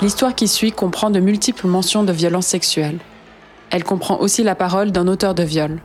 L'histoire 0.00 0.36
qui 0.36 0.46
suit 0.46 0.70
comprend 0.70 1.10
de 1.10 1.18
multiples 1.18 1.66
mentions 1.66 2.04
de 2.04 2.12
violences 2.12 2.46
sexuelles. 2.46 3.00
Elle 3.70 3.82
comprend 3.82 4.20
aussi 4.20 4.44
la 4.44 4.54
parole 4.54 4.92
d'un 4.92 5.08
auteur 5.08 5.34
de 5.34 5.42
viol. 5.42 5.82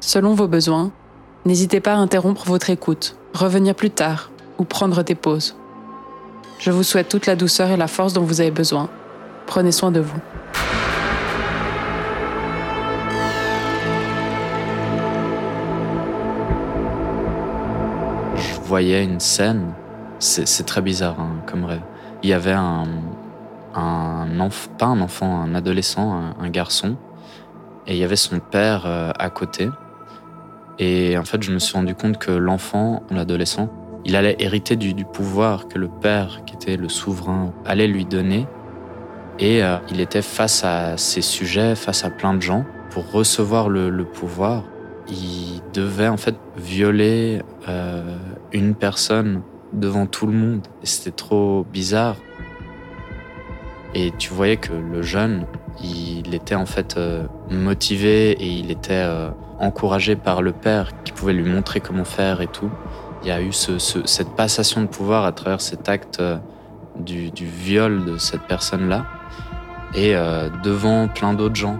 Selon 0.00 0.34
vos 0.34 0.46
besoins, 0.46 0.92
n'hésitez 1.46 1.80
pas 1.80 1.94
à 1.94 1.96
interrompre 1.96 2.44
votre 2.44 2.68
écoute, 2.68 3.16
revenir 3.32 3.74
plus 3.74 3.90
tard 3.90 4.30
ou 4.58 4.64
prendre 4.64 5.02
des 5.02 5.14
pauses. 5.14 5.56
Je 6.58 6.70
vous 6.70 6.82
souhaite 6.82 7.08
toute 7.08 7.24
la 7.24 7.34
douceur 7.34 7.70
et 7.70 7.78
la 7.78 7.88
force 7.88 8.12
dont 8.12 8.24
vous 8.24 8.42
avez 8.42 8.50
besoin. 8.50 8.90
Prenez 9.46 9.72
soin 9.72 9.90
de 9.90 10.00
vous. 10.00 10.20
Je 18.36 18.60
voyais 18.66 19.02
une 19.02 19.20
scène, 19.20 19.72
c'est 20.18 20.66
très 20.66 20.82
bizarre 20.82 21.18
hein, 21.18 21.36
comme 21.46 21.64
rêve. 21.64 21.80
Il 22.22 22.30
y 22.30 22.32
avait 22.32 22.52
un, 22.52 22.86
enfant, 24.40 24.70
pas 24.76 24.86
un 24.86 25.00
enfant, 25.00 25.40
un 25.40 25.54
adolescent, 25.54 26.34
un, 26.38 26.50
garçon, 26.50 26.96
et 27.86 27.94
il 27.94 27.98
y 27.98 28.04
avait 28.04 28.16
son 28.16 28.40
père 28.40 28.84
euh, 28.86 29.12
à 29.18 29.30
côté. 29.30 29.68
Et 30.80 31.16
en 31.16 31.24
fait, 31.24 31.42
je 31.42 31.52
me 31.52 31.58
suis 31.58 31.74
rendu 31.74 31.94
compte 31.94 32.18
que 32.18 32.30
l'enfant, 32.30 33.02
l'adolescent, 33.10 33.68
il 34.04 34.16
allait 34.16 34.36
hériter 34.38 34.76
du, 34.76 35.04
pouvoir 35.04 35.68
que 35.68 35.78
le 35.78 35.88
père, 35.88 36.40
qui 36.44 36.54
était 36.54 36.76
le 36.76 36.88
souverain, 36.88 37.52
allait 37.64 37.86
lui 37.86 38.04
donner. 38.04 38.46
Et 39.38 39.62
euh, 39.62 39.76
il 39.90 40.00
était 40.00 40.22
face 40.22 40.64
à 40.64 40.96
ses 40.96 41.22
sujets, 41.22 41.74
face 41.74 42.04
à 42.04 42.10
plein 42.10 42.34
de 42.34 42.42
gens. 42.42 42.64
Pour 42.90 43.10
recevoir 43.12 43.68
le, 43.68 44.04
pouvoir, 44.04 44.64
il 45.08 45.60
devait 45.72 46.08
en 46.08 46.16
fait 46.16 46.34
violer 46.56 47.42
euh, 47.68 48.16
une 48.52 48.74
personne 48.74 49.42
devant 49.72 50.06
tout 50.06 50.26
le 50.26 50.32
monde. 50.32 50.66
C'était 50.82 51.10
trop 51.10 51.64
bizarre. 51.72 52.16
Et 53.94 54.12
tu 54.18 54.32
voyais 54.32 54.58
que 54.58 54.72
le 54.72 55.02
jeune, 55.02 55.46
il 55.82 56.34
était 56.34 56.54
en 56.54 56.66
fait 56.66 56.96
euh, 56.96 57.26
motivé 57.50 58.32
et 58.32 58.46
il 58.46 58.70
était 58.70 59.06
encouragé 59.58 60.14
par 60.14 60.42
le 60.42 60.52
père 60.52 60.90
qui 61.04 61.12
pouvait 61.12 61.32
lui 61.32 61.48
montrer 61.50 61.80
comment 61.80 62.04
faire 62.04 62.40
et 62.40 62.48
tout 62.48 62.70
il 63.22 63.28
y 63.28 63.30
a 63.30 63.40
eu 63.40 63.52
cette 63.52 64.30
passation 64.36 64.82
de 64.82 64.86
pouvoir 64.86 65.24
à 65.24 65.32
travers 65.32 65.60
cet 65.60 65.88
acte 65.88 66.20
euh, 66.20 66.38
du, 66.98 67.30
viol 67.40 68.04
de 68.04 68.16
cette 68.16 68.42
personne-là 68.42 69.06
et 69.94 70.14
euh, 70.14 70.48
devant 70.62 71.08
plein 71.08 71.34
d'autres 71.34 71.56
gens. 71.56 71.78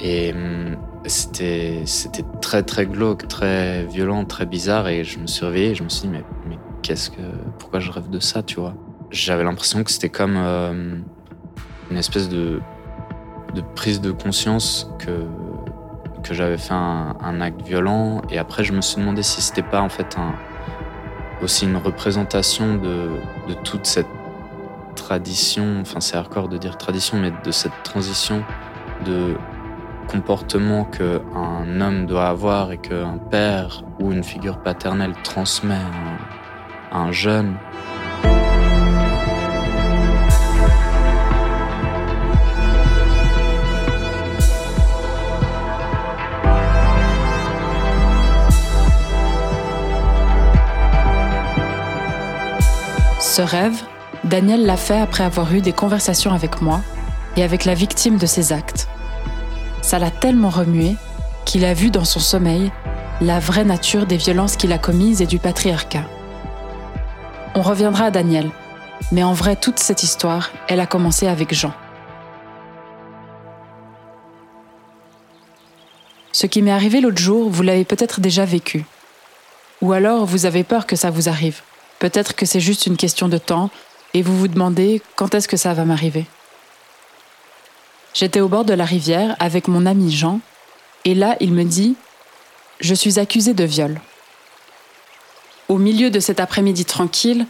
Et 0.00 0.32
hum, 0.32 0.76
c'était 1.06 1.84
très 2.40 2.62
très 2.62 2.86
glauque, 2.86 3.28
très 3.28 3.84
violent, 3.84 4.24
très 4.24 4.44
bizarre 4.44 4.88
et 4.88 5.04
je 5.04 5.18
me 5.18 5.26
suis 5.26 5.46
réveillé 5.46 5.70
et 5.70 5.74
je 5.74 5.84
me 5.84 5.88
suis 5.88 6.02
dit 6.02 6.08
mais, 6.08 6.24
mais 6.48 6.58
qu'est-ce 6.86 7.10
que 7.10 7.22
pourquoi 7.58 7.80
je 7.80 7.90
rêve 7.90 8.08
de 8.10 8.20
ça, 8.20 8.42
tu 8.44 8.60
vois 8.60 8.74
J'avais 9.10 9.42
l'impression 9.42 9.82
que 9.82 9.90
c'était 9.90 10.08
comme 10.08 10.36
euh, 10.36 10.96
une 11.90 11.96
espèce 11.96 12.28
de, 12.28 12.60
prise 13.74 14.00
de 14.00 14.12
conscience 14.12 14.90
que 14.98 15.26
que 16.22 16.34
j'avais 16.34 16.58
fait 16.58 16.74
un, 16.74 17.40
acte 17.40 17.62
violent. 17.62 18.20
Et 18.30 18.38
après, 18.38 18.64
je 18.64 18.72
me 18.72 18.80
suis 18.80 18.96
demandé 18.96 19.22
si 19.22 19.40
c'était 19.40 19.62
pas 19.62 19.80
en 19.80 19.88
fait 19.88 20.16
aussi 21.40 21.64
une 21.66 21.76
représentation 21.76 22.74
de, 22.74 23.10
de 23.48 23.54
toute 23.62 23.86
cette 23.86 24.08
tradition, 24.96 25.80
enfin 25.82 26.00
c'est 26.00 26.16
hardcore 26.16 26.48
de 26.48 26.58
dire 26.58 26.78
tradition, 26.78 27.16
mais 27.18 27.30
de 27.44 27.50
cette 27.52 27.80
transition 27.84 28.42
de 29.04 29.36
comportement 30.08 30.84
qu'un 30.84 31.80
homme 31.80 32.06
doit 32.06 32.26
avoir 32.26 32.72
et 32.72 32.78
qu'un 32.78 33.18
père 33.18 33.84
ou 34.00 34.10
une 34.10 34.24
figure 34.24 34.58
paternelle 34.58 35.12
transmet 35.22 35.78
un 36.96 37.12
jeune. 37.12 37.56
Ce 53.20 53.42
rêve, 53.42 53.82
Daniel 54.24 54.64
l'a 54.64 54.78
fait 54.78 54.98
après 54.98 55.22
avoir 55.22 55.52
eu 55.52 55.60
des 55.60 55.72
conversations 55.72 56.32
avec 56.32 56.62
moi 56.62 56.80
et 57.36 57.42
avec 57.42 57.66
la 57.66 57.74
victime 57.74 58.16
de 58.16 58.24
ses 58.24 58.52
actes. 58.52 58.88
Ça 59.82 59.98
l'a 59.98 60.10
tellement 60.10 60.48
remué 60.48 60.96
qu'il 61.44 61.66
a 61.66 61.74
vu 61.74 61.90
dans 61.90 62.06
son 62.06 62.18
sommeil 62.18 62.72
la 63.20 63.38
vraie 63.38 63.64
nature 63.64 64.06
des 64.06 64.16
violences 64.16 64.56
qu'il 64.56 64.72
a 64.72 64.78
commises 64.78 65.20
et 65.20 65.26
du 65.26 65.38
patriarcat. 65.38 66.04
On 67.54 67.62
reviendra 67.62 68.06
à 68.06 68.10
Daniel, 68.10 68.50
mais 69.12 69.22
en 69.22 69.32
vrai, 69.32 69.56
toute 69.56 69.78
cette 69.78 70.02
histoire, 70.02 70.50
elle 70.68 70.80
a 70.80 70.86
commencé 70.86 71.26
avec 71.26 71.54
Jean. 71.54 71.72
Ce 76.32 76.46
qui 76.46 76.60
m'est 76.60 76.70
arrivé 76.70 77.00
l'autre 77.00 77.18
jour, 77.18 77.48
vous 77.48 77.62
l'avez 77.62 77.84
peut-être 77.84 78.20
déjà 78.20 78.44
vécu. 78.44 78.84
Ou 79.80 79.92
alors 79.92 80.26
vous 80.26 80.44
avez 80.44 80.64
peur 80.64 80.86
que 80.86 80.96
ça 80.96 81.10
vous 81.10 81.28
arrive. 81.28 81.62
Peut-être 81.98 82.34
que 82.34 82.44
c'est 82.44 82.60
juste 82.60 82.86
une 82.86 82.98
question 82.98 83.28
de 83.28 83.38
temps 83.38 83.70
et 84.12 84.20
vous 84.20 84.36
vous 84.36 84.48
demandez 84.48 85.00
quand 85.16 85.34
est-ce 85.34 85.48
que 85.48 85.56
ça 85.56 85.72
va 85.72 85.84
m'arriver? 85.84 86.26
J'étais 88.12 88.40
au 88.40 88.48
bord 88.48 88.64
de 88.64 88.74
la 88.74 88.84
rivière 88.84 89.34
avec 89.38 89.68
mon 89.68 89.86
ami 89.86 90.10
Jean 90.12 90.40
et 91.04 91.14
là 91.14 91.36
il 91.40 91.52
me 91.52 91.64
dit⁇ 91.64 91.90
Je 92.80 92.94
suis 92.94 93.18
accusé 93.18 93.54
de 93.54 93.64
viol⁇ 93.64 93.92
Au 95.68 95.78
milieu 95.78 96.10
de 96.10 96.20
cet 96.20 96.40
après-midi 96.40 96.84
tranquille, 96.84 97.46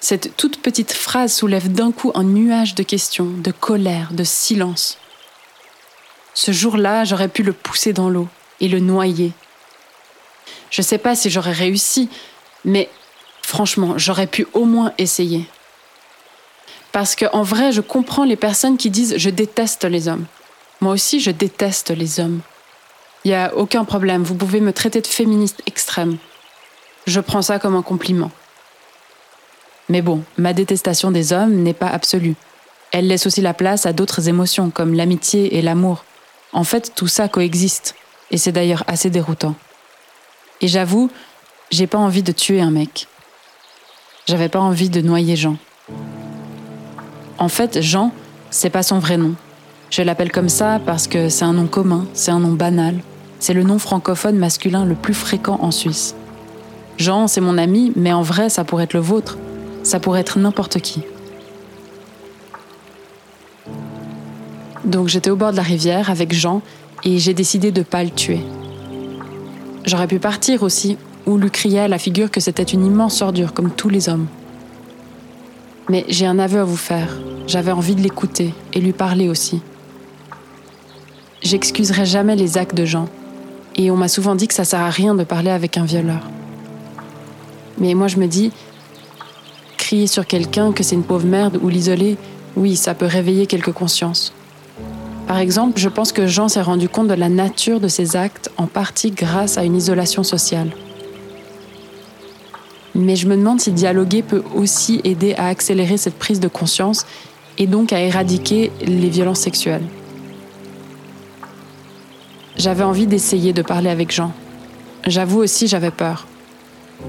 cette 0.00 0.36
toute 0.36 0.60
petite 0.60 0.92
phrase 0.92 1.34
soulève 1.34 1.72
d'un 1.72 1.92
coup 1.92 2.12
un 2.14 2.24
nuage 2.24 2.74
de 2.74 2.82
questions, 2.82 3.26
de 3.26 3.52
colère, 3.52 4.12
de 4.12 4.24
silence. 4.24 4.98
Ce 6.34 6.52
jour-là, 6.52 7.04
j'aurais 7.04 7.28
pu 7.28 7.42
le 7.42 7.52
pousser 7.52 7.92
dans 7.92 8.10
l'eau 8.10 8.28
et 8.60 8.68
le 8.68 8.80
noyer. 8.80 9.32
Je 10.70 10.82
ne 10.82 10.84
sais 10.84 10.98
pas 10.98 11.14
si 11.14 11.30
j'aurais 11.30 11.52
réussi, 11.52 12.08
mais 12.64 12.90
Franchement, 13.44 13.98
j'aurais 13.98 14.26
pu 14.26 14.46
au 14.54 14.64
moins 14.64 14.92
essayer. 14.96 15.44
Parce 16.92 17.14
qu'en 17.14 17.42
vrai, 17.42 17.72
je 17.72 17.82
comprends 17.82 18.24
les 18.24 18.36
personnes 18.36 18.78
qui 18.78 18.90
disent 18.90 19.14
je 19.18 19.30
déteste 19.30 19.84
les 19.84 20.08
hommes. 20.08 20.24
Moi 20.80 20.94
aussi, 20.94 21.20
je 21.20 21.30
déteste 21.30 21.90
les 21.90 22.20
hommes. 22.20 22.40
Il 23.24 23.28
n'y 23.28 23.36
a 23.36 23.54
aucun 23.54 23.84
problème, 23.84 24.22
vous 24.22 24.34
pouvez 24.34 24.60
me 24.60 24.72
traiter 24.72 25.00
de 25.00 25.06
féministe 25.06 25.62
extrême. 25.66 26.16
Je 27.06 27.20
prends 27.20 27.42
ça 27.42 27.58
comme 27.58 27.76
un 27.76 27.82
compliment. 27.82 28.30
Mais 29.88 30.00
bon, 30.00 30.22
ma 30.38 30.52
détestation 30.52 31.10
des 31.10 31.32
hommes 31.32 31.62
n'est 31.62 31.74
pas 31.74 31.88
absolue. 31.88 32.34
Elle 32.92 33.08
laisse 33.08 33.26
aussi 33.26 33.40
la 33.40 33.54
place 33.54 33.86
à 33.86 33.92
d'autres 33.92 34.28
émotions 34.28 34.70
comme 34.70 34.94
l'amitié 34.94 35.58
et 35.58 35.62
l'amour. 35.62 36.04
En 36.52 36.64
fait, 36.64 36.92
tout 36.94 37.08
ça 37.08 37.28
coexiste. 37.28 37.94
Et 38.30 38.38
c'est 38.38 38.52
d'ailleurs 38.52 38.84
assez 38.86 39.10
déroutant. 39.10 39.54
Et 40.60 40.68
j'avoue, 40.68 41.10
j'ai 41.70 41.86
pas 41.86 41.98
envie 41.98 42.22
de 42.22 42.32
tuer 42.32 42.60
un 42.60 42.70
mec. 42.70 43.06
J'avais 44.26 44.48
pas 44.48 44.60
envie 44.60 44.88
de 44.88 45.02
noyer 45.02 45.36
Jean. 45.36 45.56
En 47.36 47.48
fait, 47.48 47.82
Jean, 47.82 48.12
c'est 48.50 48.70
pas 48.70 48.82
son 48.82 48.98
vrai 48.98 49.18
nom. 49.18 49.34
Je 49.90 50.02
l'appelle 50.02 50.32
comme 50.32 50.48
ça 50.48 50.80
parce 50.86 51.06
que 51.06 51.28
c'est 51.28 51.44
un 51.44 51.52
nom 51.52 51.66
commun, 51.66 52.06
c'est 52.14 52.30
un 52.30 52.40
nom 52.40 52.52
banal. 52.52 53.00
C'est 53.40 53.52
le 53.52 53.62
nom 53.62 53.78
francophone 53.78 54.38
masculin 54.38 54.86
le 54.86 54.94
plus 54.94 55.12
fréquent 55.12 55.58
en 55.60 55.70
Suisse. 55.70 56.14
Jean, 56.96 57.26
c'est 57.26 57.40
mon 57.40 57.58
ami, 57.58 57.92
mais 57.96 58.12
en 58.12 58.22
vrai, 58.22 58.48
ça 58.48 58.64
pourrait 58.64 58.84
être 58.84 58.94
le 58.94 59.00
vôtre. 59.00 59.36
Ça 59.82 60.00
pourrait 60.00 60.20
être 60.20 60.38
n'importe 60.38 60.80
qui. 60.80 61.02
Donc 64.84 65.08
j'étais 65.08 65.30
au 65.30 65.36
bord 65.36 65.50
de 65.50 65.56
la 65.56 65.62
rivière 65.62 66.10
avec 66.10 66.32
Jean 66.32 66.60
et 67.04 67.18
j'ai 67.18 67.34
décidé 67.34 67.72
de 67.72 67.82
pas 67.82 68.04
le 68.04 68.10
tuer. 68.10 68.40
J'aurais 69.84 70.06
pu 70.06 70.18
partir 70.18 70.62
aussi, 70.62 70.96
ou 71.26 71.36
lui 71.36 71.50
crier 71.50 71.80
à 71.80 71.88
la 71.88 71.98
figure 71.98 72.30
que 72.30 72.40
c'était 72.40 72.62
une 72.62 72.84
immense 72.84 73.22
ordure 73.22 73.52
comme 73.52 73.70
tous 73.70 73.88
les 73.88 74.08
hommes. 74.08 74.26
Mais 75.88 76.04
j'ai 76.08 76.26
un 76.26 76.38
aveu 76.38 76.60
à 76.60 76.64
vous 76.64 76.76
faire. 76.76 77.18
J'avais 77.46 77.72
envie 77.72 77.94
de 77.94 78.02
l'écouter 78.02 78.54
et 78.72 78.80
lui 78.80 78.92
parler 78.92 79.28
aussi. 79.28 79.60
J'excuserai 81.42 82.06
jamais 82.06 82.36
les 82.36 82.56
actes 82.56 82.74
de 82.74 82.86
Jean, 82.86 83.06
et 83.76 83.90
on 83.90 83.96
m'a 83.96 84.08
souvent 84.08 84.34
dit 84.34 84.48
que 84.48 84.54
ça 84.54 84.64
sert 84.64 84.80
à 84.80 84.90
rien 84.90 85.14
de 85.14 85.24
parler 85.24 85.50
avec 85.50 85.76
un 85.76 85.84
violeur. 85.84 86.22
Mais 87.78 87.94
moi 87.94 88.08
je 88.08 88.18
me 88.18 88.26
dis, 88.26 88.52
crier 89.76 90.06
sur 90.06 90.26
quelqu'un 90.26 90.72
que 90.72 90.82
c'est 90.82 90.94
une 90.94 91.02
pauvre 91.02 91.26
merde 91.26 91.58
ou 91.62 91.68
l'isoler, 91.68 92.16
oui, 92.56 92.76
ça 92.76 92.94
peut 92.94 93.06
réveiller 93.06 93.46
quelques 93.46 93.72
consciences. 93.72 94.32
Par 95.26 95.38
exemple, 95.38 95.78
je 95.78 95.88
pense 95.88 96.12
que 96.12 96.26
Jean 96.26 96.48
s'est 96.48 96.62
rendu 96.62 96.88
compte 96.88 97.08
de 97.08 97.14
la 97.14 97.28
nature 97.28 97.80
de 97.80 97.88
ses 97.88 98.14
actes 98.16 98.50
en 98.56 98.66
partie 98.66 99.10
grâce 99.10 99.58
à 99.58 99.64
une 99.64 99.76
isolation 99.76 100.22
sociale. 100.22 100.70
Mais 102.94 103.16
je 103.16 103.26
me 103.26 103.36
demande 103.36 103.60
si 103.60 103.72
dialoguer 103.72 104.22
peut 104.22 104.42
aussi 104.54 105.00
aider 105.02 105.34
à 105.34 105.48
accélérer 105.48 105.96
cette 105.96 106.18
prise 106.18 106.40
de 106.40 106.48
conscience 106.48 107.06
et 107.58 107.66
donc 107.66 107.92
à 107.92 108.00
éradiquer 108.00 108.70
les 108.86 109.08
violences 109.08 109.40
sexuelles. 109.40 109.84
J'avais 112.56 112.84
envie 112.84 113.06
d'essayer 113.06 113.52
de 113.52 113.62
parler 113.62 113.90
avec 113.90 114.12
Jean. 114.12 114.32
J'avoue 115.06 115.40
aussi, 115.40 115.66
j'avais 115.66 115.90
peur. 115.90 116.26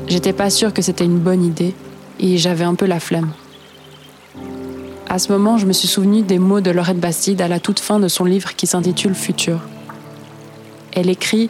J'étais 0.07 0.33
pas 0.33 0.49
sûre 0.49 0.73
que 0.73 0.81
c'était 0.81 1.05
une 1.05 1.19
bonne 1.19 1.43
idée 1.43 1.73
et 2.19 2.37
j'avais 2.37 2.63
un 2.63 2.75
peu 2.75 2.85
la 2.85 2.99
flemme. 2.99 3.31
À 5.07 5.19
ce 5.19 5.31
moment, 5.31 5.57
je 5.57 5.65
me 5.65 5.73
suis 5.73 5.87
souvenu 5.87 6.23
des 6.23 6.39
mots 6.39 6.61
de 6.61 6.71
Lorette 6.71 6.99
Bastide 6.99 7.41
à 7.41 7.47
la 7.47 7.59
toute 7.59 7.79
fin 7.79 7.99
de 7.99 8.07
son 8.07 8.25
livre 8.25 8.55
qui 8.55 8.67
s'intitule 8.67 9.15
Futur. 9.15 9.61
Elle 10.93 11.09
écrit 11.09 11.49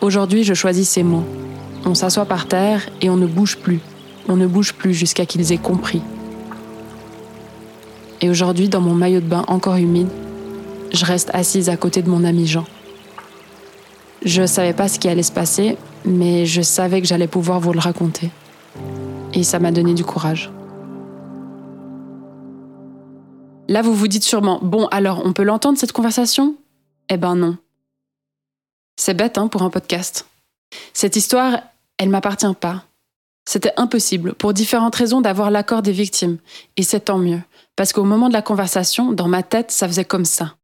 Aujourd'hui, 0.00 0.44
je 0.44 0.54
choisis 0.54 0.88
ces 0.88 1.02
mots. 1.02 1.24
On 1.84 1.94
s'assoit 1.94 2.24
par 2.24 2.46
terre 2.46 2.88
et 3.00 3.10
on 3.10 3.16
ne 3.16 3.26
bouge 3.26 3.56
plus. 3.56 3.80
On 4.28 4.36
ne 4.36 4.46
bouge 4.46 4.74
plus 4.74 4.94
jusqu'à 4.94 5.26
qu'ils 5.26 5.52
aient 5.52 5.58
compris. 5.58 6.02
Et 8.20 8.30
aujourd'hui, 8.30 8.68
dans 8.68 8.80
mon 8.80 8.94
maillot 8.94 9.20
de 9.20 9.26
bain 9.26 9.44
encore 9.48 9.76
humide, 9.76 10.08
je 10.92 11.04
reste 11.04 11.30
assise 11.32 11.68
à 11.68 11.76
côté 11.76 12.02
de 12.02 12.08
mon 12.08 12.24
ami 12.24 12.46
Jean. 12.46 12.64
Je 14.24 14.42
ne 14.42 14.46
savais 14.46 14.72
pas 14.72 14.88
ce 14.88 14.98
qui 14.98 15.08
allait 15.08 15.22
se 15.22 15.32
passer, 15.32 15.78
mais 16.04 16.44
je 16.44 16.60
savais 16.60 17.00
que 17.00 17.06
j'allais 17.06 17.28
pouvoir 17.28 17.60
vous 17.60 17.72
le 17.72 17.78
raconter. 17.78 18.30
Et 19.32 19.44
ça 19.44 19.58
m'a 19.58 19.70
donné 19.70 19.94
du 19.94 20.04
courage. 20.04 20.50
Là, 23.68 23.82
vous 23.82 23.94
vous 23.94 24.08
dites 24.08 24.24
sûrement, 24.24 24.58
bon, 24.62 24.86
alors 24.86 25.22
on 25.24 25.32
peut 25.32 25.42
l'entendre 25.42 25.78
cette 25.78 25.92
conversation? 25.92 26.56
Eh 27.10 27.16
ben 27.16 27.36
non. 27.36 27.56
C'est 28.96 29.14
bête, 29.14 29.38
hein, 29.38 29.48
pour 29.48 29.62
un 29.62 29.70
podcast. 29.70 30.26
Cette 30.92 31.16
histoire, 31.16 31.60
elle 31.98 32.08
m'appartient 32.08 32.46
pas. 32.60 32.84
C'était 33.48 33.72
impossible, 33.76 34.34
pour 34.34 34.52
différentes 34.52 34.96
raisons, 34.96 35.20
d'avoir 35.20 35.50
l'accord 35.50 35.82
des 35.82 35.92
victimes. 35.92 36.38
Et 36.76 36.82
c'est 36.82 37.00
tant 37.00 37.18
mieux. 37.18 37.40
Parce 37.76 37.92
qu'au 37.92 38.04
moment 38.04 38.28
de 38.28 38.34
la 38.34 38.42
conversation, 38.42 39.12
dans 39.12 39.28
ma 39.28 39.42
tête, 39.42 39.70
ça 39.70 39.86
faisait 39.86 40.04
comme 40.04 40.24
ça. 40.24 40.57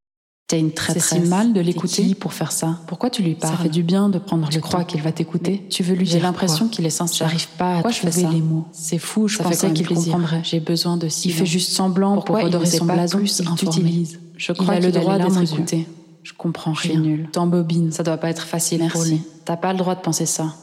T'as 0.46 0.58
une 0.58 0.72
traîtresse. 0.72 1.08
C'est 1.08 1.22
si 1.22 1.28
mal 1.28 1.54
de 1.54 1.60
l'écouter 1.60 2.14
pour 2.14 2.34
faire 2.34 2.52
ça. 2.52 2.78
Pourquoi 2.86 3.08
tu 3.08 3.22
lui 3.22 3.34
parles 3.34 3.56
Ça 3.56 3.62
fait 3.62 3.70
du 3.70 3.82
bien 3.82 4.10
de 4.10 4.18
prendre 4.18 4.46
Tu 4.50 4.56
le 4.56 4.60
crois 4.60 4.80
temps. 4.80 4.84
qu'il 4.86 5.00
va 5.00 5.10
t'écouter 5.10 5.66
Tu 5.70 5.82
veux 5.82 5.94
lui 5.94 6.04
J'ai 6.04 6.16
dire 6.18 6.24
l'impression 6.24 6.68
qu'il 6.68 6.84
est 6.84 6.90
sincère. 6.90 7.28
J'arrive 7.28 7.48
pas 7.56 7.70
à 7.70 7.74
Pourquoi 7.76 7.90
je 7.92 8.00
fais 8.00 8.10
trouver 8.10 8.26
ça 8.26 8.30
les 8.32 8.40
mots. 8.42 8.66
C'est 8.72 8.98
fou, 8.98 9.26
je 9.26 9.38
Ça 9.38 9.44
pensais 9.44 9.72
qu'il 9.72 9.88
comprendrait. 9.88 10.40
J'ai 10.44 10.60
besoin 10.60 10.98
de 10.98 11.06
Il 11.06 11.10
silence. 11.10 11.38
fait 11.38 11.46
juste 11.46 11.72
semblant 11.72 12.14
Pourquoi 12.16 12.40
pour 12.40 12.40
il 12.42 12.44
redorer 12.46 12.66
son 12.66 12.84
blason. 12.84 13.18
plus 13.18 13.38
Il 13.40 13.54
t'utilise. 13.54 14.20
Je 14.36 14.52
Il 14.52 14.56
crois 14.58 14.74
a 14.74 14.80
le 14.80 14.92
droit 14.92 15.18
d'être 15.18 15.42
écouté. 15.42 15.88
Je 16.22 16.32
comprends 16.34 16.72
rien. 16.72 17.00
nulle. 17.00 17.28
T'embobines. 17.32 17.90
Ça 17.92 18.02
doit 18.02 18.18
pas 18.18 18.28
être 18.28 18.44
facile 18.44 18.80
Merci. 18.80 18.92
pour 18.92 19.04
lui. 19.04 19.22
T'as 19.46 19.56
pas 19.56 19.72
le 19.72 19.78
droit 19.78 19.94
de 19.94 20.00
penser 20.00 20.26
ça. 20.26 20.54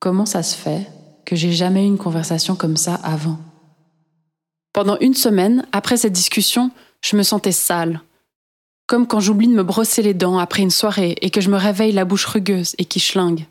Comment 0.00 0.26
ça 0.26 0.42
se 0.42 0.56
fait 0.56 0.88
que 1.24 1.36
j'ai 1.36 1.52
jamais 1.52 1.84
eu 1.84 1.86
une 1.86 1.98
conversation 1.98 2.56
comme 2.56 2.76
ça 2.76 2.94
avant? 2.96 3.38
Pendant 4.72 4.98
une 5.00 5.14
semaine, 5.14 5.64
après 5.72 5.96
cette 5.96 6.12
discussion, 6.12 6.70
je 7.04 7.16
me 7.16 7.22
sentais 7.22 7.52
sale. 7.52 8.00
Comme 8.92 9.06
quand 9.06 9.20
j'oublie 9.20 9.48
de 9.48 9.54
me 9.54 9.62
brosser 9.62 10.02
les 10.02 10.12
dents 10.12 10.36
après 10.36 10.60
une 10.60 10.70
soirée 10.70 11.16
et 11.22 11.30
que 11.30 11.40
je 11.40 11.48
me 11.48 11.56
réveille 11.56 11.92
la 11.92 12.04
bouche 12.04 12.26
rugueuse 12.26 12.74
et 12.76 12.84
qui 12.84 13.00
schlingue. 13.00 13.46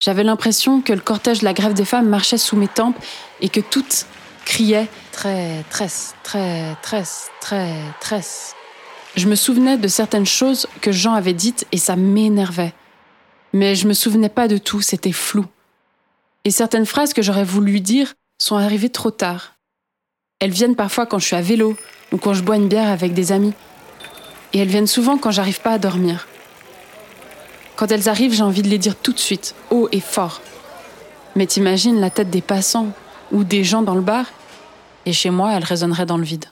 J'avais 0.00 0.22
l'impression 0.22 0.82
que 0.82 0.92
le 0.92 1.00
cortège 1.00 1.40
de 1.40 1.44
la 1.44 1.52
grève 1.52 1.74
des 1.74 1.84
femmes 1.84 2.08
marchait 2.08 2.38
sous 2.38 2.54
mes 2.54 2.68
tempes 2.68 2.96
et 3.40 3.48
que 3.48 3.58
toutes 3.58 4.06
criaient 4.44 4.86
très, 5.10 5.64
tresse, 5.68 6.14
très, 6.22 6.76
tresse, 6.80 7.30
très, 7.40 7.74
tresse. 7.98 8.54
Je 9.16 9.26
me 9.26 9.34
souvenais 9.34 9.76
de 9.76 9.88
certaines 9.88 10.26
choses 10.26 10.68
que 10.80 10.92
Jean 10.92 11.14
avait 11.14 11.32
dites 11.32 11.66
et 11.72 11.76
ça 11.76 11.96
m'énervait. 11.96 12.74
Mais 13.52 13.74
je 13.74 13.88
me 13.88 13.94
souvenais 13.94 14.28
pas 14.28 14.46
de 14.46 14.58
tout, 14.58 14.80
c'était 14.80 15.10
flou. 15.10 15.44
Et 16.44 16.52
certaines 16.52 16.86
phrases 16.86 17.14
que 17.14 17.22
j'aurais 17.22 17.42
voulu 17.42 17.72
lui 17.72 17.80
dire 17.80 18.14
sont 18.40 18.58
arrivées 18.58 18.90
trop 18.90 19.10
tard. 19.10 19.56
Elles 20.38 20.52
viennent 20.52 20.76
parfois 20.76 21.04
quand 21.04 21.18
je 21.18 21.26
suis 21.26 21.34
à 21.34 21.40
vélo 21.40 21.76
ou 22.12 22.16
quand 22.16 22.32
je 22.32 22.44
bois 22.44 22.54
une 22.54 22.68
bière 22.68 22.92
avec 22.92 23.12
des 23.12 23.32
amis. 23.32 23.54
Et 24.52 24.58
elles 24.58 24.68
viennent 24.68 24.86
souvent 24.86 25.18
quand 25.18 25.30
j'arrive 25.30 25.60
pas 25.60 25.72
à 25.72 25.78
dormir. 25.78 26.26
Quand 27.76 27.92
elles 27.92 28.08
arrivent, 28.08 28.32
j'ai 28.32 28.42
envie 28.42 28.62
de 28.62 28.68
les 28.68 28.78
dire 28.78 28.96
tout 28.96 29.12
de 29.12 29.18
suite, 29.18 29.54
haut 29.70 29.88
et 29.92 30.00
fort. 30.00 30.40
Mais 31.36 31.46
t'imagines 31.46 32.00
la 32.00 32.10
tête 32.10 32.30
des 32.30 32.40
passants 32.40 32.88
ou 33.30 33.44
des 33.44 33.62
gens 33.62 33.82
dans 33.82 33.94
le 33.94 34.00
bar, 34.00 34.26
et 35.06 35.12
chez 35.12 35.30
moi, 35.30 35.52
elles 35.52 35.64
résonneraient 35.64 36.06
dans 36.06 36.16
le 36.16 36.24
vide. 36.24 36.46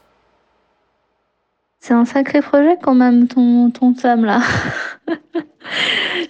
C'est 1.81 1.95
un 1.95 2.05
sacré 2.05 2.41
projet 2.41 2.77
quand 2.83 2.95
même, 2.95 3.29
ton, 3.29 3.71
ton 3.71 3.95
là. 4.05 4.41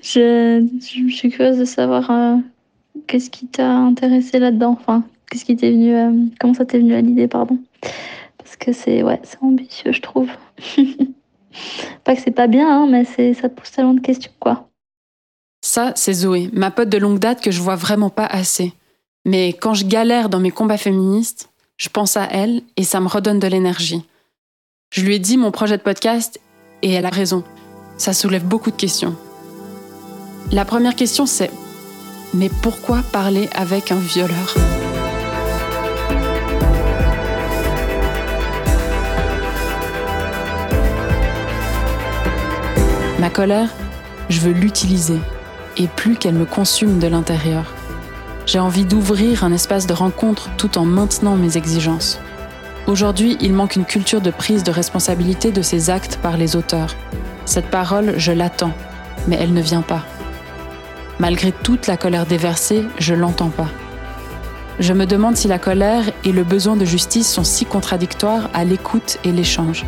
je, 0.02 0.66
je 0.80 1.14
suis 1.14 1.30
curieuse 1.30 1.58
de 1.58 1.64
savoir 1.64 2.10
euh, 2.10 2.36
qu'est-ce 3.06 3.30
qui 3.30 3.46
t'a 3.46 3.70
intéressé 3.70 4.38
là-dedans? 4.38 4.76
Enfin, 4.78 5.04
qu'est-ce 5.30 5.44
qui 5.44 5.56
t'est 5.56 5.70
venu, 5.70 5.94
euh, 5.94 6.12
comment 6.40 6.54
ça 6.54 6.64
t'est 6.64 6.78
venu 6.78 6.94
à 6.94 7.00
l'idée, 7.00 7.28
pardon? 7.28 7.58
Parce 8.38 8.56
que 8.56 8.72
c'est 8.72 9.02
ouais, 9.02 9.20
ambitieux, 9.40 9.92
je 9.92 10.00
trouve. 10.00 10.28
pas 12.04 12.14
que 12.14 12.22
c'est 12.22 12.30
pas 12.30 12.46
bien, 12.46 12.68
hein, 12.68 12.86
mais 12.90 13.04
ça 13.04 13.48
te 13.48 13.54
pose 13.54 13.70
tellement 13.70 13.94
de 13.94 14.00
questions, 14.00 14.32
quoi. 14.38 14.68
Ça, 15.62 15.92
c'est 15.96 16.12
Zoé, 16.12 16.50
ma 16.52 16.70
pote 16.70 16.88
de 16.88 16.98
longue 16.98 17.18
date 17.18 17.40
que 17.40 17.50
je 17.50 17.60
vois 17.60 17.76
vraiment 17.76 18.10
pas 18.10 18.26
assez. 18.26 18.72
Mais 19.24 19.48
quand 19.48 19.74
je 19.74 19.84
galère 19.84 20.28
dans 20.28 20.38
mes 20.38 20.52
combats 20.52 20.78
féministes, 20.78 21.50
je 21.76 21.88
pense 21.88 22.16
à 22.16 22.28
elle 22.30 22.62
et 22.76 22.84
ça 22.84 23.00
me 23.00 23.08
redonne 23.08 23.40
de 23.40 23.48
l'énergie. 23.48 24.04
Je 24.92 25.04
lui 25.04 25.16
ai 25.16 25.18
dit 25.18 25.36
mon 25.36 25.50
projet 25.50 25.76
de 25.76 25.82
podcast 25.82 26.40
et 26.82 26.92
elle 26.92 27.06
a 27.06 27.10
raison. 27.10 27.42
Ça 27.96 28.12
soulève 28.12 28.44
beaucoup 28.44 28.70
de 28.70 28.76
questions. 28.76 29.16
La 30.52 30.64
première 30.64 30.94
question, 30.94 31.26
c'est 31.26 31.50
Mais 32.32 32.50
pourquoi 32.62 33.02
parler 33.12 33.48
avec 33.52 33.90
un 33.90 33.98
violeur? 33.98 34.54
Ma 43.26 43.30
colère, 43.30 43.70
je 44.28 44.38
veux 44.38 44.52
l'utiliser 44.52 45.18
et 45.76 45.88
plus 45.88 46.14
qu'elle 46.14 46.36
me 46.36 46.44
consume 46.44 47.00
de 47.00 47.08
l'intérieur. 47.08 47.64
J'ai 48.46 48.60
envie 48.60 48.84
d'ouvrir 48.84 49.42
un 49.42 49.50
espace 49.50 49.88
de 49.88 49.94
rencontre 49.94 50.48
tout 50.56 50.78
en 50.78 50.84
maintenant 50.84 51.34
mes 51.34 51.56
exigences. 51.56 52.20
Aujourd'hui, 52.86 53.36
il 53.40 53.52
manque 53.52 53.74
une 53.74 53.84
culture 53.84 54.20
de 54.20 54.30
prise 54.30 54.62
de 54.62 54.70
responsabilité 54.70 55.50
de 55.50 55.60
ces 55.60 55.90
actes 55.90 56.20
par 56.22 56.36
les 56.36 56.54
auteurs. 56.54 56.94
Cette 57.46 57.68
parole, 57.68 58.14
je 58.16 58.30
l'attends, 58.30 58.74
mais 59.26 59.36
elle 59.40 59.54
ne 59.54 59.60
vient 59.60 59.82
pas. 59.82 60.04
Malgré 61.18 61.50
toute 61.50 61.88
la 61.88 61.96
colère 61.96 62.26
déversée, 62.26 62.84
je 63.00 63.14
l'entends 63.14 63.50
pas. 63.50 63.70
Je 64.78 64.92
me 64.92 65.04
demande 65.04 65.36
si 65.36 65.48
la 65.48 65.58
colère 65.58 66.04
et 66.22 66.30
le 66.30 66.44
besoin 66.44 66.76
de 66.76 66.84
justice 66.84 67.28
sont 67.28 67.42
si 67.42 67.64
contradictoires 67.64 68.50
à 68.54 68.62
l'écoute 68.62 69.18
et 69.24 69.32
l'échange. 69.32 69.84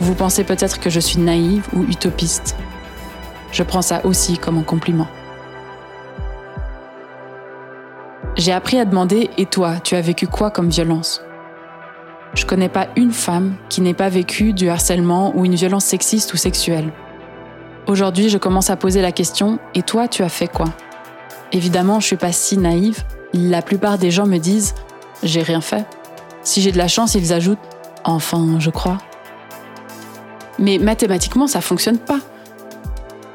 Vous 0.00 0.14
pensez 0.14 0.44
peut-être 0.44 0.80
que 0.80 0.88
je 0.88 0.98
suis 0.98 1.20
naïve 1.20 1.68
ou 1.74 1.84
utopiste. 1.84 2.56
Je 3.52 3.62
prends 3.62 3.82
ça 3.82 4.04
aussi 4.04 4.38
comme 4.38 4.56
un 4.56 4.62
compliment. 4.62 5.08
J'ai 8.36 8.52
appris 8.52 8.78
à 8.78 8.86
demander 8.86 9.28
Et 9.36 9.44
toi, 9.44 9.78
tu 9.80 9.94
as 9.96 10.00
vécu 10.00 10.26
quoi 10.26 10.50
comme 10.50 10.70
violence? 10.70 11.22
Je 12.32 12.46
connais 12.46 12.68
pas 12.68 12.88
une 12.96 13.12
femme 13.12 13.56
qui 13.68 13.82
n'ait 13.82 13.92
pas 13.92 14.08
vécu 14.08 14.52
du 14.54 14.70
harcèlement 14.70 15.36
ou 15.36 15.44
une 15.44 15.56
violence 15.56 15.84
sexiste 15.84 16.32
ou 16.32 16.36
sexuelle. 16.36 16.92
Aujourd'hui, 17.86 18.30
je 18.30 18.38
commence 18.38 18.70
à 18.70 18.76
poser 18.76 19.02
la 19.02 19.12
question 19.12 19.58
Et 19.74 19.82
toi, 19.82 20.08
tu 20.08 20.22
as 20.22 20.28
fait 20.30 20.48
quoi? 20.48 20.68
Évidemment, 21.52 22.00
je 22.00 22.06
suis 22.06 22.16
pas 22.16 22.32
si 22.32 22.56
naïve. 22.56 23.02
La 23.34 23.60
plupart 23.60 23.98
des 23.98 24.10
gens 24.10 24.26
me 24.26 24.38
disent 24.38 24.74
J'ai 25.22 25.42
rien 25.42 25.60
fait. 25.60 25.84
Si 26.42 26.62
j'ai 26.62 26.72
de 26.72 26.78
la 26.78 26.88
chance, 26.88 27.14
ils 27.16 27.34
ajoutent 27.34 27.58
Enfin, 28.04 28.58
je 28.58 28.70
crois. 28.70 28.96
Mais 30.60 30.78
mathématiquement, 30.78 31.46
ça 31.46 31.60
fonctionne 31.60 31.98
pas. 31.98 32.20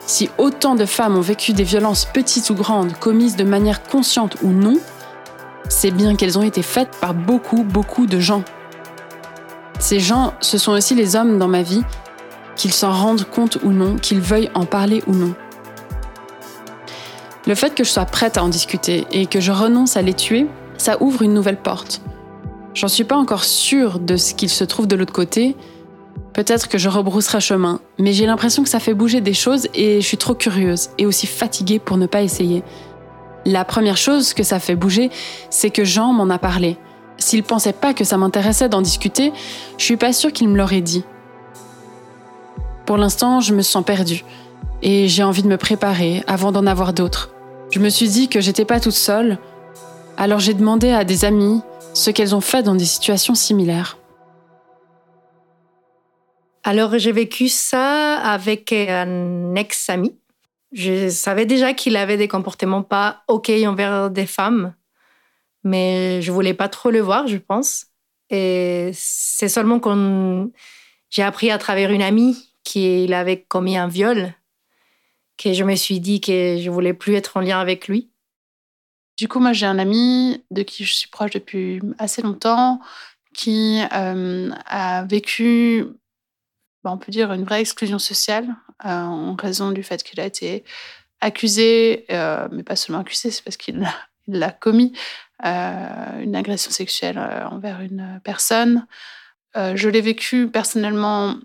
Si 0.06 0.30
autant 0.38 0.76
de 0.76 0.86
femmes 0.86 1.18
ont 1.18 1.22
vécu 1.22 1.52
des 1.52 1.64
violences 1.64 2.06
petites 2.06 2.52
ou 2.52 2.56
grandes, 2.56 2.94
commises 2.94 3.36
de 3.36 3.44
manière 3.44 3.82
consciente 3.82 4.38
ou 4.44 4.50
non, 4.50 4.78
c'est 5.68 5.90
bien 5.90 6.16
qu'elles 6.16 6.38
ont 6.38 6.44
été 6.44 6.62
faites 6.62 6.96
par 7.02 7.16
beaucoup, 7.16 7.64
beaucoup 7.64 8.06
de 8.06 8.20
gens. 8.20 8.44
Ces 9.80 10.00
gens, 10.00 10.34
ce 10.40 10.60
sont 10.60 10.74
aussi 10.74 10.94
les 10.94 11.16
hommes 11.16 11.40
dans 11.40 11.48
ma 11.48 11.64
vie, 11.64 11.82
qu'ils 12.56 12.72
s'en 12.72 12.94
rendent 12.94 13.26
compte 13.26 13.58
ou 13.64 13.72
non, 13.72 13.98
qu'ils 13.98 14.22
veuillent 14.22 14.52
en 14.54 14.66
parler 14.66 15.04
ou 15.08 15.14
non. 15.14 15.34
Le 17.48 17.56
fait 17.56 17.74
que 17.76 17.84
je 17.84 17.90
sois 17.90 18.06
prête 18.06 18.38
à 18.38 18.44
en 18.44 18.50
discuter 18.50 19.06
et 19.12 19.26
que 19.26 19.40
je 19.40 19.52
renonce 19.52 19.98
à 19.98 20.04
les 20.04 20.14
tuer, 20.14 20.48
ça 20.78 21.02
ouvre 21.02 21.24
une 21.24 21.34
nouvelle 21.34 21.58
porte. 21.58 22.02
J'en 22.76 22.88
suis 22.88 23.04
pas 23.04 23.16
encore 23.16 23.44
sûre 23.44 24.00
de 24.00 24.18
ce 24.18 24.34
qu'il 24.34 24.50
se 24.50 24.64
trouve 24.64 24.88
de 24.88 24.96
l'autre 24.96 25.14
côté, 25.14 25.56
Peut-être 26.34 26.68
que 26.68 26.78
je 26.78 26.90
rebrousserai 26.90 27.40
chemin, 27.40 27.80
mais 27.98 28.12
j'ai 28.12 28.26
l'impression 28.26 28.62
que 28.62 28.70
ça 28.70 28.80
fait 28.80 28.94
bouger 28.94 29.22
des 29.22 29.34
choses 29.34 29.68
et 29.74 30.02
je 30.02 30.06
suis 30.06 30.18
trop 30.18 30.34
curieuse 30.34 30.90
et 30.98 31.06
aussi 31.06 31.28
fatiguée 31.28 31.80
pour 31.80 31.98
ne 31.98 32.08
pas 32.08 32.24
essayer. 32.24 32.64
La 33.46 33.64
première 33.64 33.96
chose 33.96 34.34
que 34.34 34.44
ça 34.44 34.60
fait 34.60 34.76
bouger, 34.76 35.12
c'est 35.50 35.70
que 35.70 35.86
Jean 35.86 36.12
m'en 36.12 36.30
a 36.30 36.38
parlé. 36.38 36.78
S'il 37.18 37.44
pensait 37.44 37.74
pas 37.74 37.94
que 37.94 38.04
ça 38.04 38.18
m'intéressait 38.18 38.68
d'en 38.68 38.82
discuter, 38.82 39.32
je 39.78 39.84
suis 39.86 39.98
pas 39.98 40.12
sûre 40.12 40.34
qu'il 40.34 40.50
me 40.50 40.58
l'aurait 40.58 40.82
dit. 40.82 41.06
Pour 42.86 42.98
l'instant, 42.98 43.40
je 43.40 43.54
me 43.54 43.62
sens 43.62 43.86
perdue 43.86 44.26
et 44.82 45.08
j'ai 45.08 45.24
envie 45.24 45.42
de 45.44 45.48
me 45.48 45.58
préparer 45.58 46.24
avant 46.28 46.52
d'en 46.52 46.66
avoir 46.66 46.92
d'autres. 46.92 47.32
Je 47.72 47.80
me 47.80 47.90
suis 47.90 48.10
dit 48.10 48.28
que 48.28 48.42
j'étais 48.42 48.66
pas 48.66 48.80
toute 48.80 48.94
seule, 48.94 49.38
alors 50.18 50.40
j'ai 50.40 50.54
demandé 50.54 50.92
à 50.92 51.04
des 51.04 51.26
amis 51.26 51.62
ce 51.94 52.10
qu'elles 52.10 52.36
ont 52.36 52.42
fait 52.42 52.62
dans 52.62 52.76
des 52.76 52.86
situations 52.86 53.36
similaires. 53.36 53.98
Alors, 56.68 56.98
j'ai 56.98 57.12
vécu 57.12 57.48
ça 57.48 58.18
avec 58.18 58.74
un 58.74 59.54
ex-ami. 59.54 60.18
Je 60.72 61.10
savais 61.10 61.46
déjà 61.46 61.74
qu'il 61.74 61.96
avait 61.96 62.18
des 62.18 62.28
comportements 62.28 62.82
pas 62.82 63.24
OK 63.28 63.52
envers 63.68 64.10
des 64.10 64.26
femmes, 64.26 64.74
mais 65.64 66.24
je 66.24 66.32
voulais 66.32 66.56
pas 66.56 66.68
trop 66.68 66.90
le 66.90 67.02
voir, 67.02 67.28
je 67.28 67.38
pense. 67.38 67.86
Et 68.32 68.90
c'est 68.94 69.48
seulement 69.48 69.80
quand 69.80 70.50
j'ai 71.12 71.22
appris 71.22 71.52
à 71.52 71.60
travers 71.60 71.92
une 71.92 72.02
amie 72.02 72.50
qu'il 72.64 73.14
avait 73.14 73.42
commis 73.42 73.78
un 73.78 73.88
viol 73.88 74.34
que 75.38 75.54
je 75.54 75.64
me 75.64 75.76
suis 75.76 76.00
dit 76.00 76.20
que 76.20 76.58
je 76.60 76.72
voulais 76.72 76.96
plus 76.96 77.14
être 77.14 77.38
en 77.38 77.42
lien 77.42 77.60
avec 77.60 77.88
lui. 77.88 78.10
Du 79.20 79.28
coup, 79.28 79.40
moi, 79.40 79.54
j'ai 79.54 79.68
un 79.68 79.78
ami 79.78 80.44
de 80.50 80.64
qui 80.64 80.84
je 80.84 80.96
suis 80.96 81.10
proche 81.10 81.30
depuis 81.30 81.80
assez 82.00 82.24
longtemps, 82.24 82.80
qui 83.36 83.82
euh, 83.94 84.50
a 84.66 85.04
vécu, 85.04 85.86
on 86.92 86.98
peut 86.98 87.12
dire, 87.12 87.32
une 87.34 87.44
vraie 87.44 87.62
exclusion 87.62 88.00
sociale 88.00 88.48
euh, 88.86 88.90
en 88.90 89.36
raison 89.36 89.72
du 89.72 89.84
fait 89.84 90.04
qu'il 90.04 90.20
a 90.20 90.26
été 90.26 90.64
accusé, 91.22 92.06
euh, 92.12 92.48
mais 92.52 92.64
pas 92.64 92.76
seulement 92.76 93.02
accusé, 93.02 93.32
c'est 93.32 93.44
parce 93.44 93.58
qu'il 93.58 93.88
l'a 94.28 94.52
commis, 94.62 94.94
une 95.44 96.36
agression 96.36 96.72
sexuelle 96.72 97.20
envers 97.52 97.82
une 97.82 98.22
personne. 98.24 98.88
je 99.54 99.90
l'ai 99.90 100.00
vécu 100.00 100.48
personnellement 100.48 101.36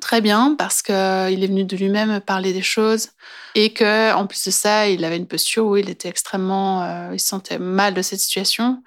très 0.00 0.20
bien 0.20 0.54
parce 0.58 0.82
qu'il 0.82 0.94
est 0.94 1.46
venu 1.46 1.64
de 1.64 1.76
lui-même 1.76 2.20
parler 2.20 2.52
des 2.52 2.62
choses 2.62 3.10
et 3.54 3.72
que 3.72 4.12
en 4.14 4.26
plus 4.26 4.44
de 4.44 4.50
ça, 4.50 4.88
il 4.88 5.04
avait 5.04 5.16
une 5.16 5.26
posture 5.26 5.66
où 5.66 5.76
il 5.76 5.90
était 5.90 6.08
extrêmement, 6.08 6.82
euh, 6.82 7.10
il 7.12 7.20
se 7.20 7.26
sentait 7.26 7.58
mal 7.58 7.94
de 7.94 8.02
cette 8.02 8.20
situation 8.20 8.82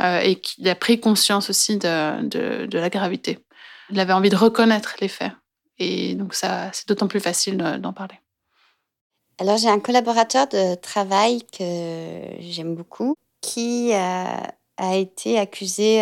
euh, 0.00 0.20
et 0.20 0.36
qu'il 0.36 0.68
a 0.68 0.74
pris 0.74 1.00
conscience 1.00 1.50
aussi 1.50 1.78
de, 1.78 2.76
la 2.76 2.90
gravité. 2.90 3.38
Il 3.90 4.00
avait 4.00 4.12
envie 4.12 4.30
de 4.30 4.36
reconnaître 4.36 4.96
les 5.00 5.08
faits 5.08 5.32
et 5.78 6.14
donc 6.14 6.34
ça, 6.34 6.70
c'est 6.72 6.88
d'autant 6.88 7.08
plus 7.08 7.20
facile 7.20 7.56
d'en 7.56 7.92
parler. 7.92 8.16
Alors 9.38 9.58
j'ai 9.58 9.68
un 9.68 9.80
collaborateur 9.80 10.46
de 10.48 10.74
travail 10.76 11.42
que 11.46 12.22
j'aime 12.40 12.74
beaucoup 12.74 13.14
qui 13.42 13.92
euh, 13.92 14.36
a 14.78 14.96
été 14.96 15.38
accusé 15.38 15.98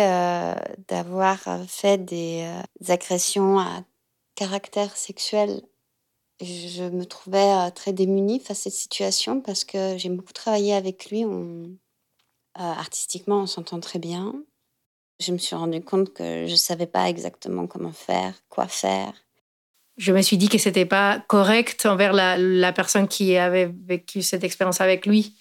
d'avoir 0.87 1.39
fait 1.67 1.97
des 1.97 2.49
agressions 2.87 3.59
à 3.59 3.83
caractère 4.35 4.95
sexuel, 4.95 5.61
je 6.41 6.83
me 6.83 7.05
trouvais 7.05 7.53
euh, 7.53 7.69
très 7.69 7.93
démunie 7.93 8.39
face 8.39 8.59
à 8.59 8.63
cette 8.63 8.73
situation 8.73 9.39
parce 9.39 9.63
que 9.63 9.97
j'ai 9.97 10.09
beaucoup 10.09 10.33
travaillé 10.33 10.73
avec 10.73 11.09
lui. 11.09 11.23
Euh, 11.23 11.67
artistiquement, 12.55 13.41
on 13.41 13.47
s'entend 13.47 13.79
très 13.79 13.99
bien. 13.99 14.33
Je 15.19 15.31
me 15.31 15.37
suis 15.37 15.55
rendu 15.55 15.81
compte 15.81 16.13
que 16.13 16.45
je 16.45 16.51
ne 16.51 16.57
savais 16.57 16.87
pas 16.87 17.09
exactement 17.09 17.67
comment 17.67 17.93
faire, 17.93 18.33
quoi 18.49 18.67
faire. 18.67 19.13
Je 19.97 20.11
me 20.11 20.21
suis 20.21 20.37
dit 20.37 20.49
que 20.49 20.57
c'était 20.57 20.85
pas 20.85 21.23
correct 21.27 21.85
envers 21.85 22.11
la, 22.11 22.37
la, 22.37 22.73
personne 22.73 23.07
qui 23.07 23.37
avait 23.37 23.71
vécu 23.85 24.21
cette 24.21 24.43
expérience 24.43 24.81
avec 24.81 25.05
lui 25.05 25.35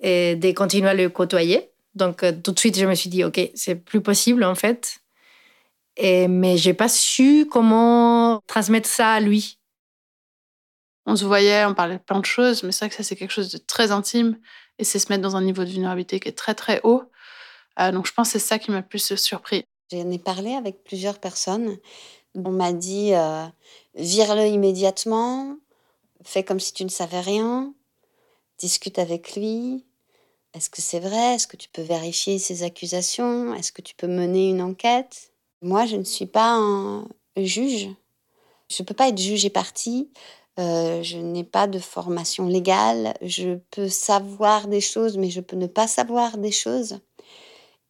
et 0.00 0.36
de 0.36 0.52
continuer 0.52 0.88
à 0.88 0.94
le 0.94 1.08
côtoyer. 1.08 1.70
Donc 1.94 2.22
euh, 2.22 2.32
tout 2.32 2.52
de 2.52 2.58
suite, 2.58 2.78
je 2.78 2.86
me 2.86 2.94
suis 2.94 3.10
dit, 3.10 3.24
ok, 3.24 3.40
c'est 3.54 3.74
plus 3.74 4.00
possible 4.00 4.44
en 4.44 4.54
fait. 4.54 5.00
Et, 5.96 6.28
mais 6.28 6.56
j'ai 6.56 6.74
pas 6.74 6.88
su 6.88 7.46
comment 7.50 8.40
transmettre 8.46 8.88
ça 8.88 9.12
à 9.12 9.20
lui. 9.20 9.58
On 11.06 11.16
se 11.16 11.24
voyait, 11.24 11.64
on 11.64 11.74
parlait 11.74 11.96
de 11.96 12.02
plein 12.02 12.20
de 12.20 12.24
choses, 12.24 12.62
mais 12.62 12.72
c'est 12.72 12.84
vrai 12.84 12.90
que 12.90 12.94
ça, 12.94 13.02
c'est 13.02 13.16
quelque 13.16 13.32
chose 13.32 13.50
de 13.50 13.58
très 13.58 13.90
intime 13.90 14.38
et 14.78 14.84
c'est 14.84 14.98
se 14.98 15.10
mettre 15.10 15.22
dans 15.22 15.34
un 15.34 15.42
niveau 15.42 15.64
de 15.64 15.70
vulnérabilité 15.70 16.20
qui 16.20 16.28
est 16.28 16.38
très, 16.38 16.54
très 16.54 16.80
haut. 16.84 17.02
Euh, 17.80 17.92
donc, 17.92 18.06
je 18.06 18.12
pense 18.12 18.28
que 18.28 18.38
c'est 18.38 18.46
ça 18.46 18.58
qui 18.58 18.70
m'a 18.70 18.82
plus 18.82 19.14
surpris. 19.16 19.64
J'en 19.92 20.10
ai 20.10 20.18
parlé 20.18 20.54
avec 20.54 20.84
plusieurs 20.84 21.18
personnes. 21.18 21.78
On 22.34 22.50
m'a 22.50 22.72
dit 22.72 23.12
euh, 23.14 23.46
vire-le 23.94 24.46
immédiatement, 24.46 25.56
fais 26.22 26.44
comme 26.44 26.60
si 26.60 26.72
tu 26.72 26.84
ne 26.84 26.88
savais 26.88 27.20
rien, 27.20 27.74
discute 28.58 28.98
avec 28.98 29.34
lui. 29.34 29.84
Est-ce 30.54 30.70
que 30.70 30.82
c'est 30.82 31.00
vrai? 31.00 31.34
Est-ce 31.34 31.46
que 31.46 31.56
tu 31.56 31.68
peux 31.68 31.82
vérifier 31.82 32.38
ses 32.38 32.62
accusations? 32.62 33.54
Est-ce 33.54 33.72
que 33.72 33.82
tu 33.82 33.94
peux 33.94 34.06
mener 34.06 34.50
une 34.50 34.62
enquête? 34.62 35.32
Moi, 35.62 35.86
je 35.86 35.96
ne 35.96 36.04
suis 36.04 36.26
pas 36.26 36.54
un 36.54 37.06
juge. 37.36 37.88
Je 38.68 38.82
ne 38.82 38.86
peux 38.86 38.94
pas 38.94 39.08
être 39.08 39.18
juge 39.18 39.44
et 39.44 39.50
partie. 39.50 40.10
Euh, 40.58 41.02
je 41.02 41.18
n'ai 41.18 41.44
pas 41.44 41.66
de 41.66 41.78
formation 41.78 42.46
légale. 42.46 43.14
Je 43.22 43.56
peux 43.70 43.88
savoir 43.88 44.68
des 44.68 44.80
choses, 44.80 45.16
mais 45.16 45.30
je 45.30 45.40
peux 45.40 45.56
ne 45.56 45.66
pas 45.66 45.86
savoir 45.86 46.38
des 46.38 46.52
choses. 46.52 47.00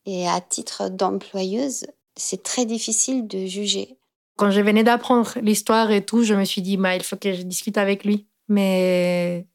Et 0.07 0.28
à 0.28 0.40
titre 0.40 0.88
d'employeuse, 0.88 1.87
c'est 2.16 2.42
très 2.42 2.66
difficile 2.66 3.26
de 3.26 3.47
juger. 3.47 3.97
Quand 4.37 4.50
je 4.50 4.61
venais 4.61 4.85
d'apprendre 4.85 5.35
l'histoire 5.42 5.90
et 5.90 6.04
tout, 6.04 6.23
je 6.23 6.35
me 6.35 6.45
suis 6.45 6.62
dit, 6.62 6.76
bah, 6.76 6.97
il 6.97 7.02
faut 7.02 7.16
que 7.16 7.33
je 7.33 7.42
discute 7.42 7.76
avec 7.76 8.04
lui. 8.04 8.26
Mais 8.49 9.47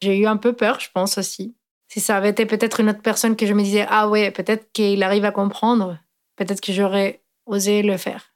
j'ai 0.00 0.18
eu 0.18 0.26
un 0.26 0.36
peu 0.36 0.52
peur, 0.52 0.80
je 0.80 0.88
pense 0.92 1.18
aussi. 1.18 1.56
Si 1.88 2.00
ça 2.00 2.16
avait 2.16 2.30
été 2.30 2.46
peut-être 2.46 2.80
une 2.80 2.90
autre 2.90 3.02
personne 3.02 3.36
que 3.36 3.46
je 3.46 3.54
me 3.54 3.62
disais, 3.62 3.86
ah 3.88 4.08
ouais, 4.08 4.30
peut-être 4.30 4.70
qu'il 4.72 5.02
arrive 5.02 5.24
à 5.24 5.32
comprendre, 5.32 5.98
peut-être 6.36 6.60
que 6.60 6.72
j'aurais 6.72 7.22
oser 7.46 7.82
le 7.82 7.96
faire 7.96 8.34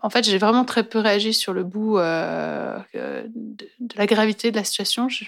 En 0.00 0.10
fait, 0.10 0.24
j'ai 0.24 0.38
vraiment 0.38 0.64
très 0.64 0.84
peu 0.84 0.98
réagi 0.98 1.34
sur 1.34 1.52
le 1.52 1.64
bout 1.64 1.98
euh, 1.98 2.78
de, 2.94 3.68
la 3.96 4.06
gravité 4.06 4.50
de 4.50 4.56
la 4.56 4.64
situation. 4.64 5.08
Je, 5.08 5.24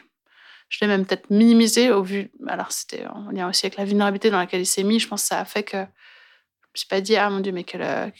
l'ai 0.80 0.86
même 0.86 1.06
peut-être 1.06 1.30
minimisé 1.30 1.90
au 1.90 2.02
vu. 2.02 2.30
Alors, 2.46 2.72
c'était 2.72 3.06
en 3.06 3.30
lien 3.30 3.48
aussi 3.48 3.66
avec 3.66 3.78
la 3.78 3.84
vulnérabilité 3.84 4.30
dans 4.30 4.38
laquelle 4.38 4.60
il 4.60 4.66
s'est 4.66 4.82
mis. 4.82 4.98
Je 4.98 5.08
pense 5.08 5.22
que 5.22 5.28
ça 5.28 5.40
a 5.40 5.44
fait 5.44 5.62
que 5.62 5.76
je 5.76 5.82
me 5.82 6.76
suis 6.76 6.88
pas 6.88 7.00
dit, 7.00 7.16
ah 7.16 7.30
mon 7.30 7.40
Dieu, 7.40 7.52
mais 7.52 7.64
quel, 7.64 7.82
euh, 7.82 8.10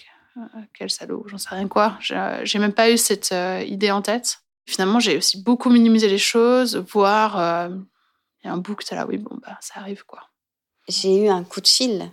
quel 0.73 0.91
salaud, 0.91 1.25
j'en 1.27 1.39
sais 1.39 1.49
rien 1.51 1.69
quoi. 1.69 1.99
J'ai 2.01 2.59
même 2.59 2.73
pas 2.73 2.91
eu 2.91 2.97
cette 2.97 3.33
euh, 3.33 3.63
idée 3.63 3.91
en 3.91 4.03
tête. 4.03 4.41
Finalement, 4.67 5.01
j'ai 5.01 5.17
aussi 5.17 5.43
beaucoup 5.43 5.71
minimisé 5.71 6.09
les 6.09 6.19
choses, 6.19 6.77
voire 6.77 7.69
il 8.45 8.49
y 8.49 8.51
a 8.51 8.53
un 8.53 8.59
bout 8.59 8.75
que 8.75 8.95
là, 8.95 9.07
oui, 9.07 9.19
bon, 9.19 9.37
bah, 9.43 9.57
ça 9.61 9.81
arrive 9.81 10.05
quoi. 10.05 10.31
J'ai 10.89 11.25
eu 11.25 11.29
un 11.29 11.45
coup 11.45 11.61
de 11.61 11.67
fil 11.67 12.11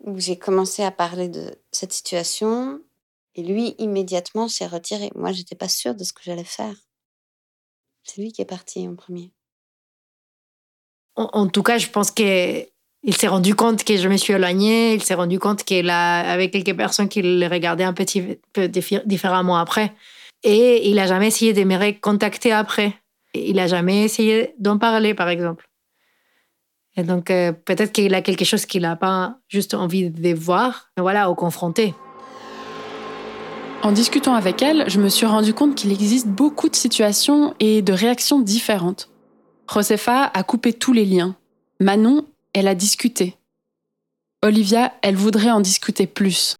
où 0.00 0.18
j'ai 0.18 0.38
commencé 0.38 0.82
à 0.82 0.90
parler 0.90 1.28
de 1.28 1.54
cette 1.72 1.92
situation 1.92 2.80
et 3.34 3.42
lui 3.42 3.74
immédiatement 3.78 4.48
s'est 4.48 4.66
retiré. 4.66 5.10
Moi, 5.14 5.32
j'étais 5.32 5.54
pas 5.54 5.68
sûre 5.68 5.94
de 5.94 6.04
ce 6.04 6.12
que 6.14 6.22
j'allais 6.22 6.44
faire. 6.44 6.74
C'est 8.04 8.20
lui 8.20 8.32
qui 8.32 8.42
est 8.42 8.46
parti 8.46 8.86
en 8.88 8.94
premier. 8.94 9.32
En, 11.16 11.48
tout 11.48 11.62
cas, 11.62 11.76
je 11.76 11.88
pense 11.88 12.10
qu'il 12.10 12.66
s'est 13.10 13.26
rendu 13.26 13.54
compte 13.54 13.84
que 13.84 13.96
je 13.96 14.08
me 14.08 14.16
suis 14.16 14.32
éloignée. 14.32 14.94
Il 14.94 15.02
s'est 15.02 15.14
rendu 15.14 15.38
compte 15.38 15.64
qu'il 15.64 15.90
a 15.90 16.20
avec 16.30 16.52
quelques 16.52 16.76
personnes 16.76 17.08
qu'il 17.08 17.40
le 17.40 17.46
regardait 17.46 17.84
un 17.84 17.92
petit 17.92 18.38
peu 18.52 18.68
différemment 18.68 19.58
après. 19.58 19.92
Et 20.42 20.88
il 20.88 20.98
a 20.98 21.06
jamais 21.06 21.26
essayé 21.26 21.52
de 21.52 21.62
me 21.64 21.76
recontacter 21.76 22.52
après. 22.52 22.94
Il 23.34 23.58
a 23.58 23.66
jamais 23.66 24.04
essayé 24.04 24.54
d'en 24.58 24.78
parler, 24.78 25.14
par 25.14 25.28
exemple. 25.28 25.68
Et 26.96 27.02
donc, 27.02 27.30
euh, 27.30 27.52
peut-être 27.52 27.92
qu'il 27.92 28.14
a 28.14 28.22
quelque 28.22 28.44
chose 28.44 28.66
qu'il 28.66 28.82
n'a 28.82 28.96
pas 28.96 29.38
juste 29.48 29.74
envie 29.74 30.10
de 30.10 30.34
voir, 30.34 30.90
voilà, 30.96 31.30
au 31.30 31.34
confronter. 31.34 31.94
En 33.82 33.92
discutant 33.92 34.34
avec 34.34 34.60
elle, 34.60 34.84
je 34.88 35.00
me 35.00 35.08
suis 35.08 35.24
rendu 35.24 35.54
compte 35.54 35.74
qu'il 35.74 35.90
existe 35.90 36.28
beaucoup 36.28 36.68
de 36.68 36.76
situations 36.76 37.54
et 37.60 37.80
de 37.80 37.94
réactions 37.94 38.38
différentes. 38.38 39.08
Josefa 39.72 40.24
a 40.24 40.42
coupé 40.42 40.74
tous 40.74 40.92
les 40.92 41.06
liens. 41.06 41.34
Manon, 41.80 42.26
elle 42.52 42.68
a 42.68 42.74
discuté. 42.74 43.36
Olivia, 44.42 44.92
elle 45.00 45.16
voudrait 45.16 45.50
en 45.50 45.60
discuter 45.60 46.06
plus. 46.06 46.56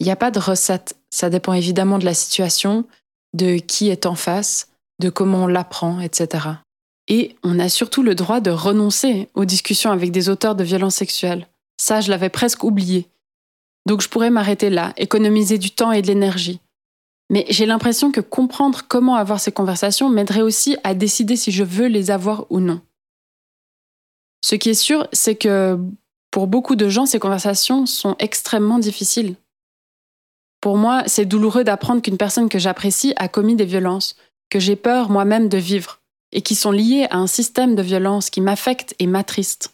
Il 0.00 0.06
n'y 0.06 0.12
a 0.12 0.16
pas 0.16 0.32
de 0.32 0.40
recette, 0.40 0.96
ça 1.10 1.30
dépend 1.30 1.52
évidemment 1.52 1.98
de 1.98 2.04
la 2.04 2.14
situation, 2.14 2.84
de 3.32 3.58
qui 3.58 3.90
est 3.90 4.06
en 4.06 4.16
face, 4.16 4.68
de 4.98 5.10
comment 5.10 5.44
on 5.44 5.46
l'apprend, 5.46 6.00
etc. 6.00 6.48
Et 7.06 7.36
on 7.44 7.60
a 7.60 7.68
surtout 7.68 8.02
le 8.02 8.16
droit 8.16 8.40
de 8.40 8.50
renoncer 8.50 9.28
aux 9.34 9.44
discussions 9.44 9.92
avec 9.92 10.10
des 10.10 10.28
auteurs 10.28 10.56
de 10.56 10.64
violences 10.64 10.96
sexuelles. 10.96 11.46
Ça, 11.76 12.00
je 12.00 12.10
l'avais 12.10 12.28
presque 12.28 12.64
oublié. 12.64 13.08
Donc 13.86 14.00
je 14.00 14.08
pourrais 14.08 14.30
m'arrêter 14.30 14.70
là, 14.70 14.92
économiser 14.96 15.58
du 15.58 15.70
temps 15.70 15.92
et 15.92 16.02
de 16.02 16.06
l'énergie. 16.06 16.60
Mais 17.30 17.46
j'ai 17.48 17.66
l'impression 17.66 18.12
que 18.12 18.20
comprendre 18.20 18.82
comment 18.86 19.16
avoir 19.16 19.40
ces 19.40 19.52
conversations 19.52 20.08
m'aiderait 20.08 20.42
aussi 20.42 20.76
à 20.84 20.94
décider 20.94 21.36
si 21.36 21.50
je 21.50 21.64
veux 21.64 21.86
les 21.86 22.10
avoir 22.10 22.46
ou 22.50 22.60
non. 22.60 22.80
Ce 24.44 24.56
qui 24.56 24.70
est 24.70 24.74
sûr, 24.74 25.08
c'est 25.12 25.36
que 25.36 25.78
pour 26.30 26.46
beaucoup 26.46 26.76
de 26.76 26.88
gens, 26.88 27.06
ces 27.06 27.18
conversations 27.18 27.86
sont 27.86 28.16
extrêmement 28.18 28.78
difficiles. 28.78 29.36
Pour 30.60 30.76
moi, 30.76 31.02
c'est 31.06 31.26
douloureux 31.26 31.64
d'apprendre 31.64 32.02
qu'une 32.02 32.16
personne 32.16 32.48
que 32.48 32.58
j'apprécie 32.58 33.14
a 33.16 33.28
commis 33.28 33.54
des 33.54 33.64
violences, 33.64 34.16
que 34.50 34.58
j'ai 34.58 34.76
peur 34.76 35.10
moi-même 35.10 35.48
de 35.48 35.58
vivre 35.58 36.00
et 36.32 36.42
qui 36.42 36.54
sont 36.54 36.72
liées 36.72 37.06
à 37.10 37.18
un 37.18 37.26
système 37.26 37.74
de 37.74 37.82
violence 37.82 38.30
qui 38.30 38.40
m'affecte 38.40 38.94
et 38.98 39.06
m'attriste. 39.06 39.72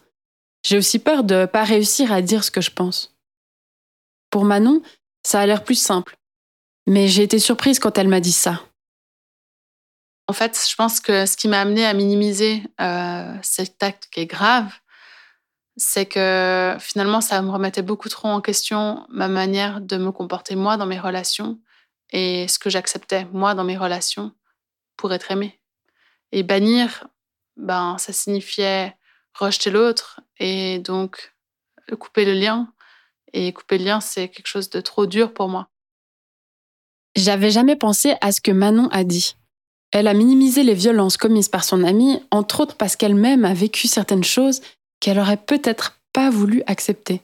J'ai 0.64 0.76
aussi 0.76 0.98
peur 0.98 1.24
de 1.24 1.34
ne 1.34 1.46
pas 1.46 1.64
réussir 1.64 2.12
à 2.12 2.22
dire 2.22 2.44
ce 2.44 2.50
que 2.50 2.60
je 2.60 2.70
pense. 2.70 3.09
Pour 4.30 4.44
Manon, 4.44 4.82
ça 5.22 5.40
a 5.40 5.46
l'air 5.46 5.64
plus 5.64 5.80
simple. 5.80 6.16
Mais 6.86 7.08
j'ai 7.08 7.22
été 7.22 7.38
surprise 7.38 7.78
quand 7.78 7.98
elle 7.98 8.08
m'a 8.08 8.20
dit 8.20 8.32
ça. 8.32 8.60
En 10.28 10.32
fait, 10.32 10.58
je 10.68 10.74
pense 10.76 11.00
que 11.00 11.26
ce 11.26 11.36
qui 11.36 11.48
m'a 11.48 11.60
amené 11.60 11.84
à 11.84 11.92
minimiser 11.92 12.62
euh, 12.80 13.34
cet 13.42 13.82
acte 13.82 14.08
qui 14.12 14.20
est 14.20 14.26
grave, 14.26 14.72
c'est 15.76 16.06
que 16.06 16.76
finalement, 16.78 17.20
ça 17.20 17.42
me 17.42 17.50
remettait 17.50 17.82
beaucoup 17.82 18.08
trop 18.08 18.28
en 18.28 18.40
question 18.40 19.06
ma 19.08 19.28
manière 19.28 19.80
de 19.80 19.96
me 19.96 20.12
comporter 20.12 20.54
moi 20.54 20.76
dans 20.76 20.86
mes 20.86 20.98
relations 20.98 21.58
et 22.10 22.46
ce 22.48 22.58
que 22.58 22.70
j'acceptais 22.70 23.26
moi 23.32 23.54
dans 23.54 23.64
mes 23.64 23.76
relations 23.76 24.32
pour 24.96 25.12
être 25.12 25.30
aimée. 25.30 25.60
Et 26.32 26.42
bannir, 26.42 27.08
ben, 27.56 27.96
ça 27.98 28.12
signifiait 28.12 28.96
rejeter 29.34 29.70
l'autre 29.70 30.20
et 30.38 30.78
donc 30.78 31.34
couper 31.98 32.24
le 32.24 32.34
lien. 32.34 32.72
Et 33.32 33.52
couper 33.52 33.78
le 33.78 33.84
lien, 33.84 34.00
c'est 34.00 34.28
quelque 34.28 34.46
chose 34.46 34.70
de 34.70 34.80
trop 34.80 35.06
dur 35.06 35.32
pour 35.32 35.48
moi. 35.48 35.68
J'avais 37.16 37.50
jamais 37.50 37.76
pensé 37.76 38.14
à 38.20 38.32
ce 38.32 38.40
que 38.40 38.50
Manon 38.50 38.88
a 38.88 39.04
dit. 39.04 39.36
Elle 39.92 40.06
a 40.06 40.14
minimisé 40.14 40.62
les 40.62 40.74
violences 40.74 41.16
commises 41.16 41.48
par 41.48 41.64
son 41.64 41.82
amie, 41.82 42.20
entre 42.30 42.60
autres 42.60 42.76
parce 42.76 42.94
qu'elle-même 42.94 43.44
a 43.44 43.54
vécu 43.54 43.88
certaines 43.88 44.24
choses 44.24 44.60
qu'elle 45.00 45.18
aurait 45.18 45.36
peut-être 45.36 46.00
pas 46.12 46.30
voulu 46.30 46.62
accepter. 46.66 47.22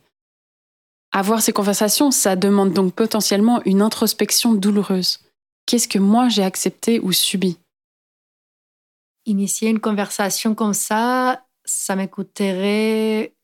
Avoir 1.12 1.40
ces 1.40 1.52
conversations, 1.52 2.10
ça 2.10 2.34
demande 2.34 2.72
donc 2.72 2.94
potentiellement 2.94 3.62
une 3.64 3.82
introspection 3.82 4.54
douloureuse. 4.54 5.20
Qu'est-ce 5.66 5.88
que 5.88 5.98
moi 5.98 6.28
j'ai 6.28 6.42
accepté 6.42 7.00
ou 7.00 7.12
subi? 7.12 7.58
Initier 9.24 9.70
une 9.70 9.80
conversation 9.80 10.54
comme 10.54 10.74
ça, 10.74 11.44
ça 11.64 11.96
m'écouterait 11.96 13.35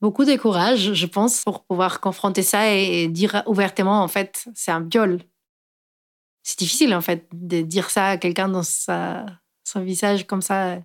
beaucoup 0.00 0.24
de 0.24 0.36
courage, 0.36 0.92
je 0.94 1.06
pense, 1.06 1.42
pour 1.44 1.64
pouvoir 1.64 2.00
confronter 2.00 2.42
ça 2.42 2.74
et 2.74 3.08
dire 3.08 3.42
ouvertement, 3.46 4.02
en 4.02 4.08
fait, 4.08 4.46
c'est 4.54 4.70
un 4.70 4.80
viol. 4.80 5.20
C'est 6.42 6.58
difficile, 6.58 6.94
en 6.94 7.00
fait, 7.00 7.28
de 7.32 7.60
dire 7.62 7.90
ça 7.90 8.08
à 8.08 8.16
quelqu'un 8.16 8.48
dans 8.48 8.62
sa, 8.62 9.26
son 9.64 9.80
visage 9.80 10.26
comme 10.26 10.42
ça. 10.42 10.78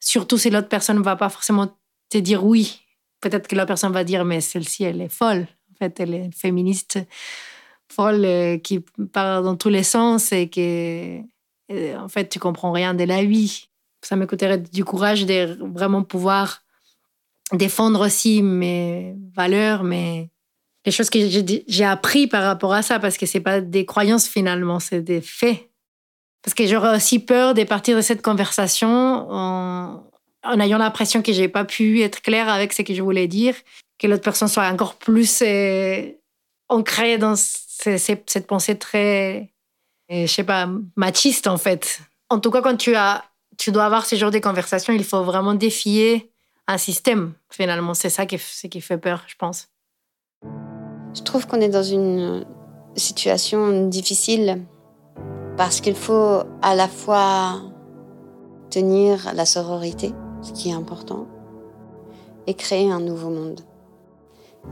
Surtout 0.00 0.36
si 0.36 0.50
l'autre 0.50 0.68
personne 0.68 0.98
ne 0.98 1.02
va 1.02 1.16
pas 1.16 1.30
forcément 1.30 1.76
te 2.10 2.18
dire 2.18 2.44
oui. 2.44 2.80
Peut-être 3.20 3.48
que 3.48 3.56
la 3.56 3.64
personne 3.64 3.92
va 3.92 4.04
dire, 4.04 4.24
mais 4.24 4.42
celle-ci, 4.42 4.84
elle 4.84 5.00
est 5.00 5.08
folle. 5.08 5.46
En 5.72 5.76
fait, 5.76 5.98
elle 5.98 6.14
est 6.14 6.30
féministe 6.34 6.98
folle 7.90 8.24
euh, 8.24 8.58
qui 8.58 8.80
part 9.12 9.42
dans 9.42 9.56
tous 9.56 9.68
les 9.68 9.82
sens 9.82 10.32
et 10.32 10.48
que, 10.48 11.20
euh, 11.72 11.96
en 11.98 12.08
fait, 12.08 12.28
tu 12.28 12.38
comprends 12.38 12.72
rien 12.72 12.94
de 12.94 13.04
la 13.04 13.24
vie. 13.24 13.68
Ça 14.02 14.16
me 14.16 14.26
coûterait 14.26 14.58
du 14.58 14.84
courage 14.84 15.24
de 15.24 15.56
vraiment 15.74 16.02
pouvoir 16.02 16.63
défendre 17.52 18.06
aussi 18.06 18.42
mes 18.42 19.14
valeurs, 19.34 19.84
mais 19.84 20.30
les 20.84 20.92
choses 20.92 21.10
que 21.10 21.18
j'ai 21.66 21.84
appris 21.84 22.26
par 22.26 22.42
rapport 22.42 22.72
à 22.72 22.82
ça, 22.82 22.98
parce 22.98 23.16
que 23.16 23.26
c'est 23.26 23.40
pas 23.40 23.60
des 23.60 23.86
croyances 23.86 24.28
finalement, 24.28 24.80
c'est 24.80 25.00
des 25.00 25.20
faits. 25.20 25.70
Parce 26.42 26.54
que 26.54 26.66
j'aurais 26.66 26.94
aussi 26.94 27.20
peur 27.20 27.54
de 27.54 27.64
partir 27.64 27.96
de 27.96 28.02
cette 28.02 28.20
conversation 28.20 28.88
en, 29.30 30.02
ayant 30.60 30.76
l'impression 30.76 31.22
que 31.22 31.32
j'ai 31.32 31.48
pas 31.48 31.64
pu 31.64 32.02
être 32.02 32.20
claire 32.20 32.50
avec 32.50 32.74
ce 32.74 32.82
que 32.82 32.92
je 32.92 33.00
voulais 33.00 33.28
dire, 33.28 33.54
que 33.98 34.06
l'autre 34.06 34.22
personne 34.22 34.48
soit 34.48 34.68
encore 34.68 34.96
plus 34.96 35.42
euh, 35.42 36.10
ancrée 36.68 37.16
dans 37.16 37.34
cette 37.36 38.46
pensée 38.46 38.78
très, 38.78 39.54
euh, 40.12 40.26
je 40.26 40.32
sais 40.32 40.44
pas, 40.44 40.68
machiste 40.96 41.46
en 41.46 41.56
fait. 41.56 42.00
En 42.28 42.40
tout 42.40 42.50
cas, 42.50 42.60
quand 42.60 42.76
tu 42.76 42.94
as, 42.94 43.24
tu 43.56 43.72
dois 43.72 43.86
avoir 43.86 44.04
ce 44.04 44.16
genre 44.16 44.30
de 44.30 44.38
conversation, 44.38 44.92
il 44.92 45.04
faut 45.04 45.22
vraiment 45.22 45.54
défier 45.54 46.33
un 46.66 46.78
système, 46.78 47.34
finalement. 47.50 47.94
C'est 47.94 48.10
ça 48.10 48.26
qui, 48.26 48.38
fait 48.38 48.98
peur, 48.98 49.24
je 49.26 49.34
pense. 49.36 49.68
Je 51.14 51.22
trouve 51.22 51.46
qu'on 51.46 51.60
est 51.60 51.68
dans 51.68 51.82
une 51.82 52.44
situation 52.96 53.88
difficile 53.88 54.62
parce 55.56 55.80
qu'il 55.80 55.94
faut 55.94 56.42
à 56.62 56.74
la 56.74 56.88
fois 56.88 57.60
tenir 58.70 59.32
la 59.34 59.44
sororité, 59.44 60.12
ce 60.42 60.52
qui 60.52 60.70
est 60.70 60.74
important, 60.74 61.26
et 62.46 62.54
créer 62.54 62.90
un 62.90 63.00
nouveau 63.00 63.30
monde. 63.30 63.60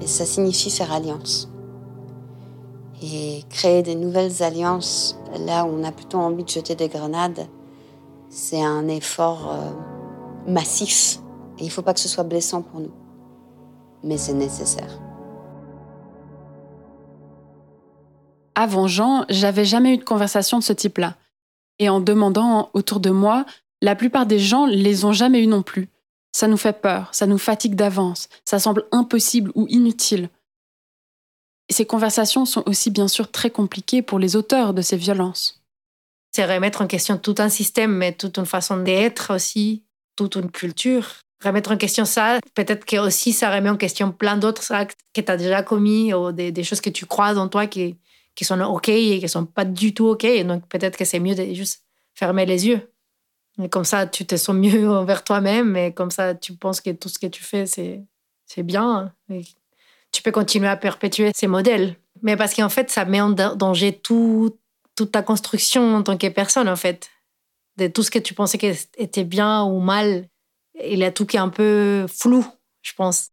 Et 0.00 0.06
ça 0.06 0.24
signifie 0.24 0.70
faire 0.70 0.92
alliance. 0.92 1.48
Et 3.02 3.42
créer 3.50 3.82
des 3.82 3.94
nouvelles 3.94 4.42
alliances 4.42 5.18
là 5.46 5.64
où 5.64 5.68
on 5.68 5.84
a 5.84 5.92
plutôt 5.92 6.18
envie 6.18 6.44
de 6.44 6.48
jeter 6.48 6.74
des 6.74 6.88
grenades, 6.88 7.46
c'est 8.28 8.62
un 8.62 8.88
effort 8.88 9.52
euh, 9.52 9.70
il 11.58 11.66
ne 11.66 11.70
faut 11.70 11.82
pas 11.82 11.94
que 11.94 12.00
ce 12.00 12.08
soit 12.08 12.24
blessant 12.24 12.62
pour 12.62 12.80
nous. 12.80 12.92
Mais 14.02 14.16
c'est 14.16 14.32
nécessaire. 14.32 14.98
Avant 18.54 18.86
Jean, 18.86 19.24
j'avais 19.28 19.64
jamais 19.64 19.94
eu 19.94 19.98
de 19.98 20.04
conversation 20.04 20.58
de 20.58 20.62
ce 20.62 20.72
type-là. 20.72 21.16
Et 21.78 21.88
en 21.88 22.00
demandant 22.00 22.70
autour 22.74 23.00
de 23.00 23.10
moi, 23.10 23.46
la 23.80 23.96
plupart 23.96 24.26
des 24.26 24.38
gens 24.38 24.66
les 24.66 25.04
ont 25.04 25.12
jamais 25.12 25.42
eu 25.42 25.46
non 25.46 25.62
plus. 25.62 25.88
Ça 26.32 26.48
nous 26.48 26.56
fait 26.56 26.80
peur, 26.80 27.08
ça 27.12 27.26
nous 27.26 27.38
fatigue 27.38 27.74
d'avance, 27.74 28.28
ça 28.44 28.58
semble 28.58 28.86
impossible 28.90 29.52
ou 29.54 29.66
inutile. 29.68 30.30
ces 31.70 31.86
conversations 31.86 32.44
sont 32.44 32.62
aussi 32.66 32.90
bien 32.90 33.08
sûr 33.08 33.30
très 33.30 33.50
compliquées 33.50 34.02
pour 34.02 34.18
les 34.18 34.36
auteurs 34.36 34.74
de 34.74 34.82
ces 34.82 34.96
violences. 34.96 35.62
C'est 36.30 36.44
remettre 36.44 36.82
en 36.82 36.86
question 36.86 37.16
tout 37.16 37.34
un 37.38 37.48
système, 37.48 37.92
mais 37.92 38.12
toute 38.12 38.38
une 38.38 38.46
façon 38.46 38.76
d'être 38.76 39.34
aussi, 39.34 39.82
toute 40.16 40.36
une 40.36 40.50
culture 40.50 41.22
remettre 41.42 41.72
en 41.72 41.76
question 41.76 42.04
ça, 42.04 42.38
peut-être 42.54 42.84
que 42.84 42.96
aussi 42.96 43.32
ça 43.32 43.54
remet 43.54 43.70
en 43.70 43.76
question 43.76 44.12
plein 44.12 44.36
d'autres 44.36 44.72
actes 44.72 44.98
que 45.12 45.20
tu 45.20 45.30
as 45.30 45.36
déjà 45.36 45.62
commis 45.62 46.14
ou 46.14 46.32
des, 46.32 46.64
choses 46.64 46.80
que 46.80 46.90
tu 46.90 47.06
crois 47.06 47.36
en 47.36 47.48
toi 47.48 47.66
qui, 47.66 47.96
qui 48.34 48.44
sont 48.44 48.60
OK 48.60 48.88
et 48.88 49.18
qui 49.18 49.28
sont 49.28 49.46
pas 49.46 49.64
du 49.64 49.94
tout 49.94 50.06
OK. 50.06 50.26
Donc 50.44 50.66
peut-être 50.68 50.96
que 50.96 51.04
c'est 51.04 51.20
mieux 51.20 51.34
de 51.34 51.52
juste 51.54 51.84
fermer 52.14 52.46
les 52.46 52.66
yeux. 52.66 52.92
Et 53.62 53.68
comme 53.68 53.84
ça, 53.84 54.06
tu 54.06 54.24
te 54.24 54.36
sens 54.36 54.56
mieux 54.56 54.88
envers 54.90 55.24
toi-même 55.24 55.76
et 55.76 55.92
comme 55.92 56.10
ça, 56.10 56.34
tu 56.34 56.54
penses 56.54 56.80
que 56.80 56.90
tout 56.90 57.08
ce 57.08 57.18
que 57.18 57.26
tu 57.26 57.42
fais, 57.42 57.66
c'est, 57.66 58.02
c'est 58.46 58.62
bien. 58.62 59.12
Tu 60.10 60.22
peux 60.22 60.32
continuer 60.32 60.68
à 60.68 60.76
perpétuer 60.76 61.32
ces 61.34 61.46
modèles. 61.46 61.96
Mais 62.22 62.36
parce 62.36 62.54
qu'en 62.54 62.68
fait, 62.68 62.90
ça 62.90 63.04
met 63.04 63.20
en 63.20 63.30
danger 63.30 63.92
tout, 63.92 64.56
toute 64.94 65.12
ta 65.12 65.22
construction 65.22 65.96
en 65.96 66.02
tant 66.02 66.16
que 66.16 66.28
personne, 66.28 66.68
en 66.68 66.76
fait. 66.76 67.10
De 67.78 67.86
tout 67.86 68.02
ce 68.02 68.10
que 68.10 68.18
tu 68.18 68.34
pensais 68.34 68.58
que 68.58 68.66
était 68.98 69.24
bien 69.24 69.64
ou 69.64 69.80
mal 69.80 70.28
il 70.74 71.02
a 71.02 71.10
tout 71.10 71.26
qui 71.26 71.36
est 71.36 71.40
un 71.40 71.48
peu 71.48 72.06
flou, 72.08 72.46
je 72.82 72.92
pense. 72.94 73.28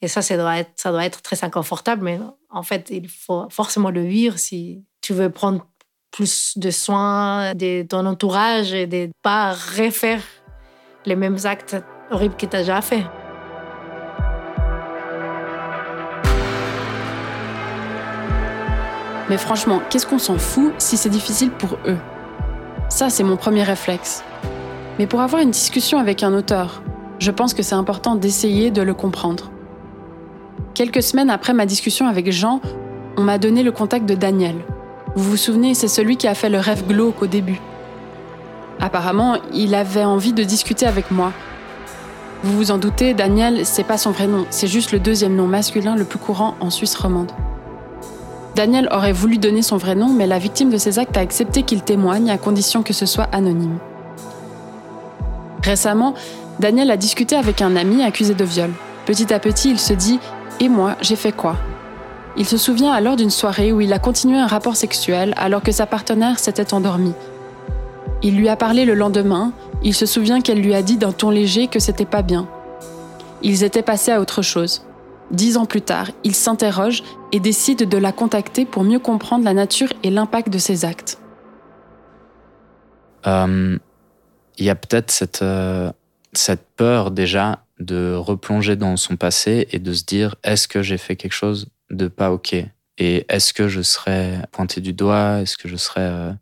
Et 0.00 0.08
ça, 0.08 0.22
ça 0.22 0.36
doit 0.36 0.58
être, 0.58 0.72
ça 0.76 0.90
doit 0.90 1.04
être 1.04 1.22
très 1.22 1.44
inconfortable, 1.44 2.02
mais 2.02 2.18
en 2.50 2.62
fait, 2.62 2.90
il 2.90 3.08
faut 3.08 3.48
forcément 3.50 3.90
le 3.90 4.02
vivre 4.02 4.38
si 4.38 4.84
tu 5.00 5.14
veux 5.14 5.30
prendre 5.30 5.66
plus 6.10 6.56
de 6.56 6.70
soins 6.70 7.54
de 7.54 7.82
ton 7.82 8.06
entourage 8.06 8.72
et 8.72 8.86
de 8.86 9.06
ne 9.06 9.12
pas 9.22 9.52
refaire 9.52 10.22
les 11.06 11.16
mêmes 11.16 11.38
actes 11.44 11.76
horribles 12.10 12.36
que 12.36 12.46
tu 12.46 12.56
as 12.56 12.60
déjà 12.60 12.80
fait. 12.80 13.04
Mais 19.30 19.38
franchement, 19.38 19.80
qu'est-ce 19.88 20.06
qu'on 20.06 20.18
s'en 20.18 20.38
fout 20.38 20.74
si 20.78 20.96
c'est 20.96 21.08
difficile 21.08 21.50
pour 21.50 21.78
eux? 21.86 21.98
Ça, 22.90 23.08
c'est 23.08 23.24
mon 23.24 23.36
premier 23.36 23.62
réflexe. 23.62 24.22
Mais 24.98 25.06
pour 25.06 25.20
avoir 25.20 25.42
une 25.42 25.50
discussion 25.50 25.98
avec 25.98 26.22
un 26.22 26.32
auteur, 26.34 26.82
je 27.18 27.30
pense 27.30 27.54
que 27.54 27.62
c'est 27.62 27.74
important 27.74 28.14
d'essayer 28.14 28.70
de 28.70 28.82
le 28.82 28.94
comprendre. 28.94 29.50
Quelques 30.74 31.02
semaines 31.02 31.30
après 31.30 31.52
ma 31.52 31.66
discussion 31.66 32.06
avec 32.06 32.30
Jean, 32.30 32.60
on 33.16 33.22
m'a 33.22 33.38
donné 33.38 33.62
le 33.62 33.72
contact 33.72 34.06
de 34.06 34.14
Daniel. 34.14 34.56
Vous 35.16 35.30
vous 35.30 35.36
souvenez, 35.36 35.74
c'est 35.74 35.88
celui 35.88 36.16
qui 36.16 36.26
a 36.26 36.34
fait 36.34 36.48
le 36.48 36.58
rêve 36.58 36.86
glauque 36.86 37.22
au 37.22 37.26
début. 37.26 37.60
Apparemment, 38.80 39.36
il 39.52 39.74
avait 39.74 40.04
envie 40.04 40.32
de 40.32 40.42
discuter 40.42 40.86
avec 40.86 41.10
moi. 41.10 41.32
Vous 42.42 42.56
vous 42.56 42.70
en 42.70 42.78
doutez, 42.78 43.14
Daniel, 43.14 43.64
c'est 43.64 43.84
pas 43.84 43.98
son 43.98 44.10
vrai 44.10 44.26
nom, 44.26 44.46
c'est 44.50 44.66
juste 44.66 44.92
le 44.92 45.00
deuxième 45.00 45.34
nom 45.34 45.46
masculin 45.46 45.96
le 45.96 46.04
plus 46.04 46.18
courant 46.18 46.56
en 46.60 46.70
Suisse 46.70 46.94
romande. 46.94 47.32
Daniel 48.54 48.88
aurait 48.92 49.12
voulu 49.12 49.38
donner 49.38 49.62
son 49.62 49.76
vrai 49.76 49.94
nom, 49.94 50.08
mais 50.08 50.26
la 50.26 50.38
victime 50.38 50.70
de 50.70 50.76
ces 50.76 50.98
actes 50.98 51.16
a 51.16 51.20
accepté 51.20 51.62
qu'il 51.62 51.82
témoigne 51.82 52.30
à 52.30 52.38
condition 52.38 52.82
que 52.82 52.92
ce 52.92 53.06
soit 53.06 53.28
anonyme. 53.32 53.78
Récemment, 55.64 56.12
Daniel 56.60 56.90
a 56.90 56.98
discuté 56.98 57.36
avec 57.36 57.62
un 57.62 57.74
ami 57.74 58.02
accusé 58.02 58.34
de 58.34 58.44
viol. 58.44 58.70
Petit 59.06 59.32
à 59.32 59.38
petit, 59.38 59.70
il 59.70 59.78
se 59.78 59.94
dit 59.94 60.20
Et 60.60 60.68
moi, 60.68 60.96
j'ai 61.00 61.16
fait 61.16 61.32
quoi? 61.32 61.56
Il 62.36 62.44
se 62.44 62.58
souvient 62.58 62.92
alors 62.92 63.16
d'une 63.16 63.30
soirée 63.30 63.72
où 63.72 63.80
il 63.80 63.92
a 63.94 63.98
continué 63.98 64.38
un 64.38 64.46
rapport 64.46 64.76
sexuel 64.76 65.32
alors 65.38 65.62
que 65.62 65.72
sa 65.72 65.86
partenaire 65.86 66.38
s'était 66.38 66.74
endormie. 66.74 67.14
Il 68.22 68.36
lui 68.36 68.50
a 68.50 68.56
parlé 68.56 68.84
le 68.84 68.94
lendemain, 68.94 69.52
il 69.82 69.94
se 69.94 70.04
souvient 70.04 70.42
qu'elle 70.42 70.60
lui 70.60 70.74
a 70.74 70.82
dit 70.82 70.98
d'un 70.98 71.12
ton 71.12 71.30
léger 71.30 71.68
que 71.68 71.78
c'était 71.78 72.04
pas 72.04 72.22
bien. 72.22 72.46
Ils 73.42 73.64
étaient 73.64 73.82
passés 73.82 74.12
à 74.12 74.20
autre 74.20 74.42
chose. 74.42 74.84
Dix 75.30 75.56
ans 75.56 75.66
plus 75.66 75.82
tard, 75.82 76.10
il 76.24 76.34
s'interroge 76.34 77.02
et 77.32 77.40
décide 77.40 77.88
de 77.88 77.98
la 77.98 78.12
contacter 78.12 78.66
pour 78.66 78.84
mieux 78.84 78.98
comprendre 78.98 79.44
la 79.44 79.54
nature 79.54 79.92
et 80.02 80.10
l'impact 80.10 80.50
de 80.50 80.58
ses 80.58 80.84
actes. 80.84 81.18
Euh, 83.26 83.78
il 84.56 84.64
y 84.64 84.70
a 84.70 84.74
peut-être 84.74 85.10
cette, 85.10 85.42
euh, 85.42 85.92
cette 86.32 86.66
peur 86.76 87.10
déjà 87.10 87.66
de 87.80 88.14
replonger 88.14 88.76
dans 88.76 88.96
son 88.96 89.16
passé 89.16 89.66
et 89.72 89.78
de 89.78 89.92
se 89.92 90.04
dire 90.04 90.36
est-ce 90.42 90.68
que 90.68 90.82
j'ai 90.82 90.98
fait 90.98 91.16
quelque 91.16 91.32
chose 91.32 91.68
de 91.90 92.08
pas 92.08 92.30
ok? 92.30 92.54
Et 92.98 93.26
est-ce 93.28 93.52
que 93.52 93.68
je 93.68 93.82
serais 93.82 94.40
pointé 94.52 94.80
du 94.80 94.92
doigt? 94.92 95.40
Est-ce 95.40 95.56
que 95.56 95.68
je 95.68 95.76
serais 95.76 96.00
euh, 96.00 96.32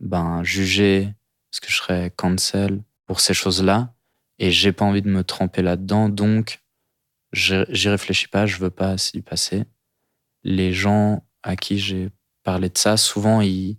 ben 0.00 0.42
jugé? 0.44 1.02
Est-ce 1.52 1.60
que 1.60 1.70
je 1.70 1.76
serais 1.76 2.12
cancel 2.14 2.82
pour 3.06 3.20
ces 3.20 3.34
choses-là? 3.34 3.94
Et 4.38 4.50
j'ai 4.50 4.72
pas 4.72 4.84
envie 4.84 5.02
de 5.02 5.08
me 5.08 5.24
tremper 5.24 5.62
là-dedans 5.62 6.08
donc 6.08 6.60
j'y 7.32 7.88
réfléchis 7.88 8.28
pas 8.28 8.46
je 8.46 8.56
veux 8.56 8.70
pas 8.70 8.96
y 9.12 9.20
passer 9.20 9.64
les 10.44 10.72
gens 10.72 11.26
à 11.42 11.56
qui 11.56 11.78
j'ai 11.78 12.10
parlé 12.42 12.68
de 12.68 12.78
ça 12.78 12.96
souvent 12.96 13.40
ils 13.40 13.76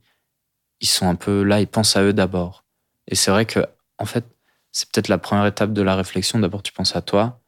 ils 0.81 0.87
sont 0.87 1.07
un 1.07 1.15
peu 1.15 1.43
là 1.43 1.59
ils 1.59 1.67
pensent 1.67 1.95
à 1.95 2.03
eux 2.03 2.13
d'abord 2.13 2.65
et 3.09 3.15
c'est 3.15 3.31
vrai 3.31 3.45
que, 3.45 3.59
en 3.97 4.05
fait, 4.05 4.25
c'est 4.71 4.89
peut-être 4.91 5.07
la 5.07 5.17
première 5.17 5.47
étape 5.47 5.73
de 5.73 5.81
la 5.81 5.95
réflexion. 5.95 6.39
D'abord, 6.39 6.63
tu 6.63 6.71
penses 6.71 6.95
à 6.95 7.01
toi. 7.01 7.41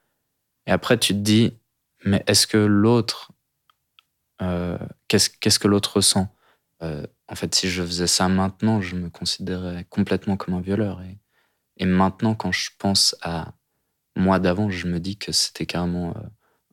Et 0.66 0.72
après, 0.72 0.98
tu 0.98 1.14
te 1.14 1.20
dis, 1.20 1.58
mais 2.04 2.24
est-ce 2.28 2.48
que 2.48 2.58
l'autre, 2.58 3.32
euh, 4.42 4.78
qu'est-ce 5.08 5.60
que 5.60 5.68
l'autre 5.68 5.98
ressent? 5.98 6.36
Euh, 6.82 7.06
En 7.28 7.36
fait, 7.36 7.54
si 7.54 7.70
je 7.70 7.84
faisais 7.84 8.08
ça 8.08 8.28
maintenant, 8.28 8.82
je 8.82 8.96
me 8.96 9.10
considérais 9.10 9.86
complètement 9.90 10.36
comme 10.36 10.56
un 10.56 10.62
violeur. 10.62 11.02
Et, 11.04 11.20
et 11.78 11.86
maintenant, 11.86 12.34
quand 12.34 12.52
je 12.52 12.72
pense 12.80 13.16
à 13.22 13.54
moi 14.16 14.40
d'avant, 14.40 14.70
je 14.70 14.88
me 14.88 15.00
dis 15.00 15.18
que 15.18 15.32
c'était 15.32 15.68
carrément 15.68 16.16
euh, 16.18 16.22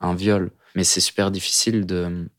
un 0.01 0.15
viol. 0.15 0.51
Mais 0.75 0.85
c'est 0.85 1.01
super 1.01 1.31
difficile 1.31 1.85
de, 1.85 2.31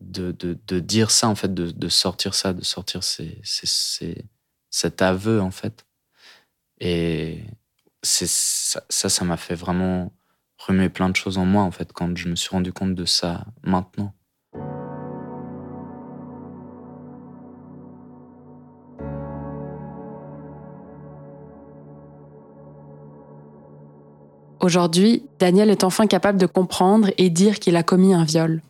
de, 0.00 0.32
de, 0.32 0.80
dire 0.80 1.10
ça, 1.10 1.28
en 1.28 1.34
fait, 1.34 1.52
de, 1.52 1.70
de 1.70 1.88
sortir 1.88 2.34
ça, 2.34 2.52
de 2.54 2.64
sortir 2.64 3.04
ces, 3.04 3.40
cet 4.70 5.02
aveu, 5.02 5.40
en 5.40 5.50
fait. 5.50 5.84
Et 6.80 7.44
ça, 8.02 8.80
ça 8.88 9.24
m'a 9.24 9.36
fait 9.36 9.54
vraiment 9.54 10.12
remuer 10.58 10.88
plein 10.88 11.08
de 11.08 11.16
choses 11.16 11.38
en 11.38 11.44
moi, 11.44 11.62
en 11.62 11.70
fait, 11.70 11.92
quand 11.92 12.16
je 12.16 12.28
me 12.28 12.36
suis 12.36 12.50
rendu 12.50 12.72
compte 12.72 12.94
de 12.94 13.04
ça 13.04 13.44
maintenant. 13.62 14.14
Aujourd'hui, 24.60 25.24
Daniel 25.38 25.70
est 25.70 25.84
enfin 25.84 26.06
capable 26.06 26.38
de 26.38 26.44
comprendre 26.44 27.10
et 27.16 27.30
dire 27.30 27.58
qu'il 27.60 27.76
a 27.76 27.82
commis 27.82 28.12
un 28.12 28.24
viol. 28.24 28.62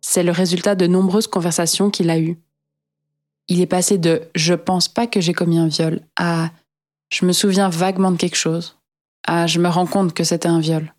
C'est 0.00 0.22
le 0.22 0.32
résultat 0.32 0.74
de 0.74 0.86
nombreuses 0.86 1.26
conversations 1.26 1.90
qu'il 1.90 2.08
a 2.08 2.18
eues. 2.18 2.38
Il 3.48 3.60
est 3.60 3.66
passé 3.66 3.98
de 3.98 4.22
je 4.34 4.54
pense 4.54 4.88
pas 4.88 5.06
que 5.06 5.20
j'ai 5.20 5.34
commis 5.34 5.58
un 5.58 5.68
viol 5.68 6.00
à 6.16 6.50
je 7.10 7.26
me 7.26 7.32
souviens 7.32 7.68
vaguement 7.68 8.10
de 8.10 8.16
quelque 8.16 8.36
chose 8.36 8.76
à 9.26 9.46
je 9.46 9.58
me 9.58 9.68
rends 9.68 9.86
compte 9.86 10.12
que 10.12 10.24
c'était 10.24 10.48
un 10.48 10.60
viol. 10.60 10.94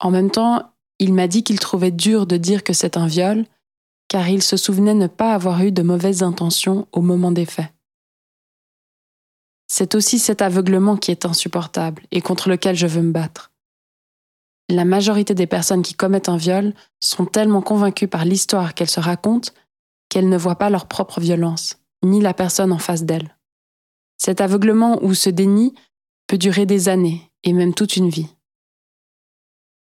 En 0.00 0.10
même 0.10 0.30
temps, 0.30 0.72
il 0.98 1.14
m'a 1.14 1.28
dit 1.28 1.42
qu'il 1.42 1.58
trouvait 1.58 1.90
dur 1.90 2.26
de 2.26 2.36
dire 2.36 2.62
que 2.64 2.72
c'est 2.72 2.96
un 2.96 3.06
viol 3.06 3.46
car 4.08 4.28
il 4.28 4.42
se 4.42 4.56
souvenait 4.56 4.94
ne 4.94 5.06
pas 5.06 5.32
avoir 5.32 5.62
eu 5.62 5.72
de 5.72 5.82
mauvaises 5.82 6.22
intentions 6.22 6.86
au 6.92 7.00
moment 7.00 7.32
des 7.32 7.46
faits. 7.46 7.72
C'est 9.68 9.94
aussi 9.94 10.18
cet 10.18 10.42
aveuglement 10.42 10.98
qui 10.98 11.10
est 11.10 11.24
insupportable 11.24 12.02
et 12.10 12.20
contre 12.20 12.50
lequel 12.50 12.76
je 12.76 12.86
veux 12.86 13.00
me 13.00 13.12
battre. 13.12 13.52
La 14.68 14.84
majorité 14.84 15.34
des 15.34 15.46
personnes 15.46 15.82
qui 15.82 15.94
commettent 15.94 16.28
un 16.28 16.36
viol 16.36 16.74
sont 17.00 17.24
tellement 17.24 17.62
convaincues 17.62 18.08
par 18.08 18.24
l'histoire 18.24 18.74
qu'elles 18.74 18.90
se 18.90 19.00
racontent 19.00 19.50
qu'elles 20.12 20.28
ne 20.28 20.36
voient 20.36 20.58
pas 20.58 20.68
leur 20.68 20.86
propre 20.86 21.20
violence, 21.20 21.78
ni 22.04 22.20
la 22.20 22.34
personne 22.34 22.70
en 22.72 22.78
face 22.78 23.04
d'elles. 23.04 23.36
Cet 24.18 24.42
aveuglement 24.42 25.02
ou 25.02 25.14
ce 25.14 25.30
déni 25.30 25.74
peut 26.26 26.36
durer 26.36 26.66
des 26.66 26.90
années 26.90 27.32
et 27.44 27.54
même 27.54 27.72
toute 27.72 27.96
une 27.96 28.10
vie. 28.10 28.28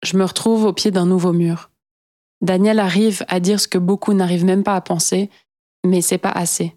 Je 0.04 0.16
me 0.16 0.24
retrouve 0.24 0.64
au 0.64 0.72
pied 0.72 0.92
d'un 0.92 1.06
nouveau 1.06 1.32
mur. 1.32 1.70
Daniel 2.40 2.78
arrive 2.78 3.24
à 3.26 3.40
dire 3.40 3.58
ce 3.58 3.66
que 3.66 3.78
beaucoup 3.78 4.12
n'arrivent 4.12 4.44
même 4.44 4.62
pas 4.62 4.76
à 4.76 4.80
penser, 4.80 5.30
mais 5.84 6.00
c'est 6.00 6.18
pas 6.18 6.30
assez 6.30 6.76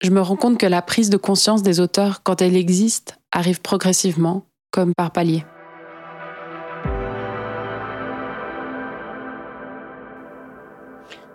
je 0.00 0.10
me 0.10 0.20
rends 0.20 0.36
compte 0.36 0.58
que 0.58 0.66
la 0.66 0.82
prise 0.82 1.10
de 1.10 1.16
conscience 1.16 1.62
des 1.62 1.80
auteurs, 1.80 2.22
quand 2.22 2.40
elle 2.42 2.56
existe, 2.56 3.18
arrive 3.32 3.60
progressivement, 3.60 4.46
comme 4.70 4.94
par 4.94 5.10
palier. 5.12 5.44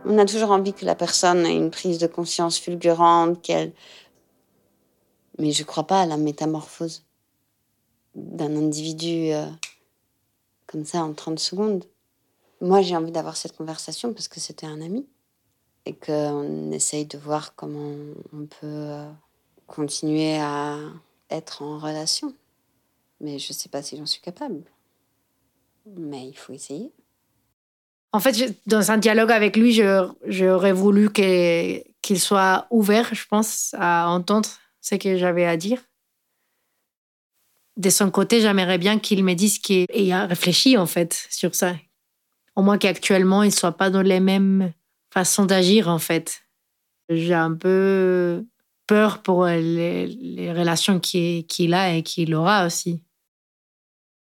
On 0.08 0.18
a 0.20 0.26
toujours 0.26 0.52
envie 0.52 0.74
que 0.74 0.86
la 0.86 0.96
personne 0.96 1.46
ait 1.46 1.56
une 1.56 1.72
prise 1.72 1.98
de 1.98 2.08
conscience 2.08 2.60
fulgurante, 2.60 3.41
qu'elle. 3.41 3.74
Mais 5.39 5.52
je 5.52 5.63
ne 5.63 5.68
crois 5.68 5.88
pas 5.88 6.02
à 6.02 6.06
la 6.06 6.18
métamorphose 6.18 7.04
d'un 8.13 8.56
individu 8.56 9.34
euh, 9.34 9.46
comme 10.68 10.86
ça 10.86 11.04
en 11.04 11.13
30 11.13 11.39
secondes. 11.39 11.86
Moi, 12.62 12.82
j'ai 12.82 12.96
envie 12.96 13.12
d'avoir 13.12 13.36
cette 13.36 13.58
conversation 13.58 14.13
parce 14.13 14.28
que 14.28 14.39
c'était 14.39 14.68
un 14.68 14.80
ami 14.82 15.08
et 15.86 15.94
qu'on 15.94 16.72
essaye 16.72 17.06
de 17.06 17.18
voir 17.18 17.56
comment 17.56 17.94
on 18.34 18.46
peut 18.46 18.56
euh, 18.63 19.10
continuer 19.68 20.38
à 20.38 20.78
être 21.30 21.63
en 21.63 21.80
relation. 21.80 22.34
Mais 23.22 23.39
je 23.39 23.50
ne 23.50 23.54
sais 23.54 23.70
pas 23.70 23.82
si 23.82 23.98
j'en 23.98 24.06
suis 24.06 24.22
capable. 24.22 24.62
Mais 25.86 26.28
il 26.28 26.38
faut 26.38 26.54
essayer. 26.54 26.91
En 28.15 28.21
fait, 28.21 28.58
dans 28.65 28.91
un 28.91 28.97
dialogue 28.97 29.32
avec 29.32 29.58
lui, 29.58 29.82
j'aurais 30.25 30.71
voulu 30.71 31.12
qu'il 31.12 32.19
soit 32.19 32.65
ouvert, 32.69 33.13
je 33.13 33.25
pense, 33.28 33.75
à 33.78 34.08
entendre 34.08 34.47
ce 34.80 34.95
que 34.95 35.17
j'avais 35.17 35.45
à 35.45 35.58
dire. 35.58 35.82
De 37.75 37.89
son 37.89 38.10
côté, 38.12 38.39
j'aimerais 38.39 38.78
bien 38.78 38.99
qu'il 38.99 39.21
me 39.21 39.34
dise 39.34 39.60
qu'il 39.60 40.13
a 40.13 40.25
réfléchi, 40.28 40.78
en 40.78 40.86
fait, 40.86 41.28
sur 41.30 41.56
ça. 41.56 41.75
Au 42.56 42.62
moins 42.62 42.78
qu'actuellement, 42.78 43.43
il 43.43 43.49
ne 43.49 43.54
soit 43.54 43.73
pas 43.73 43.89
dans 43.89 44.01
les 44.01 44.21
mêmes 44.21 44.71
façon 45.13 45.45
d'agir 45.45 45.89
en 45.89 45.99
fait. 45.99 46.43
J'ai 47.10 47.34
un 47.34 47.54
peu 47.54 48.45
peur 48.88 49.21
pour 49.23 49.45
les, 49.45 50.54
relations 50.54 51.01
qu'il 51.01 51.73
a 51.73 51.95
et 51.95 52.04
qu'il 52.04 52.34
aura 52.34 52.65
aussi. 52.65 53.01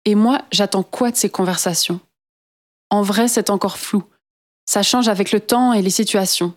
Et 0.07 0.15
moi, 0.15 0.41
j'attends 0.51 0.83
quoi 0.83 1.11
de 1.11 1.17
ces 1.17 1.29
conversations? 1.29 2.01
En 2.93 3.01
vrai, 3.01 3.27
c'est 3.27 3.49
encore 3.49 3.79
flou. 3.79 4.05
Ça 4.67 4.83
change 4.83 5.09
avec 5.09 5.33
le 5.33 5.41
temps 5.41 5.73
et 5.73 5.81
les 5.81 5.89
situations. 5.89 6.53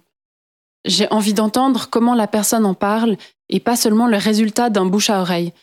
J'ai 0.84 1.10
envie 1.10 1.34
d'entendre 1.34 1.88
comment 1.90 2.14
la 2.14 2.28
personne 2.28 2.66
en 2.66 2.74
parle 2.74 3.16
et 3.48 3.62
pas 3.62 3.78
seulement 3.78 4.06
le 4.06 4.18
résultat 4.18 4.70
d'un 4.70 4.86
bouche 4.86 5.10
à 5.10 5.22
oreille. 5.22 5.54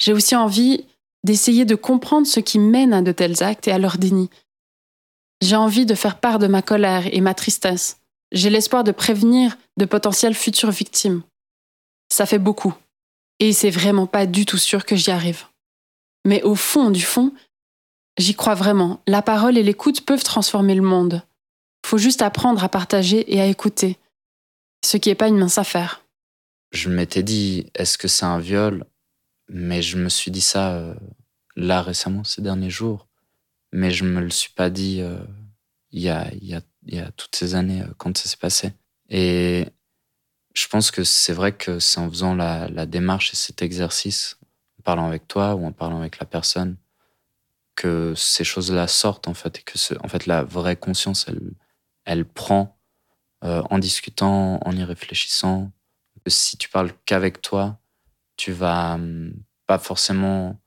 J'ai 0.00 0.12
aussi 0.12 0.36
envie 0.36 0.86
d'essayer 1.24 1.64
de 1.64 1.74
comprendre 1.74 2.28
ce 2.28 2.38
qui 2.38 2.60
mène 2.60 2.92
à 2.92 3.02
de 3.02 3.10
tels 3.10 3.42
actes 3.42 3.66
et 3.66 3.72
à 3.72 3.78
leur 3.78 3.98
déni. 3.98 4.30
J'ai 5.40 5.56
envie 5.56 5.86
de 5.86 5.94
faire 5.96 6.20
part 6.20 6.38
de 6.38 6.46
ma 6.46 6.62
colère 6.62 7.12
et 7.12 7.20
ma 7.20 7.34
tristesse. 7.34 7.98
J'ai 8.30 8.48
l'espoir 8.48 8.84
de 8.84 8.92
prévenir 8.92 9.58
de 9.76 9.86
potentielles 9.86 10.36
futures 10.36 10.70
victimes. 10.70 11.22
Ça 12.12 12.26
fait 12.26 12.38
beaucoup. 12.38 12.74
Et 13.40 13.52
c'est 13.52 13.70
vraiment 13.70 14.06
pas 14.06 14.26
du 14.26 14.46
tout 14.46 14.58
sûr 14.58 14.86
que 14.86 14.94
j'y 14.94 15.10
arrive. 15.10 15.46
Mais 16.24 16.44
au 16.44 16.54
fond 16.54 16.90
du 16.90 17.02
fond, 17.02 17.32
j'y 18.18 18.34
crois 18.34 18.54
vraiment. 18.54 19.00
La 19.06 19.22
parole 19.22 19.58
et 19.58 19.62
l'écoute 19.62 20.04
peuvent 20.04 20.24
transformer 20.24 20.74
le 20.74 20.82
monde. 20.82 21.22
Faut 21.84 21.98
juste 21.98 22.22
apprendre 22.22 22.62
à 22.62 22.68
partager 22.68 23.32
et 23.34 23.40
à 23.40 23.46
écouter. 23.46 23.98
Ce 24.84 24.96
qui 24.96 25.08
n'est 25.08 25.14
pas 25.14 25.28
une 25.28 25.38
mince 25.38 25.58
affaire. 25.58 26.04
Je 26.72 26.88
m'étais 26.88 27.22
dit, 27.22 27.66
est-ce 27.74 27.98
que 27.98 28.08
c'est 28.08 28.24
un 28.24 28.38
viol? 28.38 28.84
Mais 29.48 29.82
je 29.82 29.98
me 29.98 30.08
suis 30.08 30.30
dit 30.30 30.40
ça 30.40 30.72
euh, 30.72 30.94
là 31.56 31.82
récemment, 31.82 32.24
ces 32.24 32.40
derniers 32.40 32.70
jours. 32.70 33.08
Mais 33.72 33.90
je 33.90 34.04
me 34.04 34.20
le 34.20 34.30
suis 34.30 34.52
pas 34.52 34.70
dit 34.70 35.00
euh, 35.00 35.18
il 35.92 36.02
y, 36.02 36.08
a, 36.08 37.10
toutes 37.16 37.36
ces 37.36 37.54
années 37.54 37.82
euh, 37.82 37.92
quand 37.98 38.16
ça 38.16 38.28
s'est 38.28 38.36
passé. 38.36 38.72
Et 39.08 39.66
je 40.54 40.66
pense 40.68 40.90
que 40.90 41.04
c'est 41.04 41.32
vrai 41.32 41.52
que 41.52 41.78
c'est 41.78 42.00
en 42.00 42.08
faisant 42.08 42.34
la, 42.34 42.86
démarche 42.86 43.32
et 43.32 43.36
cet 43.36 43.62
exercice, 43.62 44.38
en 44.78 44.82
parlant 44.82 45.06
avec 45.06 45.28
toi 45.28 45.54
ou 45.54 45.66
en 45.66 45.72
parlant 45.72 45.98
avec 46.00 46.18
la 46.18 46.26
personne, 46.26 46.76
que 47.74 48.14
ces 48.16 48.44
choses-là 48.44 48.86
sortent 48.86 49.28
en 49.28 49.34
fait 49.34 49.58
et 49.58 49.62
que 49.62 49.76
en 50.04 50.08
fait 50.08 50.26
la 50.26 50.44
vraie 50.44 50.76
conscience 50.76 51.26
elle, 51.28 51.52
elle 52.04 52.24
prend 52.24 52.78
euh, 53.44 53.62
en 53.70 53.78
discutant, 53.78 54.60
en 54.64 54.72
y 54.76 54.84
réfléchissant. 54.84 55.72
si 56.26 56.56
tu 56.56 56.68
parles 56.68 56.92
qu'avec 57.06 57.42
toi, 57.42 57.80
tu 58.36 58.52
vas 58.52 58.94
hum, 58.94 59.34
pas 59.66 59.78
forcément 59.78 60.60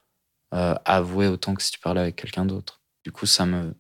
euh, 0.54 0.76
avouer 0.86 1.28
autant 1.28 1.56
que 1.56 1.64
si 1.64 1.72
tu 1.72 1.80
parlais 1.80 2.02
avec 2.02 2.16
quelqu'un 2.18 2.46
d'autre. 2.46 2.82
Du 3.04 3.12
coup, 3.12 3.26
ça 3.26 3.46
me 3.46 3.76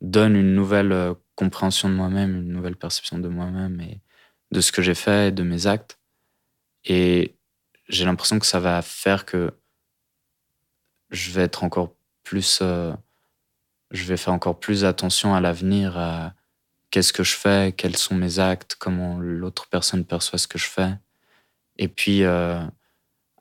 donne 0.00 0.36
une 0.36 0.54
nouvelle 0.54 1.14
compréhension 1.36 1.88
de 1.88 1.94
moi-même, 1.94 2.36
une 2.36 2.52
nouvelle 2.52 2.76
perception 2.76 3.18
de 3.18 3.28
moi-même 3.28 3.80
et 3.80 4.00
de 4.50 4.60
ce 4.60 4.72
que 4.72 4.82
j'ai 4.82 4.94
fait 4.94 5.28
et 5.28 5.32
de 5.32 5.42
mes 5.42 5.66
actes. 5.66 5.98
Et 6.84 7.36
j'ai 7.88 8.04
l'impression 8.04 8.38
que 8.38 8.46
ça 8.46 8.60
va 8.60 8.82
faire 8.82 9.24
que 9.24 9.52
je 11.10 11.30
vais 11.32 11.42
être 11.42 11.64
encore 11.64 11.94
plus. 12.22 12.60
Euh, 12.62 12.92
je 13.90 14.04
vais 14.04 14.16
faire 14.16 14.32
encore 14.32 14.58
plus 14.58 14.84
attention 14.84 15.34
à 15.34 15.40
l'avenir, 15.40 15.98
à 15.98 16.34
qu'est-ce 16.90 17.12
que 17.12 17.24
je 17.24 17.34
fais, 17.34 17.74
quels 17.76 17.96
sont 17.96 18.14
mes 18.14 18.38
actes, 18.38 18.76
comment 18.78 19.18
l'autre 19.18 19.68
personne 19.68 20.04
perçoit 20.04 20.38
ce 20.38 20.48
que 20.48 20.58
je 20.58 20.66
fais. 20.66 20.94
Et 21.78 21.88
puis, 21.88 22.22
euh, 22.22 22.62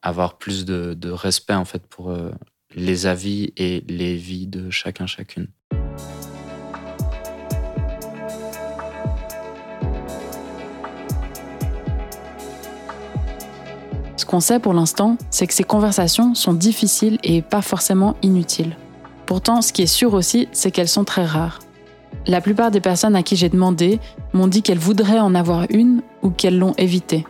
avoir 0.02 0.38
plus 0.38 0.65
de, 0.65 1.10
respect, 1.10 1.54
en 1.54 1.65
fait, 1.65 1.86
pour 1.88 2.12
euh, 2.12 2.32
les 2.74 3.06
avis 3.06 3.54
et 3.58 3.82
les 3.88 4.15
vies 4.15 4.48
de 4.48 4.70
chacun, 4.70 5.06
chacune. 5.06 5.48
Qu'on 14.32 14.39
sait 14.39 14.60
pour 14.60 14.74
l'instant, 14.74 15.17
c'est 15.30 15.46
que 15.46 15.54
ces 15.54 15.65
conversations 15.65 16.36
sont 16.36 16.54
difficiles 16.54 17.20
et 17.22 17.41
pas 17.41 17.62
forcément 17.62 18.15
inutiles. 18.22 18.78
Pourtant, 19.26 19.62
ce 19.62 19.74
qui 19.74 19.82
est 19.82 19.88
sûr 19.88 20.13
aussi, 20.13 20.48
c'est 20.54 20.72
qu'elles 20.72 20.88
sont 20.88 21.04
très 21.04 21.26
rares. 21.26 21.60
La 22.28 22.39
plupart 22.39 22.72
des 22.72 22.80
personnes 22.80 23.17
à 23.17 23.24
qui 23.24 23.36
j'ai 23.36 23.50
demandé 23.50 24.00
m'ont 24.32 24.48
dit 24.48 24.62
qu'elles 24.62 24.80
voudraient 24.80 25.20
en 25.20 25.36
avoir 25.36 25.65
une 25.70 26.02
ou 26.22 26.30
qu'elles 26.30 26.58
l'ont 26.58 26.76
évité. 26.78 27.26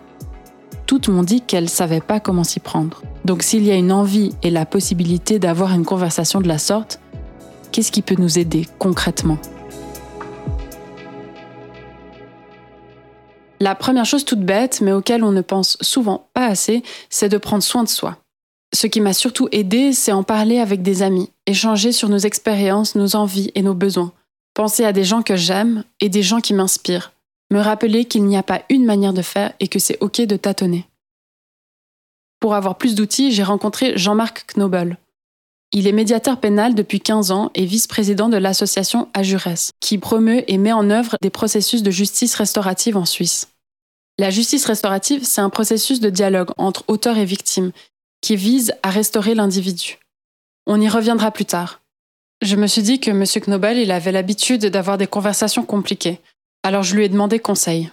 toutes 0.86 1.08
m'ont 1.08 1.24
dit 1.24 1.42
qu'elles 1.42 1.64
ne 1.64 1.70
savaient 1.70 2.02
pas 2.02 2.20
comment 2.20 2.44
s'y 2.44 2.60
prendre. 2.60 3.02
Donc 3.26 3.42
s'il 3.42 3.66
y 3.66 3.72
a 3.72 3.76
une 3.76 3.92
envie 3.92 4.36
et 4.44 4.52
la 4.52 4.68
possibilité 4.68 5.40
d'avoir 5.40 5.74
une 5.74 5.86
conversation 5.86 6.40
de 6.40 6.48
la 6.48 6.60
sorte, 6.60 7.00
qu'est-ce 7.72 7.92
qui 7.92 8.04
peut 8.04 8.18
nous 8.20 8.38
aider 8.38 8.68
concrètement? 8.78 9.40
La 13.62 13.76
première 13.76 14.06
chose 14.06 14.26
toute 14.26 14.40
bête, 14.40 14.82
mais 14.82 14.92
auquel 14.92 15.24
on 15.24 15.32
ne 15.32 15.42
pense 15.42 15.78
souvent 15.82 16.28
pas 16.34 16.48
assez, 16.48 16.82
c'est 17.12 17.30
de 17.30 17.38
prendre 17.38 17.62
soin 17.62 17.84
de 17.84 17.90
soi. 17.90 18.18
Ce 18.74 18.88
qui 18.88 19.00
m'a 19.02 19.14
surtout 19.14 19.50
aidé, 19.52 19.94
c'est 19.94 20.12
en 20.12 20.24
parler 20.24 20.58
avec 20.58 20.82
des 20.82 21.04
amis, 21.04 21.30
échanger 21.46 21.92
sur 21.92 22.10
nos 22.10 22.18
expériences, 22.18 22.96
nos 22.96 23.16
envies 23.16 23.52
et 23.54 23.62
nos 23.62 23.76
besoins. 23.76 24.14
Penser 24.56 24.84
à 24.84 24.94
des 24.94 25.04
gens 25.04 25.22
que 25.22 25.36
j'aime 25.36 25.84
et 26.00 26.10
des 26.10 26.24
gens 26.24 26.42
qui 26.42 26.56
m'inspirent. 26.56 27.12
Me 27.52 27.60
rappeler 27.60 28.06
qu'il 28.06 28.26
n'y 28.26 28.36
a 28.36 28.42
pas 28.42 28.64
une 28.70 28.84
manière 28.84 29.14
de 29.14 29.22
faire 29.22 29.54
et 29.60 29.68
que 29.68 29.78
c'est 29.78 30.02
OK 30.02 30.22
de 30.22 30.38
tâtonner. 30.38 30.88
Pour 32.40 32.56
avoir 32.56 32.80
plus 32.80 32.96
d'outils, 32.96 33.32
j'ai 33.32 33.44
rencontré 33.44 33.96
Jean-Marc 33.96 34.56
Knobel. 34.56 34.98
Il 35.74 35.88
est 35.88 35.94
médiateur 35.94 36.40
pénal 36.40 36.76
depuis 36.76 37.00
15 37.00 37.32
ans 37.32 37.50
et 37.56 37.66
vice-président 37.66 38.28
de 38.28 38.38
l'association 38.38 39.08
Ajures, 39.14 39.48
qui 39.80 39.98
promeut 39.98 40.44
et 40.52 40.58
met 40.58 40.74
en 40.74 40.90
œuvre 40.90 41.16
des 41.22 41.30
processus 41.30 41.82
de 41.82 41.92
justice 41.92 42.36
restaurative 42.36 42.98
en 42.98 43.06
Suisse. 43.06 43.48
La 44.18 44.30
justice 44.30 44.66
restaurative, 44.66 45.24
c'est 45.24 45.42
un 45.42 45.50
processus 45.50 46.02
de 46.02 46.10
dialogue 46.10 46.52
entre 46.58 46.84
auteurs 46.88 47.18
et 47.18 47.26
victimes 47.26 47.72
qui 48.22 48.36
vise 48.36 48.74
à 48.84 48.90
restaurer 48.90 49.34
l'individu. 49.34 49.98
On 50.68 50.80
y 50.80 50.90
reviendra 50.90 51.32
plus 51.32 51.46
tard. 51.46 51.82
Je 52.42 52.56
me 52.56 52.68
suis 52.68 52.82
dit 52.82 53.00
que 53.00 53.12
M. 53.12 53.24
Knobel, 53.26 53.78
il 53.78 53.92
avait 53.92 54.12
l'habitude 54.12 54.66
d'avoir 54.66 54.98
des 54.98 55.08
conversations 55.08 55.64
compliquées. 55.64 56.20
Alors 56.64 56.84
je 56.84 56.96
lui 56.96 57.06
ai 57.06 57.10
demandé 57.10 57.40
conseil. 57.40 57.90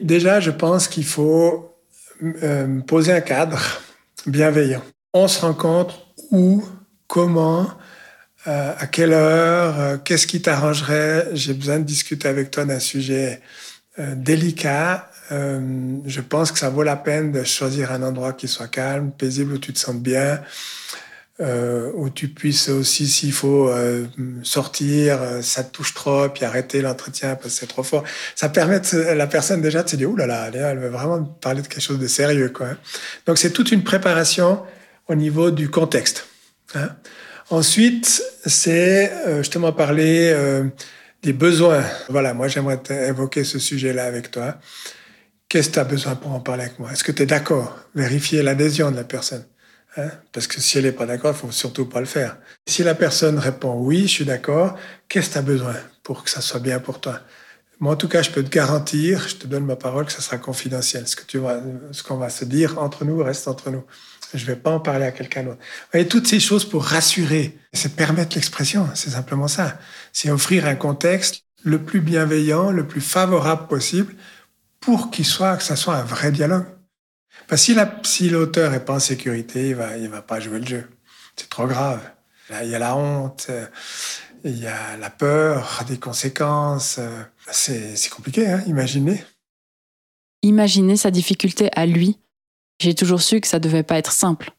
Déjà, 0.00 0.40
je 0.40 0.50
pense 0.50 0.88
qu'il 0.88 1.04
faut 1.04 1.74
euh, 2.22 2.80
poser 2.80 3.12
un 3.12 3.20
cadre 3.20 3.60
bienveillant. 4.26 4.82
On 5.14 5.28
se 5.28 5.40
rencontre 5.40 6.06
où, 6.30 6.64
comment, 7.06 7.70
euh, 8.46 8.72
à 8.78 8.86
quelle 8.86 9.12
heure, 9.12 9.80
euh, 9.80 9.96
qu'est-ce 9.96 10.26
qui 10.26 10.40
t'arrangerait? 10.40 11.28
J'ai 11.32 11.54
besoin 11.54 11.78
de 11.78 11.84
discuter 11.84 12.28
avec 12.28 12.50
toi 12.50 12.64
d'un 12.64 12.80
sujet 12.80 13.40
délicat 13.98 15.10
euh, 15.32 15.98
je 16.04 16.20
pense 16.20 16.52
que 16.52 16.58
ça 16.58 16.68
vaut 16.68 16.84
la 16.84 16.94
peine 16.94 17.32
de 17.32 17.42
choisir 17.42 17.90
un 17.90 18.02
endroit 18.02 18.34
qui 18.34 18.46
soit 18.46 18.68
calme, 18.68 19.10
paisible, 19.10 19.54
où 19.54 19.58
tu 19.58 19.72
te 19.72 19.78
sens 19.78 19.96
bien, 19.96 20.40
où 21.40 22.08
tu 22.10 22.28
puisses 22.28 22.68
aussi, 22.68 23.08
s'il 23.08 23.32
faut 23.32 23.68
sortir, 24.44 25.18
ça 25.42 25.64
te 25.64 25.72
touche 25.72 25.94
trop, 25.94 26.28
puis 26.28 26.44
arrêter 26.44 26.80
l'entretien 26.80 27.34
parce 27.34 27.54
que 27.54 27.60
c'est 27.60 27.66
trop 27.66 27.82
fort. 27.82 28.04
Ça 28.36 28.48
permet 28.50 28.80
à 28.94 29.14
la 29.16 29.26
personne 29.26 29.62
déjà 29.62 29.82
de 29.82 29.88
se 29.88 29.96
dire, 29.96 30.08
ouh 30.08 30.16
là 30.16 30.26
là, 30.26 30.50
elle 30.52 30.78
veut 30.78 30.90
vraiment 30.90 31.24
parler 31.24 31.62
de 31.62 31.66
quelque 31.66 31.82
chose 31.82 31.98
de 31.98 32.06
sérieux. 32.06 32.50
Quoi. 32.50 32.68
Donc 33.26 33.38
c'est 33.38 33.50
toute 33.50 33.72
une 33.72 33.82
préparation 33.82 34.62
au 35.08 35.16
niveau 35.16 35.50
du 35.50 35.70
contexte. 35.70 36.26
Hein? 36.74 36.88
Ensuite, 37.50 38.22
c'est 38.44 39.12
justement 39.38 39.72
parler 39.72 40.34
des 41.22 41.32
besoins. 41.32 41.84
Voilà, 42.08 42.34
moi 42.34 42.48
j'aimerais 42.48 42.80
évoquer 43.08 43.44
ce 43.44 43.58
sujet-là 43.58 44.04
avec 44.04 44.30
toi. 44.30 44.58
Qu'est-ce 45.48 45.68
que 45.68 45.74
tu 45.74 45.78
as 45.78 45.84
besoin 45.84 46.16
pour 46.16 46.32
en 46.32 46.40
parler 46.40 46.64
avec 46.64 46.78
moi? 46.80 46.90
Est-ce 46.92 47.04
que 47.04 47.12
tu 47.12 47.22
es 47.22 47.26
d'accord? 47.26 47.78
Vérifier 47.94 48.42
l'adhésion 48.42 48.90
de 48.90 48.96
la 48.96 49.04
personne. 49.04 49.44
Hein? 49.96 50.10
Parce 50.32 50.48
que 50.48 50.60
si 50.60 50.76
elle 50.76 50.84
n'est 50.84 50.92
pas 50.92 51.06
d'accord, 51.06 51.34
il 51.36 51.38
faut 51.38 51.52
surtout 51.52 51.86
pas 51.86 52.00
le 52.00 52.06
faire. 52.06 52.36
Si 52.66 52.82
la 52.82 52.96
personne 52.96 53.38
répond 53.38 53.74
oui, 53.74 54.02
je 54.02 54.12
suis 54.12 54.24
d'accord, 54.24 54.76
qu'est-ce 55.08 55.28
que 55.28 55.32
tu 55.34 55.38
as 55.38 55.42
besoin 55.42 55.74
pour 56.02 56.24
que 56.24 56.30
ça 56.30 56.40
soit 56.40 56.60
bien 56.60 56.80
pour 56.80 57.00
toi? 57.00 57.20
Moi, 57.78 57.92
en 57.92 57.96
tout 57.96 58.08
cas, 58.08 58.22
je 58.22 58.30
peux 58.30 58.42
te 58.42 58.50
garantir, 58.50 59.28
je 59.28 59.36
te 59.36 59.46
donne 59.46 59.64
ma 59.64 59.76
parole, 59.76 60.06
que 60.06 60.12
ça 60.12 60.20
sera 60.20 60.38
confidentiel. 60.38 61.06
Ce 61.06 61.14
que 61.14 61.24
tu 61.24 61.38
ce 61.92 62.02
qu'on 62.02 62.16
va 62.16 62.28
se 62.28 62.44
dire 62.44 62.78
entre 62.78 63.04
nous 63.04 63.18
reste 63.22 63.46
entre 63.46 63.70
nous. 63.70 63.84
Je 64.36 64.42
ne 64.42 64.46
vais 64.46 64.56
pas 64.56 64.70
en 64.70 64.80
parler 64.80 65.06
à 65.06 65.12
quelqu'un 65.12 65.42
d'autre. 65.42 65.58
Vous 65.58 65.88
voyez, 65.92 66.08
toutes 66.08 66.26
ces 66.26 66.40
choses 66.40 66.68
pour 66.68 66.84
rassurer, 66.84 67.58
c'est 67.72 67.96
permettre 67.96 68.36
l'expression, 68.36 68.88
c'est 68.94 69.10
simplement 69.10 69.48
ça. 69.48 69.78
C'est 70.12 70.30
offrir 70.30 70.66
un 70.66 70.74
contexte 70.74 71.44
le 71.64 71.82
plus 71.82 72.00
bienveillant, 72.00 72.70
le 72.70 72.86
plus 72.86 73.00
favorable 73.00 73.66
possible 73.66 74.14
pour 74.80 75.10
qu'il 75.10 75.24
soit, 75.24 75.56
que 75.56 75.64
ça 75.64 75.76
soit 75.76 75.96
un 75.96 76.04
vrai 76.04 76.30
dialogue. 76.30 76.66
Parce 77.48 77.66
que 77.66 77.72
si 78.04 78.30
l'auteur 78.30 78.74
est 78.74 78.84
pas 78.84 78.94
en 78.94 79.00
sécurité, 79.00 79.70
il 79.70 79.74
va, 79.74 79.96
il 79.96 80.08
va 80.08 80.22
pas 80.22 80.40
jouer 80.40 80.60
le 80.60 80.66
jeu. 80.66 80.88
C'est 81.36 81.48
trop 81.48 81.66
grave. 81.66 82.00
il 82.62 82.68
y 82.68 82.74
a 82.74 82.78
la 82.78 82.96
honte, 82.96 83.46
euh, 83.50 83.66
il 84.44 84.58
y 84.58 84.66
a 84.66 84.96
la 84.96 85.10
peur 85.10 85.84
des 85.88 85.98
conséquences. 85.98 86.96
Euh, 86.98 87.22
c'est 87.50 88.10
compliqué, 88.10 88.46
hein, 88.46 88.62
imaginez. 88.66 89.24
Sa 90.96 91.10
difficulté 91.10 91.70
à 91.74 91.86
lui. 91.86 92.18
J'ai 92.80 92.94
toujours 92.94 93.22
su 93.22 93.40
que 93.40 93.48
ça 93.48 93.58
devait 93.58 93.82
pas 93.82 93.98
être 93.98 94.12
simple. 94.12 94.52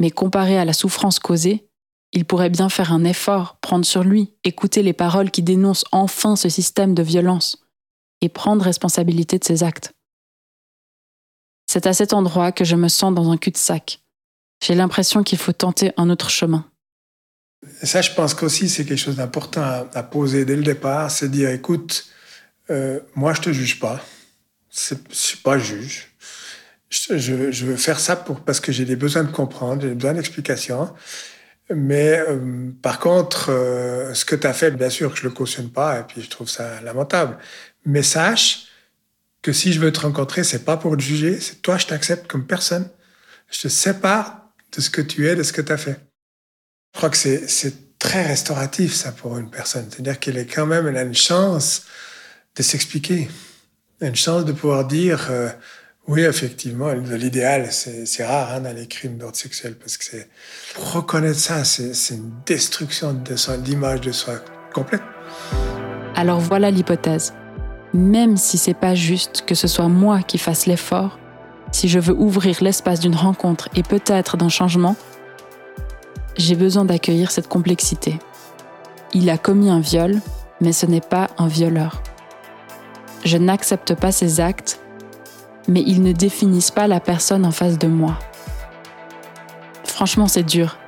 Mais 0.00 0.10
comparé 0.10 0.58
à 0.58 0.64
la 0.64 0.72
souffrance 0.72 1.18
causée, 1.18 1.68
il 2.12 2.24
pourrait 2.24 2.50
bien 2.50 2.68
faire 2.68 2.92
un 2.92 3.04
effort, 3.04 3.58
prendre 3.60 3.84
sur 3.84 4.04
lui, 4.04 4.32
écouter 4.44 4.82
les 4.82 4.92
paroles 4.92 5.30
qui 5.30 5.42
dénoncent 5.42 5.84
enfin 5.90 6.36
ce 6.36 6.48
système 6.48 6.94
de 6.94 7.02
violence 7.02 7.64
et 8.20 8.28
prendre 8.28 8.64
responsabilité 8.64 9.38
de 9.38 9.44
ses 9.44 9.62
actes. 9.62 9.92
C'est 11.66 11.86
à 11.86 11.92
cet 11.92 12.12
endroit 12.12 12.52
que 12.52 12.64
je 12.64 12.76
me 12.76 12.88
sens 12.88 13.14
dans 13.14 13.30
un 13.30 13.36
cul-de-sac. 13.36 14.00
J'ai 14.62 14.74
l'impression 14.74 15.22
qu'il 15.24 15.38
faut 15.38 15.52
tenter 15.52 15.92
un 15.96 16.08
autre 16.08 16.30
chemin. 16.30 16.64
Ça, 17.82 18.00
je 18.00 18.12
pense 18.12 18.34
qu'aussi, 18.34 18.68
c'est 18.68 18.84
quelque 18.84 18.98
chose 18.98 19.16
d'important 19.16 19.88
à, 19.92 20.02
poser 20.02 20.44
dès 20.44 20.56
le 20.56 20.62
départ, 20.62 21.10
c'est 21.10 21.30
dire, 21.30 21.50
écoute, 21.50 22.06
euh, 22.70 23.00
moi, 23.14 23.32
je 23.32 23.40
te 23.40 23.52
juge 23.52 23.80
pas. 23.80 24.00
Je 24.70 24.94
suis 25.10 25.38
pas 25.38 25.58
juge. 25.58 26.13
Je, 26.94 27.64
veux 27.64 27.76
faire 27.76 27.98
ça 27.98 28.14
pour, 28.14 28.40
parce 28.40 28.60
que 28.60 28.70
j'ai 28.70 28.84
des 28.84 28.96
besoins 28.96 29.24
de 29.24 29.32
comprendre, 29.32 29.82
j'ai 29.82 29.88
des 29.88 29.94
besoins 29.94 30.14
d'explication. 30.14 30.94
Mais 31.70 32.18
euh, 32.18 32.70
par 32.82 33.00
contre, 33.00 33.50
euh, 33.50 34.14
ce 34.14 34.24
que 34.24 34.36
tu 34.36 34.46
as 34.46 34.52
fait, 34.52 34.70
bien 34.70 34.90
sûr 34.90 35.12
que 35.12 35.18
je 35.18 35.24
le 35.24 35.30
cautionne 35.30 35.70
pas, 35.70 36.00
et 36.00 36.02
puis 36.04 36.22
je 36.22 36.30
trouve 36.30 36.48
ça 36.48 36.80
lamentable. 36.82 37.38
Mais 37.84 38.02
sache 38.02 38.66
que 39.42 39.52
si 39.52 39.72
je 39.72 39.80
veux 39.80 39.92
te 39.92 40.00
rencontrer, 40.00 40.44
c'est 40.44 40.64
pas 40.64 40.76
pour 40.76 40.96
te 40.96 41.02
juger, 41.02 41.40
c'est 41.40 41.62
toi, 41.62 41.78
je 41.78 41.86
t'accepte 41.86 42.26
comme 42.28 42.46
personne. 42.46 42.88
Je 43.50 43.62
te 43.62 43.68
sépare 43.68 44.50
de 44.76 44.80
ce 44.80 44.90
que 44.90 45.00
tu 45.00 45.28
es, 45.28 45.36
de 45.36 45.42
ce 45.42 45.52
que 45.52 45.62
tu 45.62 45.72
as 45.72 45.76
fait. 45.76 45.98
Je 46.94 46.98
crois 46.98 47.10
que 47.10 47.16
c'est 47.16 47.98
très 47.98 48.26
restauratif, 48.26 48.94
ça, 48.94 49.10
pour 49.12 49.36
une 49.38 49.50
personne. 49.50 49.86
C'est-à-dire 49.90 50.20
qu'elle 50.20 50.36
est 50.36 50.46
quand 50.46 50.66
même, 50.66 50.86
elle 50.86 50.96
a 50.96 51.02
une 51.02 51.14
chance 51.14 51.84
de 52.54 52.62
s'expliquer. 52.62 53.28
Une 54.00 54.14
chance 54.14 54.44
de 54.44 54.52
pouvoir 54.52 54.86
dire, 54.86 55.28
euh, 55.30 55.48
oui, 56.08 56.22
effectivement, 56.22 56.92
l'idéal, 56.92 57.68
c'est 57.70 58.24
rare 58.24 58.52
hein, 58.52 58.60
dans 58.60 58.74
les 58.74 58.86
crimes 58.86 59.16
d'ordre 59.16 59.36
sexuel, 59.36 59.74
parce 59.76 59.96
que 59.96 60.04
c'est 60.04 60.28
reconnaître 60.76 61.38
ça, 61.38 61.64
c'est 61.64 62.14
une 62.14 62.32
destruction 62.46 63.14
de 63.14 63.34
l'image 63.64 64.00
de 64.00 64.12
soi 64.12 64.34
complète. 64.72 65.02
Alors 66.14 66.40
voilà 66.40 66.70
l'hypothèse 66.70 67.32
même 67.94 68.36
si 68.36 68.58
c'est 68.58 68.74
pas 68.74 68.96
juste 68.96 69.44
que 69.46 69.54
ce 69.54 69.68
soit 69.68 69.88
moi 69.88 70.20
qui 70.22 70.36
fasse 70.36 70.66
l'effort, 70.66 71.18
si 71.70 71.88
je 71.88 72.00
veux 72.00 72.14
ouvrir 72.14 72.58
l'espace 72.60 72.98
d'une 72.98 73.14
rencontre 73.14 73.68
et 73.76 73.84
peut-être 73.84 74.36
d'un 74.36 74.48
changement, 74.48 74.96
j'ai 76.36 76.56
besoin 76.56 76.84
d'accueillir 76.84 77.30
cette 77.30 77.46
complexité. 77.46 78.18
Il 79.12 79.30
a 79.30 79.38
commis 79.38 79.70
un 79.70 79.78
viol, 79.78 80.20
mais 80.60 80.72
ce 80.72 80.86
n'est 80.86 81.00
pas 81.00 81.28
un 81.38 81.46
violeur. 81.46 82.02
Je 83.24 83.36
n'accepte 83.36 83.94
pas 83.94 84.10
ses 84.10 84.40
actes, 84.40 84.80
mais 85.68 85.82
ils 85.86 86.02
ne 86.02 86.12
définissent 86.12 86.70
pas 86.70 86.86
la 86.86 87.00
personne 87.00 87.46
en 87.46 87.50
face 87.50 87.78
de 87.78 87.86
moi. 87.86 88.18
Franchement, 89.84 90.28
c'est 90.28 90.42
dur, 90.42 90.78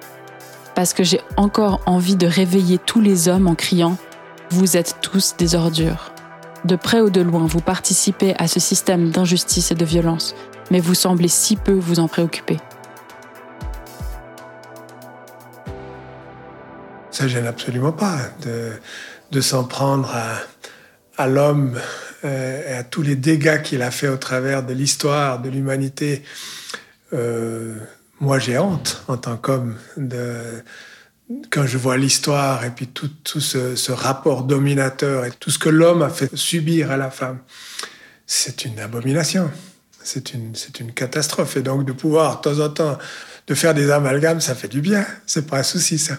parce 0.74 0.92
que 0.92 1.04
j'ai 1.04 1.20
encore 1.36 1.80
envie 1.86 2.16
de 2.16 2.26
réveiller 2.26 2.78
tous 2.78 3.00
les 3.00 3.28
hommes 3.28 3.46
en 3.46 3.54
criant⁇ 3.54 3.92
Vous 4.50 4.76
êtes 4.76 4.96
tous 5.00 5.36
des 5.36 5.54
ordures⁇ 5.54 6.12
de 6.66 6.76
près 6.76 7.00
ou 7.00 7.10
de 7.10 7.20
loin, 7.20 7.46
vous 7.46 7.60
participez 7.60 8.34
à 8.38 8.48
ce 8.48 8.58
système 8.58 9.10
d'injustice 9.10 9.70
et 9.70 9.74
de 9.74 9.84
violence, 9.84 10.34
mais 10.70 10.80
vous 10.80 10.94
semblez 10.94 11.28
si 11.28 11.54
peu 11.54 11.72
vous 11.72 12.00
en 12.00 12.08
préoccuper. 12.08 12.58
Ça 17.10 17.28
gêne 17.28 17.46
absolument 17.46 17.92
pas 17.92 18.18
de, 19.30 19.40
s'en 19.40 19.64
prendre 19.64 20.12
à, 21.16 21.26
l'homme 21.28 21.78
et 22.24 22.72
à 22.72 22.84
tous 22.84 23.02
les 23.02 23.16
dégâts 23.16 23.62
qu'il 23.62 23.82
a 23.82 23.90
fait 23.90 24.08
au 24.08 24.16
travers 24.16 24.62
de 24.62 24.72
l'histoire, 24.72 25.40
de 25.40 25.50
l'humanité. 25.50 26.22
Euh, 27.12 27.76
moi, 28.20 28.38
j'ai 28.38 28.58
honte 28.58 29.02
en 29.08 29.16
tant 29.16 29.36
qu'homme 29.36 29.76
quand 31.50 31.66
je 31.66 31.76
vois 31.76 31.96
l'histoire 31.96 32.64
et 32.64 32.70
puis 32.70 32.86
tout, 32.86 33.40
ce, 33.40 33.92
rapport 33.92 34.44
dominateur 34.44 35.24
et 35.24 35.30
tout 35.32 35.50
ce 35.50 35.58
que 35.58 35.68
l'homme 35.68 36.02
a 36.02 36.08
fait 36.08 36.34
subir 36.36 36.90
à 36.90 36.96
la 36.96 37.10
femme, 37.10 37.38
c'est 38.26 38.64
une 38.64 38.78
abomination. 38.78 39.50
C'est 40.02 40.34
une, 40.34 40.54
c'est 40.54 40.78
une 40.78 40.92
catastrophe. 40.92 41.56
Et 41.56 41.62
donc 41.62 41.84
de 41.84 41.92
pouvoir, 41.92 42.36
de 42.36 42.42
temps 42.42 42.64
en 42.64 42.68
temps, 42.68 42.98
de 43.48 43.54
faire 43.54 43.74
des 43.74 43.90
amalgames, 43.90 44.40
ça 44.40 44.54
fait 44.54 44.68
du 44.68 44.80
bien. 44.80 45.04
C'est 45.26 45.46
pas 45.46 45.58
un 45.58 45.62
souci, 45.64 45.98
ça. 45.98 46.18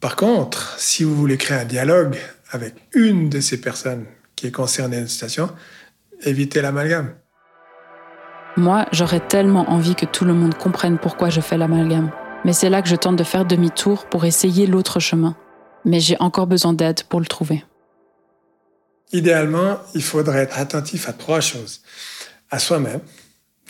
Par 0.00 0.16
contre, 0.16 0.74
si 0.78 1.04
vous 1.04 1.14
voulez 1.14 1.36
créer 1.36 1.58
un 1.58 1.64
dialogue 1.64 2.18
avec 2.50 2.74
une 2.92 3.28
de 3.28 3.40
ces 3.40 3.60
personnes 3.60 4.04
qui 4.36 4.50
dans 4.50 4.66
une 4.66 5.08
situation, 5.08 5.50
évitez 6.22 6.60
l'amalgame. 6.60 7.14
Moi, 8.58 8.86
j'aurais 8.92 9.20
tellement 9.20 9.70
envie 9.70 9.94
que 9.94 10.06
tout 10.06 10.24
le 10.24 10.34
monde 10.34 10.54
comprenne 10.54 10.98
pourquoi 10.98 11.30
je 11.30 11.40
fais 11.40 11.56
l'amalgame. 11.56 12.10
Mais 12.44 12.52
c'est 12.52 12.70
là 12.70 12.82
que 12.82 12.88
je 12.88 12.96
tente 12.96 13.16
de 13.16 13.24
faire 13.24 13.44
demi-tour 13.44 14.06
pour 14.06 14.24
essayer 14.24 14.66
l'autre 14.66 15.00
chemin. 15.00 15.36
Mais 15.84 16.00
j'ai 16.00 16.16
encore 16.20 16.46
besoin 16.46 16.72
d'aide 16.72 17.02
pour 17.04 17.20
le 17.20 17.26
trouver. 17.26 17.64
Idéalement, 19.12 19.78
il 19.94 20.02
faudrait 20.02 20.40
être 20.40 20.58
attentif 20.58 21.08
à 21.08 21.12
trois 21.12 21.40
choses. 21.40 21.80
À 22.50 22.58
soi-même. 22.58 23.00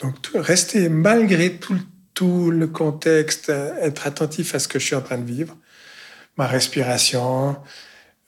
Donc, 0.03 0.15
rester 0.35 0.89
malgré 0.89 1.57
tout, 1.57 1.79
tout 2.15 2.51
le 2.51 2.67
contexte, 2.67 3.49
être 3.49 4.07
attentif 4.07 4.55
à 4.55 4.59
ce 4.59 4.69
que 4.69 4.79
je 4.79 4.85
suis 4.85 4.97
en 4.97 5.01
train 5.01 5.19
de 5.19 5.25
vivre. 5.25 5.57
Ma 6.37 6.47
respiration, 6.47 7.57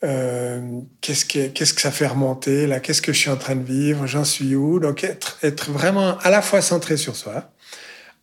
euh, 0.04 0.80
qu'est-ce 1.00 1.24
que 1.24 1.48
qu'est-ce 1.48 1.74
que 1.74 1.80
ça 1.80 1.90
fait 1.90 2.06
remonter 2.06 2.66
là? 2.66 2.80
Qu'est-ce 2.80 3.02
que 3.02 3.12
je 3.12 3.18
suis 3.18 3.30
en 3.30 3.36
train 3.36 3.56
de 3.56 3.64
vivre? 3.64 4.06
J'en 4.06 4.24
suis 4.24 4.54
où? 4.54 4.78
Donc 4.78 5.02
être 5.04 5.38
être 5.42 5.70
vraiment 5.70 6.18
à 6.18 6.30
la 6.30 6.42
fois 6.42 6.62
centré 6.62 6.96
sur 6.96 7.16
soi, 7.16 7.50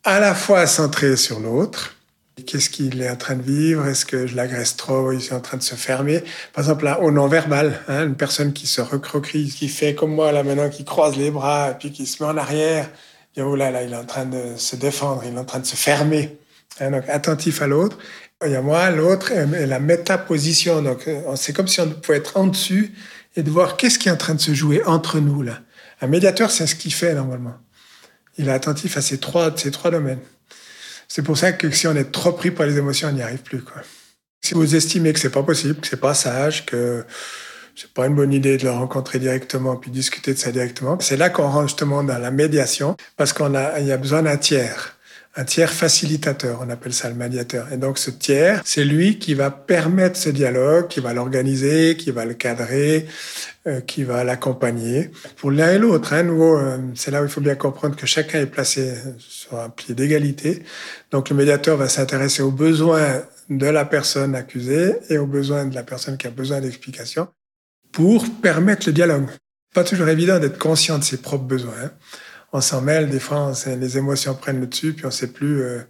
à 0.03 0.19
la 0.19 0.33
fois 0.35 0.67
centré 0.67 1.15
sur 1.17 1.39
l'autre. 1.39 1.95
Qu'est-ce 2.45 2.69
qu'il 2.69 3.01
est 3.01 3.09
en 3.09 3.15
train 3.15 3.35
de 3.35 3.43
vivre? 3.43 3.87
Est-ce 3.87 4.05
que 4.05 4.27
je 4.27 4.35
l'agresse 4.35 4.75
trop? 4.75 5.13
Il 5.13 5.23
est 5.23 5.31
en 5.31 5.39
train 5.39 5.55
de 5.55 5.63
se 5.63 5.75
fermer. 5.75 6.21
Par 6.51 6.65
exemple, 6.65 6.83
là, 6.83 6.99
au 6.99 7.09
non-verbal, 7.09 7.79
hein, 7.87 8.07
une 8.07 8.15
personne 8.15 8.51
qui 8.51 8.67
se 8.67 8.81
recroquerie, 8.81 9.47
qui 9.47 9.69
fait 9.69 9.95
comme 9.95 10.13
moi 10.13 10.33
là 10.33 10.43
maintenant, 10.43 10.69
qui 10.69 10.83
croise 10.83 11.15
les 11.15 11.31
bras 11.31 11.71
et 11.71 11.75
puis 11.75 11.93
qui 11.93 12.05
se 12.05 12.21
met 12.21 12.29
en 12.29 12.35
arrière. 12.35 12.89
Oh 13.37 13.55
là, 13.55 13.71
là, 13.71 13.83
il 13.83 13.93
est 13.93 13.97
en 13.97 14.05
train 14.05 14.25
de 14.25 14.57
se 14.57 14.75
défendre, 14.75 15.23
il 15.25 15.33
est 15.33 15.39
en 15.39 15.45
train 15.45 15.59
de 15.59 15.65
se 15.65 15.77
fermer. 15.77 16.37
Hein, 16.79 16.91
donc 16.91 17.03
attentif 17.07 17.61
à 17.61 17.67
l'autre. 17.67 17.97
Il 18.45 18.51
y 18.51 18.55
a 18.55 18.61
moi, 18.61 18.89
l'autre, 18.91 19.31
et 19.31 19.65
la 19.65 19.79
métaposition. 19.79 20.81
Donc, 20.81 21.07
euh, 21.07 21.35
c'est 21.35 21.53
comme 21.53 21.67
si 21.67 21.81
on 21.81 21.89
pouvait 21.89 22.17
être 22.17 22.37
en 22.37 22.47
dessus 22.47 22.93
et 23.35 23.43
de 23.43 23.49
voir 23.49 23.77
qu'est-ce 23.77 23.99
qui 23.99 24.09
est 24.09 24.11
en 24.11 24.17
train 24.17 24.35
de 24.35 24.41
se 24.41 24.53
jouer 24.53 24.83
entre 24.85 25.19
nous, 25.19 25.41
là. 25.41 25.59
Un 26.01 26.07
médiateur, 26.07 26.51
c'est 26.51 26.67
ce 26.67 26.75
qu'il 26.75 26.93
fait, 26.93 27.13
normalement. 27.13 27.55
Il 28.37 28.49
est 28.49 28.51
attentif 28.51 28.97
à 28.97 29.01
ces 29.01 29.17
trois, 29.17 29.55
ces 29.55 29.71
trois 29.71 29.91
domaines. 29.91 30.19
C'est 31.07 31.21
pour 31.21 31.37
ça 31.37 31.53
que 31.53 31.69
si 31.71 31.87
on 31.87 31.95
est 31.95 32.11
trop 32.11 32.33
pris 32.33 32.51
par 32.51 32.65
les 32.65 32.77
émotions, 32.77 33.07
on 33.09 33.13
n'y 33.13 33.21
arrive 33.21 33.41
plus. 33.41 33.63
Si 34.41 34.53
vous 34.53 34.75
estimez 34.75 35.13
que 35.13 35.19
c'est 35.19 35.29
pas 35.29 35.43
possible, 35.43 35.75
que 35.75 35.87
c'est 35.87 35.99
pas 35.99 36.13
sage, 36.13 36.65
que 36.65 37.05
c'est 37.75 37.91
pas 37.91 38.07
une 38.07 38.15
bonne 38.15 38.33
idée 38.33 38.57
de 38.57 38.63
le 38.63 38.71
rencontrer 38.71 39.19
directement 39.19 39.75
puis 39.75 39.91
discuter 39.91 40.33
de 40.33 40.39
ça 40.39 40.51
directement, 40.51 40.97
c'est 40.99 41.17
là 41.17 41.29
qu'on 41.29 41.49
rentre 41.49 41.69
justement 41.69 42.03
dans 42.03 42.17
la 42.17 42.31
médiation 42.31 42.95
parce 43.17 43.33
qu'on 43.33 43.53
a, 43.55 43.79
il 43.79 43.87
y 43.87 43.91
a 43.91 43.97
besoin 43.97 44.23
d'un 44.23 44.37
tiers 44.37 44.94
un 45.37 45.43
tiers 45.43 45.71
facilitateur, 45.71 46.59
on 46.65 46.69
appelle 46.69 46.93
ça 46.93 47.09
le 47.09 47.15
médiateur. 47.15 47.71
Et 47.73 47.77
donc 47.77 47.97
ce 47.97 48.09
tiers, 48.09 48.61
c'est 48.63 48.85
lui 48.85 49.19
qui 49.19 49.33
va 49.33 49.51
permettre 49.51 50.17
ce 50.17 50.29
dialogue, 50.29 50.87
qui 50.87 51.01
va 51.01 51.13
l'organiser, 51.13 51.97
qui 51.97 52.11
va 52.11 52.23
le 52.23 52.33
cadrer, 52.33 53.05
euh, 53.67 53.81
qui 53.81 54.03
va 54.03 54.23
l'accompagner. 54.23 55.11
Pour 55.35 55.51
l'un 55.51 55.73
et 55.73 55.77
l'autre, 55.77 56.13
hein, 56.13 56.23
nouveau, 56.23 56.57
c'est 56.95 57.11
là 57.11 57.21
où 57.21 57.25
il 57.25 57.29
faut 57.29 57.41
bien 57.41 57.55
comprendre 57.55 57.97
que 57.97 58.05
chacun 58.05 58.39
est 58.39 58.45
placé 58.45 58.93
sur 59.17 59.59
un 59.59 59.69
pied 59.69 59.93
d'égalité. 59.93 60.63
Donc 61.11 61.29
le 61.29 61.35
médiateur 61.35 61.75
va 61.75 61.89
s'intéresser 61.89 62.41
aux 62.41 62.51
besoins 62.51 63.23
de 63.49 63.67
la 63.67 63.83
personne 63.83 64.35
accusée 64.35 64.95
et 65.09 65.17
aux 65.17 65.27
besoins 65.27 65.65
de 65.65 65.75
la 65.75 65.83
personne 65.83 66.17
qui 66.17 66.27
a 66.27 66.31
besoin 66.31 66.61
d'explication 66.61 67.27
pour 67.91 68.25
permettre 68.41 68.87
le 68.87 68.93
dialogue. 68.93 69.27
Pas 69.73 69.83
toujours 69.83 70.07
évident 70.07 70.39
d'être 70.39 70.57
conscient 70.57 70.97
de 70.97 71.03
ses 71.03 71.17
propres 71.17 71.43
besoins. 71.43 71.73
Hein 71.83 71.91
on 72.55 72.61
s'en 72.61 72.81
mêle, 72.81 73.09
des 73.09 73.19
fois, 73.19 73.51
les 73.79 73.97
émotions 73.97 74.33
prennent 74.33 74.61
le 74.61 74.67
dessus, 74.67 74.93
puis 74.93 75.05
on 75.05 75.11
sait 75.11 75.27
plus. 75.27 75.61
Euh, 75.61 75.81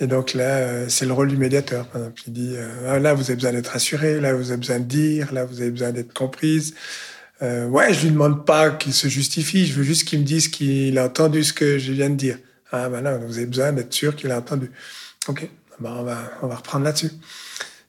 et 0.00 0.06
donc 0.06 0.34
là, 0.34 0.44
euh, 0.44 0.86
c'est 0.88 1.06
le 1.06 1.12
rôle 1.12 1.28
du 1.28 1.36
médiateur. 1.36 1.86
Par 1.88 2.00
exemple, 2.00 2.22
il 2.28 2.32
dit 2.32 2.54
euh, 2.54 2.68
ah, 2.88 2.98
là, 3.00 3.14
vous 3.14 3.24
avez 3.24 3.34
besoin 3.34 3.52
d'être 3.52 3.68
rassuré, 3.68 4.20
là, 4.20 4.32
vous 4.32 4.50
avez 4.50 4.58
besoin 4.58 4.78
de 4.78 4.84
dire, 4.84 5.32
là, 5.34 5.44
vous 5.44 5.60
avez 5.60 5.72
besoin 5.72 5.90
d'être 5.90 6.14
comprise. 6.14 6.74
ouais, 7.40 7.92
je 7.92 8.02
lui 8.02 8.10
demande 8.10 8.46
pas 8.46 8.70
qu'il 8.70 8.94
se 8.94 9.08
justifie, 9.08 9.66
je 9.66 9.74
veux 9.74 9.82
juste 9.82 10.06
qu'il 10.06 10.20
me 10.20 10.24
dise 10.24 10.48
qu'il 10.48 10.96
a 10.98 11.06
entendu 11.06 11.42
ce 11.42 11.52
que 11.52 11.78
je 11.78 11.92
viens 11.92 12.10
de 12.10 12.16
dire. 12.16 12.38
Ah 12.70 12.88
ben 12.88 13.00
là, 13.00 13.18
vous 13.18 13.36
avez 13.36 13.46
besoin 13.46 13.72
d'être 13.72 13.92
sûr 13.92 14.14
qu'il 14.14 14.30
a 14.30 14.38
entendu. 14.38 14.70
Ok, 15.26 15.48
ben, 15.80 15.90
on 16.42 16.46
va 16.46 16.56
reprendre 16.56 16.84
là-dessus 16.84 17.10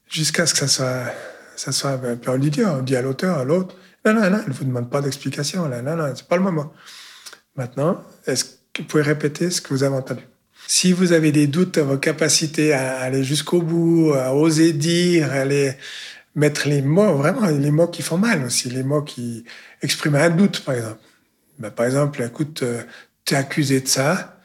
jusqu'à 0.08 0.46
ce 0.46 0.54
que 0.54 0.60
ça 0.60 0.68
soit 0.68 1.14
ça 1.54 1.72
soit 1.72 1.90
un 1.90 2.16
peu 2.16 2.30
on 2.30 2.38
dit, 2.38 2.64
on 2.64 2.82
dit 2.82 2.96
à 2.96 3.02
l'auteur, 3.02 3.38
à 3.38 3.44
l'autre, 3.44 3.76
non 4.04 4.14
non 4.14 4.30
non, 4.30 4.42
ne 4.48 4.52
vous 4.52 4.64
demande 4.64 4.90
pas 4.90 5.00
d'explication 5.00 5.68
là, 5.68 5.82
non 5.82 5.94
non, 5.94 6.12
c'est 6.16 6.26
pas 6.26 6.36
le 6.36 6.42
moment. 6.42 6.72
Maintenant, 7.56 8.02
est-ce 8.26 8.44
que 8.72 8.82
vous 8.82 8.84
pouvez 8.84 9.02
répéter 9.02 9.50
ce 9.50 9.60
que 9.60 9.68
vous 9.68 9.82
avez 9.82 9.96
entendu? 9.96 10.22
Si 10.66 10.92
vous 10.92 11.12
avez 11.12 11.32
des 11.32 11.46
doutes 11.46 11.78
à 11.78 11.82
vos 11.82 11.98
capacités 11.98 12.72
à 12.72 13.00
aller 13.00 13.24
jusqu'au 13.24 13.60
bout, 13.60 14.12
à 14.12 14.34
oser 14.34 14.72
dire, 14.72 15.32
à 15.32 15.36
aller 15.36 15.74
mettre 16.34 16.68
les 16.68 16.82
mots, 16.82 17.14
vraiment 17.14 17.46
les 17.46 17.70
mots 17.70 17.88
qui 17.88 18.02
font 18.02 18.18
mal 18.18 18.44
aussi, 18.44 18.70
les 18.70 18.84
mots 18.84 19.02
qui 19.02 19.44
expriment 19.82 20.16
un 20.16 20.30
doute, 20.30 20.60
par 20.64 20.74
exemple. 20.74 21.00
Ben, 21.58 21.70
par 21.70 21.86
exemple, 21.86 22.22
écoute, 22.22 22.62
euh, 22.62 22.82
tu 23.24 23.34
es 23.34 23.36
accusé 23.36 23.80
de 23.80 23.88
ça, 23.88 24.40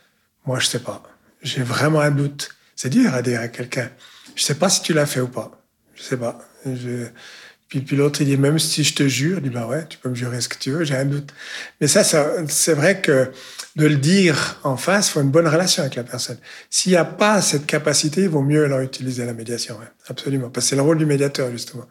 moi 0.45 0.59
je 0.59 0.67
sais 0.67 0.79
pas. 0.79 1.01
J'ai 1.41 1.63
vraiment 1.63 2.01
un 2.01 2.11
doute. 2.11 2.49
C'est 2.75 2.89
dur 2.89 3.13
à 3.13 3.21
dire 3.21 3.39
à 3.39 3.47
quelqu'un. 3.47 3.89
Je 4.35 4.43
sais 4.43 4.55
pas 4.55 4.69
si 4.69 4.81
tu 4.81 4.93
l'as 4.93 5.05
fait 5.05 5.21
ou 5.21 5.27
pas. 5.27 5.63
Je 5.93 6.03
sais 6.03 6.17
pas. 6.17 6.39
Puis, 7.67 7.95
l'autre, 7.95 8.21
il 8.21 8.27
dit, 8.27 8.37
même 8.37 8.59
si 8.59 8.83
je 8.83 8.93
te 8.93 9.07
jure, 9.07 9.39
il 9.39 9.43
dit, 9.43 9.49
bah 9.49 9.65
ouais, 9.65 9.85
tu 9.87 9.97
peux 9.97 10.09
me 10.09 10.15
jurer 10.15 10.39
ce 10.39 10.47
que 10.47 10.57
tu 10.57 10.71
veux, 10.71 10.83
j'ai 10.83 10.95
un 10.95 11.05
doute. 11.05 11.33
Mais 11.81 11.87
ça, 11.87 12.03
c'est 12.47 12.73
vrai 12.73 13.01
que 13.01 13.31
de 13.75 13.87
le 13.87 13.95
dire 13.95 14.59
en 14.63 14.77
face, 14.77 15.09
il 15.09 15.11
faut 15.13 15.21
une 15.21 15.31
bonne 15.31 15.47
relation 15.47 15.81
avec 15.81 15.95
la 15.95 16.03
personne. 16.03 16.37
S'il 16.69 16.91
n'y 16.91 16.97
a 16.97 17.05
pas 17.05 17.41
cette 17.41 17.65
capacité, 17.65 18.21
il 18.21 18.29
vaut 18.29 18.43
mieux 18.43 18.65
alors 18.65 18.81
utiliser 18.81 19.25
la 19.25 19.33
médiation. 19.33 19.77
Absolument. 20.07 20.49
Parce 20.49 20.67
que 20.67 20.69
c'est 20.69 20.75
le 20.75 20.83
rôle 20.83 20.99
du 20.99 21.07
médiateur, 21.07 21.49
justement. 21.51 21.85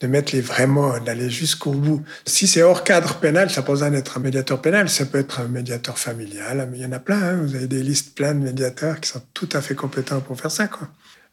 De 0.00 0.06
mettre 0.06 0.34
les 0.34 0.40
vrais 0.40 0.66
mots, 0.66 0.98
d'aller 1.00 1.28
jusqu'au 1.28 1.72
bout. 1.72 2.02
Si 2.24 2.46
c'est 2.46 2.62
hors 2.62 2.82
cadre 2.82 3.16
pénal, 3.16 3.50
ça 3.50 3.60
n'a 3.60 3.66
pas 3.66 3.90
d'être 3.90 4.16
un 4.16 4.20
médiateur 4.20 4.62
pénal. 4.62 4.88
Ça 4.88 5.04
peut 5.04 5.18
être 5.18 5.40
un 5.40 5.48
médiateur 5.48 5.98
familial. 5.98 6.70
Il 6.72 6.80
y 6.80 6.86
en 6.86 6.92
a 6.92 7.00
plein. 7.00 7.20
Hein. 7.20 7.40
Vous 7.42 7.54
avez 7.54 7.66
des 7.66 7.82
listes 7.82 8.14
pleines 8.14 8.40
de 8.40 8.44
médiateurs 8.46 8.98
qui 9.00 9.10
sont 9.10 9.22
tout 9.34 9.48
à 9.52 9.60
fait 9.60 9.74
compétents 9.74 10.20
pour 10.20 10.40
faire 10.40 10.50
ça, 10.50 10.68
quoi. 10.68 10.88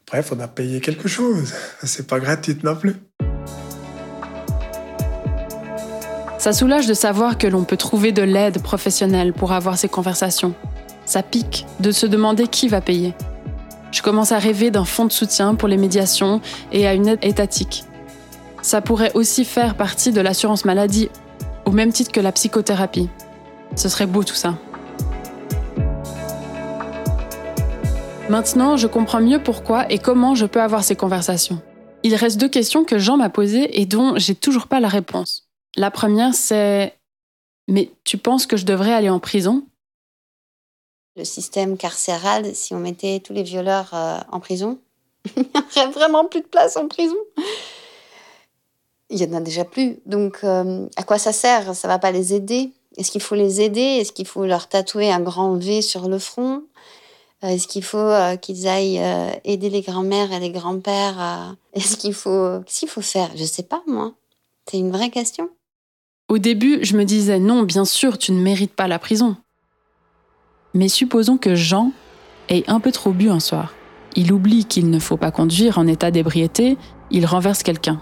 Après, 0.06 0.18
il 0.18 0.24
faudra 0.24 0.46
payer 0.46 0.80
quelque 0.80 1.08
chose. 1.08 1.52
C'est 1.82 2.06
pas 2.06 2.20
gratuit 2.20 2.58
non 2.62 2.76
plus. 2.76 2.94
Ça 6.46 6.52
soulage 6.52 6.86
de 6.86 6.94
savoir 6.94 7.38
que 7.38 7.48
l'on 7.48 7.64
peut 7.64 7.76
trouver 7.76 8.12
de 8.12 8.22
l'aide 8.22 8.62
professionnelle 8.62 9.32
pour 9.32 9.50
avoir 9.50 9.76
ces 9.76 9.88
conversations. 9.88 10.54
Ça 11.04 11.24
pique 11.24 11.66
de 11.80 11.90
se 11.90 12.06
demander 12.06 12.46
qui 12.46 12.68
va 12.68 12.80
payer. 12.80 13.14
Je 13.90 14.00
commence 14.00 14.30
à 14.30 14.38
rêver 14.38 14.70
d'un 14.70 14.84
fonds 14.84 15.06
de 15.06 15.10
soutien 15.10 15.56
pour 15.56 15.66
les 15.66 15.76
médiations 15.76 16.40
et 16.70 16.86
à 16.86 16.94
une 16.94 17.08
aide 17.08 17.18
étatique. 17.22 17.82
Ça 18.62 18.80
pourrait 18.80 19.10
aussi 19.14 19.44
faire 19.44 19.74
partie 19.74 20.12
de 20.12 20.20
l'assurance 20.20 20.64
maladie, 20.64 21.08
au 21.64 21.72
même 21.72 21.92
titre 21.92 22.12
que 22.12 22.20
la 22.20 22.30
psychothérapie. 22.30 23.08
Ce 23.74 23.88
serait 23.88 24.06
beau 24.06 24.22
tout 24.22 24.36
ça. 24.36 24.54
Maintenant, 28.28 28.76
je 28.76 28.86
comprends 28.86 29.20
mieux 29.20 29.42
pourquoi 29.42 29.90
et 29.90 29.98
comment 29.98 30.36
je 30.36 30.46
peux 30.46 30.62
avoir 30.62 30.84
ces 30.84 30.94
conversations. 30.94 31.60
Il 32.04 32.14
reste 32.14 32.38
deux 32.38 32.48
questions 32.48 32.84
que 32.84 32.98
Jean 32.98 33.16
m'a 33.16 33.30
posées 33.30 33.80
et 33.80 33.84
dont 33.84 34.12
j'ai 34.14 34.36
toujours 34.36 34.68
pas 34.68 34.78
la 34.78 34.86
réponse. 34.86 35.45
La 35.76 35.90
première, 35.90 36.34
c'est 36.34 36.94
Mais 37.68 37.90
tu 38.04 38.16
penses 38.16 38.46
que 38.46 38.56
je 38.56 38.64
devrais 38.64 38.94
aller 38.94 39.10
en 39.10 39.20
prison? 39.20 39.64
Le 41.16 41.24
système 41.24 41.76
carcéral, 41.76 42.54
si 42.54 42.74
on 42.74 42.78
mettait 42.78 43.20
tous 43.20 43.32
les 43.32 43.42
violeurs 43.42 43.90
euh, 43.94 44.18
en 44.30 44.40
prison, 44.40 44.78
il 45.36 45.42
n'y 45.42 45.82
aurait 45.82 45.90
vraiment 45.90 46.24
plus 46.24 46.40
de 46.40 46.46
place 46.46 46.76
en 46.76 46.88
prison. 46.88 47.16
Il 49.08 49.18
n'y 49.18 49.24
en 49.24 49.38
a 49.38 49.40
déjà 49.40 49.64
plus. 49.64 49.98
Donc, 50.04 50.40
euh, 50.44 50.86
à 50.96 51.02
quoi 51.04 51.18
ça 51.18 51.32
sert? 51.32 51.74
Ça 51.74 51.88
va 51.88 51.98
pas 51.98 52.10
les 52.10 52.34
aider 52.34 52.72
Est-ce 52.96 53.10
qu'il 53.10 53.22
faut 53.22 53.34
les 53.34 53.60
aider? 53.60 53.80
Est-ce 53.80 54.12
qu'il 54.12 54.26
faut 54.26 54.44
leur 54.44 54.68
tatouer 54.68 55.10
un 55.10 55.20
grand 55.20 55.56
V 55.56 55.80
sur 55.80 56.08
le 56.08 56.18
front? 56.18 56.64
Euh, 57.44 57.48
Est-ce 57.48 57.66
qu'il 57.66 57.84
faut 57.84 58.12
qu'ils 58.40 58.66
aillent 58.66 59.00
aider 59.44 59.70
les 59.70 59.82
grands-mères 59.82 60.32
et 60.32 60.40
les 60.40 60.50
grands-pères 60.50 61.56
Est-ce 61.74 61.96
qu'il 61.96 62.14
faut... 62.14 62.60
Qu'est-ce 62.64 62.80
qu'il 62.80 62.88
faut 62.88 63.02
faire? 63.02 63.30
Je 63.36 63.44
sais 63.44 63.62
pas, 63.62 63.82
moi. 63.86 64.12
C'est 64.68 64.78
une 64.78 64.90
vraie 64.90 65.10
question. 65.10 65.50
Au 66.28 66.38
début, 66.38 66.80
je 66.82 66.96
me 66.96 67.04
disais 67.04 67.38
non, 67.38 67.62
bien 67.62 67.84
sûr, 67.84 68.18
tu 68.18 68.32
ne 68.32 68.40
mérites 68.40 68.74
pas 68.74 68.88
la 68.88 68.98
prison. 68.98 69.36
Mais 70.74 70.88
supposons 70.88 71.38
que 71.38 71.54
Jean 71.54 71.92
ait 72.48 72.64
un 72.66 72.80
peu 72.80 72.90
trop 72.90 73.12
bu 73.12 73.30
un 73.30 73.38
soir. 73.38 73.74
Il 74.16 74.32
oublie 74.32 74.64
qu'il 74.64 74.90
ne 74.90 74.98
faut 74.98 75.16
pas 75.16 75.30
conduire 75.30 75.78
en 75.78 75.86
état 75.86 76.10
d'ébriété, 76.10 76.78
il 77.12 77.26
renverse 77.26 77.62
quelqu'un. 77.62 78.00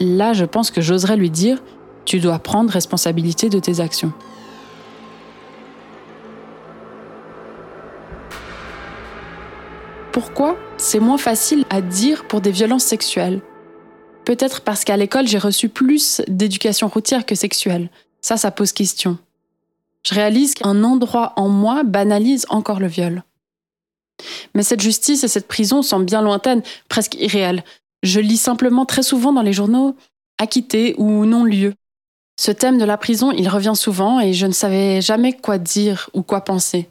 Là, 0.00 0.32
je 0.32 0.44
pense 0.44 0.72
que 0.72 0.80
j'oserais 0.80 1.16
lui 1.16 1.30
dire 1.30 1.62
Tu 2.04 2.18
dois 2.18 2.40
prendre 2.40 2.72
responsabilité 2.72 3.50
de 3.50 3.60
tes 3.60 3.78
actions. 3.78 4.12
Pourquoi 10.10 10.56
c'est 10.76 10.98
moins 10.98 11.18
facile 11.18 11.64
à 11.70 11.80
dire 11.80 12.26
pour 12.26 12.40
des 12.40 12.50
violences 12.50 12.84
sexuelles? 12.84 13.42
Peut-être 14.26 14.62
parce 14.62 14.82
qu'à 14.84 14.96
l'école, 14.96 15.28
j'ai 15.28 15.38
reçu 15.38 15.68
plus 15.68 16.20
d'éducation 16.26 16.88
routière 16.88 17.24
que 17.24 17.36
sexuelle. 17.36 17.88
Ça, 18.20 18.36
ça 18.36 18.50
pose 18.50 18.72
question. 18.72 19.18
Je 20.04 20.14
réalise 20.14 20.54
qu'un 20.54 20.82
endroit 20.82 21.32
en 21.36 21.48
moi 21.48 21.84
banalise 21.84 22.44
encore 22.48 22.80
le 22.80 22.88
viol. 22.88 23.22
Mais 24.54 24.64
cette 24.64 24.80
justice 24.80 25.22
et 25.22 25.28
cette 25.28 25.46
prison 25.46 25.80
sont 25.82 26.00
bien 26.00 26.22
lointaines, 26.22 26.62
presque 26.88 27.14
irréelles. 27.14 27.62
Je 28.02 28.18
lis 28.18 28.36
simplement 28.36 28.84
très 28.84 29.04
souvent 29.04 29.32
dans 29.32 29.42
les 29.42 29.52
journaux 29.52 29.94
acquitté 30.38 30.96
ou 30.98 31.24
non 31.24 31.44
lieu. 31.44 31.74
Ce 32.38 32.50
thème 32.50 32.78
de 32.78 32.84
la 32.84 32.98
prison, 32.98 33.30
il 33.30 33.48
revient 33.48 33.74
souvent 33.76 34.18
et 34.18 34.32
je 34.32 34.46
ne 34.46 34.52
savais 34.52 35.00
jamais 35.02 35.34
quoi 35.34 35.56
dire 35.58 36.10
ou 36.14 36.22
quoi 36.22 36.40
penser. 36.40 36.88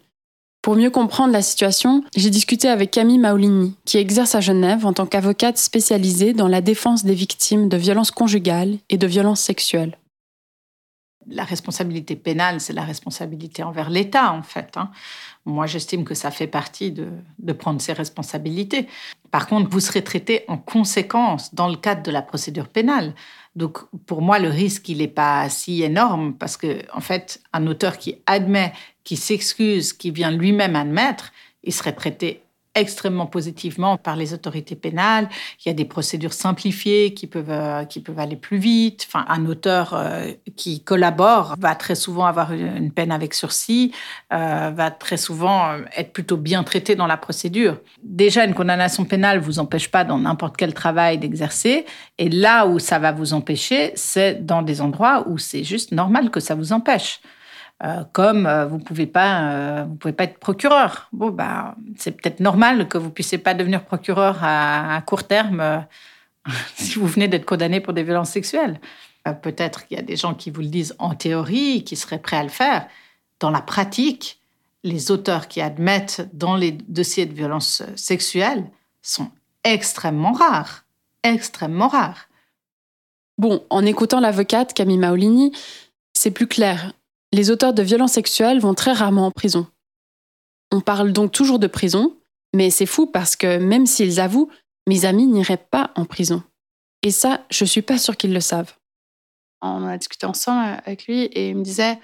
Pour 0.66 0.76
mieux 0.76 0.90
comprendre 0.90 1.32
la 1.32 1.44
situation, 1.44 2.04
j'ai 2.16 2.32
discuté 2.32 2.70
avec 2.70 2.90
Camille 2.90 3.20
Maolini, 3.20 3.76
qui 3.86 4.00
exerce 4.00 4.34
à 4.34 4.42
Genève 4.42 4.84
en 4.88 4.94
tant 4.94 5.06
qu'avocate 5.06 5.60
spécialisée 5.60 6.34
dans 6.34 6.48
la 6.48 6.60
défense 6.60 7.06
des 7.06 7.14
victimes 7.14 7.70
de 7.70 7.78
violences 7.78 8.10
conjugales 8.10 8.80
et 8.90 8.98
de 8.98 9.06
violences 9.06 9.42
sexuelles. 9.42 9.96
La 11.28 11.44
responsabilité 11.44 12.16
pénale, 12.16 12.60
c'est 12.60 12.74
la 12.74 12.84
responsabilité 12.84 13.62
envers 13.62 13.92
l'État, 13.92 14.32
en 14.32 14.42
fait. 14.42 14.76
Hein. 14.76 14.90
Moi, 15.46 15.68
j'estime 15.68 16.04
que 16.04 16.16
ça 16.16 16.32
fait 16.32 16.48
partie 16.48 16.92
de, 16.92 17.10
de 17.38 17.54
prendre 17.54 17.80
ses 17.80 17.94
responsabilités. 17.94 18.88
Par 19.30 19.46
contre, 19.46 19.70
vous 19.70 19.80
serez 19.80 20.04
traité 20.04 20.46
en 20.48 20.58
conséquence 20.58 21.54
dans 21.54 21.68
le 21.68 21.78
cadre 21.78 22.02
de 22.02 22.10
la 22.10 22.24
procédure 22.24 22.70
pénale. 22.70 23.14
Donc, 23.56 23.78
pour 24.06 24.22
moi, 24.22 24.40
le 24.40 24.50
risque, 24.50 24.90
il 24.90 24.98
n'est 24.98 25.08
pas 25.08 25.50
si 25.50 25.84
énorme 25.84 26.34
parce 26.34 26.58
que, 26.58 26.82
en 26.94 27.02
fait, 27.02 27.42
un 27.54 27.68
auteur 27.68 27.98
qui 27.98 28.18
admet, 28.26 28.74
qui 29.04 29.16
s'excuse, 29.16 29.94
qui 29.94 30.12
vient 30.12 30.32
lui-même 30.32 30.76
admettre, 30.76 31.32
il 31.64 31.74
serait 31.74 31.94
traité 31.94 32.42
extrêmement 32.76 33.26
positivement 33.26 33.98
par 33.98 34.16
les 34.16 34.34
autorités 34.34 34.76
pénales. 34.76 35.30
Il 35.64 35.70
y 35.70 35.72
a 35.72 35.74
des 35.74 35.86
procédures 35.86 36.34
simplifiées 36.34 37.14
qui 37.14 37.26
peuvent, 37.26 37.50
euh, 37.50 37.86
qui 37.86 38.02
peuvent 38.02 38.20
aller 38.20 38.36
plus 38.36 38.58
vite. 38.58 39.08
Enfin, 39.08 39.26
un 39.30 39.46
auteur 39.46 39.94
euh, 39.94 40.32
qui 40.56 40.82
collabore 40.84 41.56
va 41.58 41.74
très 41.76 41.96
souvent 41.96 42.26
avoir 42.26 42.52
une 42.52 42.92
peine 42.92 43.12
avec 43.12 43.34
sursis, 43.34 43.94
euh, 44.34 44.72
va 44.76 44.92
très 44.92 45.18
souvent 45.18 45.78
être 45.96 46.12
plutôt 46.12 46.38
bien 46.38 46.64
traité 46.64 46.96
dans 46.96 47.08
la 47.08 47.18
procédure. 47.18 47.78
Déjà, 48.04 48.46
une 48.46 48.54
condamnation 48.54 49.06
pénale 49.06 49.40
vous 49.40 49.60
empêche 49.60 49.90
pas 49.90 50.04
dans 50.04 50.20
n'importe 50.20 50.58
quel 50.58 50.74
travail 50.74 51.18
d'exercer. 51.18 51.86
Et 52.18 52.30
là 52.30 52.68
où 52.68 52.80
ça 52.80 53.00
va 53.00 53.12
vous 53.12 53.34
empêcher, 53.34 53.94
c'est 53.96 54.46
dans 54.46 54.62
des 54.62 54.82
endroits 54.82 55.26
où 55.28 55.38
c'est 55.38 55.64
juste 55.64 55.92
normal 55.92 56.30
que 56.30 56.40
ça 56.40 56.56
vous 56.56 56.74
empêche. 56.74 57.22
Euh, 57.86 58.04
comme 58.14 58.48
euh, 58.48 58.66
vous 58.66 58.80
pouvez 58.80 59.12
euh, 59.16 59.86
pouvez 60.00 60.14
pas 60.14 60.24
être 60.24 60.40
procureur. 60.40 61.08
Bon, 61.12 61.30
bah, 61.30 61.76
c'est 61.98 62.12
peut-être 62.12 62.40
normal 62.40 62.88
que 62.88 62.98
vous 62.98 63.12
puissiez 63.12 63.38
pas 63.38 63.54
devenir 63.54 63.86
procureur 63.86 64.40
à, 64.42 65.04
court 65.06 65.26
terme 65.26 65.86
si 66.76 66.98
vous 66.98 67.06
venez 67.06 67.28
d'être 67.28 67.46
condamné 67.46 67.82
pour 67.82 67.94
des 67.94 68.04
violences 68.04 68.32
sexuelles. 68.32 68.80
peut-être 69.44 69.86
qu'il 69.86 69.98
y 69.98 70.00
a 70.00 70.04
des 70.04 70.16
gens 70.16 70.34
qui 70.34 70.50
vous 70.50 70.62
le 70.62 70.68
disent 70.68 70.96
en 70.98 71.14
théorie, 71.14 71.84
qui 71.84 71.96
seraient 71.96 72.20
prêts 72.20 72.38
à 72.38 72.44
le 72.44 72.50
faire. 72.50 72.88
Dans 73.40 73.52
la 73.52 73.62
pratique, 73.62 74.40
les 74.84 75.12
auteurs 75.12 75.48
qui 75.48 75.62
admettent 75.62 76.28
dans 76.34 76.56
les 76.56 76.72
dossiers 76.72 77.28
de 77.28 77.34
violences 77.34 77.84
sexuelles 77.96 78.66
sont 79.04 79.30
extrêmement 79.64 80.32
rares, 80.32 80.86
extrêmement 81.24 81.88
rares. 81.88 82.30
Bon, 83.38 83.64
en 83.70 83.86
écoutant 83.86 84.20
l'avocate 84.20 84.74
Camille 84.74 84.98
Maolini, 84.98 85.52
c'est 86.14 86.32
plus 86.32 86.48
clair 86.48 86.94
les 87.36 87.52
auteurs 87.52 87.74
de 87.74 87.84
violences 87.84 88.14
sexuelles 88.14 88.60
vont 88.60 88.74
très 88.74 88.94
rarement 88.94 89.26
en 89.26 89.32
prison. 89.32 89.68
On 90.72 90.80
parle 90.80 91.12
donc 91.12 91.34
toujours 91.34 91.60
de 91.60 91.68
prison, 91.68 92.18
mais 92.54 92.70
c'est 92.70 92.86
fou 92.86 93.08
parce 93.08 93.36
que 93.36 93.58
même 93.58 93.86
s'ils 93.86 94.22
avouent, 94.22 94.50
mes 94.88 95.04
amis 95.04 95.28
n'iraient 95.28 95.58
pas 95.58 95.92
en 95.96 96.06
prison. 96.06 96.44
Et 97.04 97.12
ça, 97.12 97.42
je 97.52 97.66
suis 97.66 97.82
pas 97.82 97.98
sûre 97.98 98.16
qu'ils 98.16 98.34
le 98.34 98.40
savent. 98.40 98.74
On 99.62 99.86
a 99.86 99.98
discuté 99.98 100.26
ensemble 100.26 100.80
avec 100.86 101.08
lui 101.08 101.24
et 101.24 101.50
il 101.50 101.58
me 101.58 101.64
disait 101.64 102.00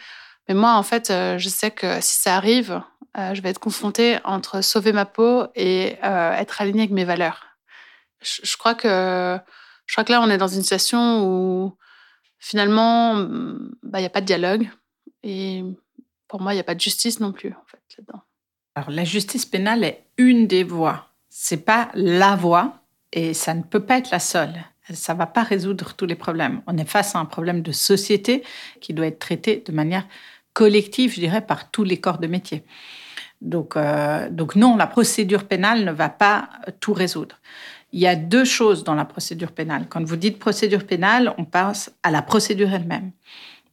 Mais 0.49 0.53
moi, 0.53 0.73
en 0.73 0.84
fait, 0.84 1.09
euh, 1.09 1.38
je 1.38 1.47
sais 1.47 1.71
que 1.71 2.01
si 2.01 2.19
ça 2.19 2.36
arrive, 2.36 2.82
euh, 3.17 3.34
je 3.34 3.41
vais 3.41 3.49
être 3.49 3.59
confrontée 3.59 4.19
entre 4.25 4.61
sauver 4.61 4.91
ma 4.91 5.05
peau 5.05 5.45
et 5.55 5.95
euh, 6.03 6.34
être 6.34 6.61
alignée 6.61 6.82
avec 6.82 6.91
mes 6.91 7.05
valeurs. 7.05 7.45
Je, 8.21 8.57
crois 8.57 8.75
que, 8.75 9.39
je 9.86 9.93
crois 9.93 10.03
que 10.03 10.11
là, 10.11 10.21
on 10.21 10.29
est 10.29 10.38
dans 10.38 10.47
une 10.49 10.61
situation 10.61 11.25
où 11.25 11.77
finalement, 12.38 13.15
bah, 13.82 13.99
il 13.99 14.01
n'y 14.01 14.05
a 14.05 14.09
pas 14.09 14.21
de 14.21 14.25
dialogue. 14.25 14.69
Et 15.24 15.63
pour 16.28 16.41
moi, 16.41 16.53
il 16.53 16.57
n'y 16.57 16.61
a 16.61 16.65
pas 16.65 16.76
de 16.76 16.82
justice 16.82 17.19
non 17.19 17.32
plus, 17.32 17.49
en 17.49 17.63
fait, 17.67 17.82
là-dedans. 17.97 18.22
Alors, 18.76 18.89
la 18.89 19.03
justice 19.03 19.45
pénale 19.45 19.84
est 19.84 20.05
une 20.17 20.47
des 20.47 20.63
voies. 20.63 21.09
C'est 21.30 21.65
pas 21.65 21.89
la 21.93 22.36
voie 22.36 22.82
et 23.11 23.34
ça 23.34 23.53
ne 23.53 23.63
peut 23.63 23.86
pas 23.86 23.97
être 23.97 24.11
la 24.11 24.19
seule. 24.19 24.53
Ça 24.93 25.13
va 25.13 25.26
pas 25.26 25.43
résoudre 25.43 25.93
tous 25.93 26.05
les 26.05 26.15
problèmes. 26.15 26.61
On 26.67 26.78
est 26.78 26.86
face 26.86 27.15
à 27.15 27.19
un 27.19 27.26
problème 27.26 27.61
de 27.61 27.72
société 27.72 28.43
qui 28.80 28.93
doit 28.93 29.07
être 29.07 29.19
traité 29.19 29.63
de 29.65 29.72
manière 29.72 30.07
collective, 30.53 31.13
je 31.13 31.19
dirais, 31.19 31.45
par 31.45 31.72
tous 31.72 31.84
les 31.84 31.99
corps 31.99 32.17
de 32.17 32.28
métier. 32.28 32.63
Donc, 33.41 33.76
euh, 33.76 34.30
donc 34.30 34.55
non, 34.55 34.78
la 34.78 34.88
procédure 34.88 35.45
pénale 35.45 35.84
ne 35.84 35.91
va 35.91 36.09
pas 36.09 36.49
tout 36.80 36.93
résoudre. 36.93 37.39
Il 37.91 37.99
y 37.99 38.07
a 38.07 38.15
deux 38.15 38.45
choses 38.45 38.84
dans 38.84 38.95
la 38.95 39.05
procédure 39.05 39.51
pénale. 39.51 39.88
Quand 39.89 40.03
vous 40.03 40.15
dites 40.15 40.39
procédure 40.39 40.86
pénale, 40.86 41.34
on 41.38 41.45
passe 41.45 41.93
à 42.03 42.11
la 42.11 42.22
procédure 42.22 42.74
elle-même. 42.74 43.11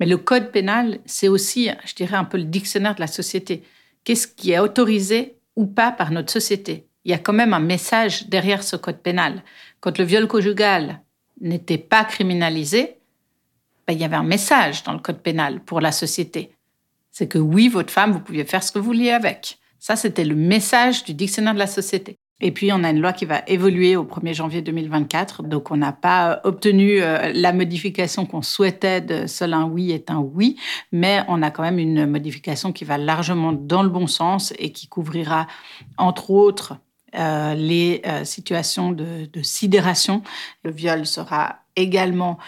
Mais 0.01 0.07
le 0.07 0.17
code 0.17 0.53
pénal, 0.53 1.01
c'est 1.07 1.29
aussi, 1.29 1.71
je 1.85 1.95
dirais, 1.95 2.17
un 2.17 2.25
peu 2.25 2.39
le 2.39 2.45
dictionnaire 2.45 2.95
de 2.95 3.01
la 3.01 3.07
société. 3.07 3.65
Qu'est-ce 4.05 4.27
qui 4.29 4.53
est 4.53 4.59
autorisé 4.59 5.37
ou 5.57 5.67
pas 5.67 5.91
par 5.91 6.11
notre 6.13 6.33
société? 6.33 6.87
Il 7.05 7.11
y 7.11 7.15
a 7.15 7.19
quand 7.19 7.33
même 7.33 7.55
un 7.55 7.61
message 7.61 8.29
derrière 8.29 8.63
ce 8.63 8.77
code 8.77 9.03
pénal. 9.03 9.43
Quand 9.81 9.99
le 9.99 10.05
viol 10.05 10.29
conjugal 10.29 11.01
n'était 11.41 11.79
pas 11.79 12.05
criminalisé, 12.05 12.99
ben, 13.87 13.95
il 13.95 14.01
y 14.01 14.05
avait 14.05 14.17
un 14.17 14.23
message 14.23 14.83
dans 14.83 14.93
le 14.93 14.99
code 14.99 15.23
pénal 15.23 15.61
pour 15.61 15.81
la 15.81 15.93
société. 15.93 16.53
C'est 17.11 17.29
que 17.29 17.39
oui, 17.39 17.69
votre 17.69 17.93
femme, 17.93 18.13
vous 18.13 18.21
pouviez 18.21 18.45
faire 18.45 18.63
ce 18.63 18.71
que 18.71 18.79
vous 18.79 18.85
vouliez 18.85 19.11
avec. 19.11 19.59
Ça, 19.79 19.97
c'était 19.97 20.25
le 20.25 20.35
message 20.35 21.05
du 21.05 21.15
dictionnaire 21.15 21.55
de 21.55 21.59
la 21.59 21.67
société. 21.67 22.19
Et 22.41 22.53
puis, 22.53 22.73
on 22.73 22.85
a 22.85 22.91
une 22.91 23.01
loi 23.01 23.13
qui 23.13 23.25
va 23.25 23.43
évoluer 23.49 23.97
au 23.97 24.05
1er 24.05 24.33
janvier 24.33 24.63
2024. 24.63 25.43
Donc, 25.43 25.73
on 25.73 25.77
n'a 25.77 25.91
pas 25.91 26.41
obtenu 26.45 27.03
euh, 27.03 27.33
la 27.35 27.53
modification 27.53 28.27
qu'on 28.27 28.43
souhaitait 28.43 29.01
de 29.01 29.27
seul 29.27 29.55
un 29.55 29.65
oui 29.65 29.91
est 29.91 30.09
un 30.09 30.19
oui, 30.19 30.57
mais 30.93 31.25
on 31.27 31.43
a 31.43 31.51
quand 31.51 31.65
même 31.65 31.81
une 31.81 32.07
modification 32.07 32.71
qui 32.73 32.85
va 32.85 32.97
largement 32.97 33.53
dans 33.53 33.83
le 33.83 33.89
bon 33.89 34.07
sens 34.07 34.53
et 34.59 34.71
qui 34.71 34.87
couvrira, 34.87 35.49
entre 35.97 36.31
autres, 36.31 36.77
euh, 37.17 37.55
les 37.55 38.03
euh, 38.07 38.25
situations 38.25 38.93
de, 38.93 39.29
sidération. 39.43 40.23
Le 40.63 40.71
viol 40.71 41.07
sera 41.07 41.57
également 41.75 42.39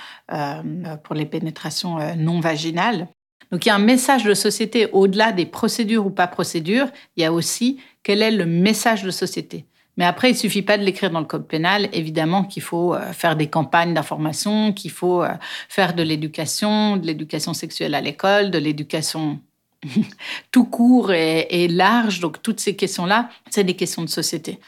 pour 1.05 1.15
les 1.15 1.25
pénétrations 1.25 1.99
non 2.17 2.41
vaginales. 2.41 3.07
Donc 3.53 3.65
il 3.65 3.69
y 3.69 3.73
a 3.73 3.77
un 3.77 3.79
message 3.79 4.25
de 4.25 4.35
société 4.35 4.89
au-delà 4.93 5.31
des 5.31 5.47
procédures 5.47 6.05
ou 6.05 6.11
pas 6.11 6.27
procédures. 6.27 6.89
Il 7.17 7.23
y 7.23 7.27
a 7.27 7.33
aussi 7.33 7.81
quel 8.03 8.23
est 8.23 8.33
le 8.33 8.45
message 8.45 9.05
de 9.05 9.11
société. 9.13 9.67
Mais 10.01 10.07
après, 10.07 10.31
il 10.31 10.35
suffit 10.35 10.63
pas 10.63 10.79
de 10.79 10.83
l'écrire 10.83 11.11
dans 11.11 11.21
le 11.21 11.27
code 11.27 11.47
pénal. 11.47 11.91
Évidemment 11.93 12.45
qu'il 12.45 12.63
faut 12.63 12.95
euh, 12.95 13.13
faire 13.13 13.37
des 13.37 13.49
campagnes 13.49 13.93
d'information, 13.93 14.73
qu'il 14.73 14.91
faut 14.91 15.23
euh, 15.23 15.29
faire 15.69 15.93
de 15.93 16.03
l'éducation, 16.03 16.97
de 16.97 17.07
l'éducation 17.07 17.53
sexuelle 17.53 17.95
à 17.95 18.01
l'école, 18.01 18.51
de 18.51 18.57
l'éducation 18.57 19.41
tout 20.53 20.65
court 20.65 21.13
et, 21.13 21.69
large. 21.69 22.21
Donc 22.21 22.41
toutes 22.43 22.61
ces 22.61 22.77
questions-là, 22.77 23.29
c'est 23.51 23.63
des 23.63 23.77
questions 23.77 24.01
de 24.01 24.09
société. 24.09 24.59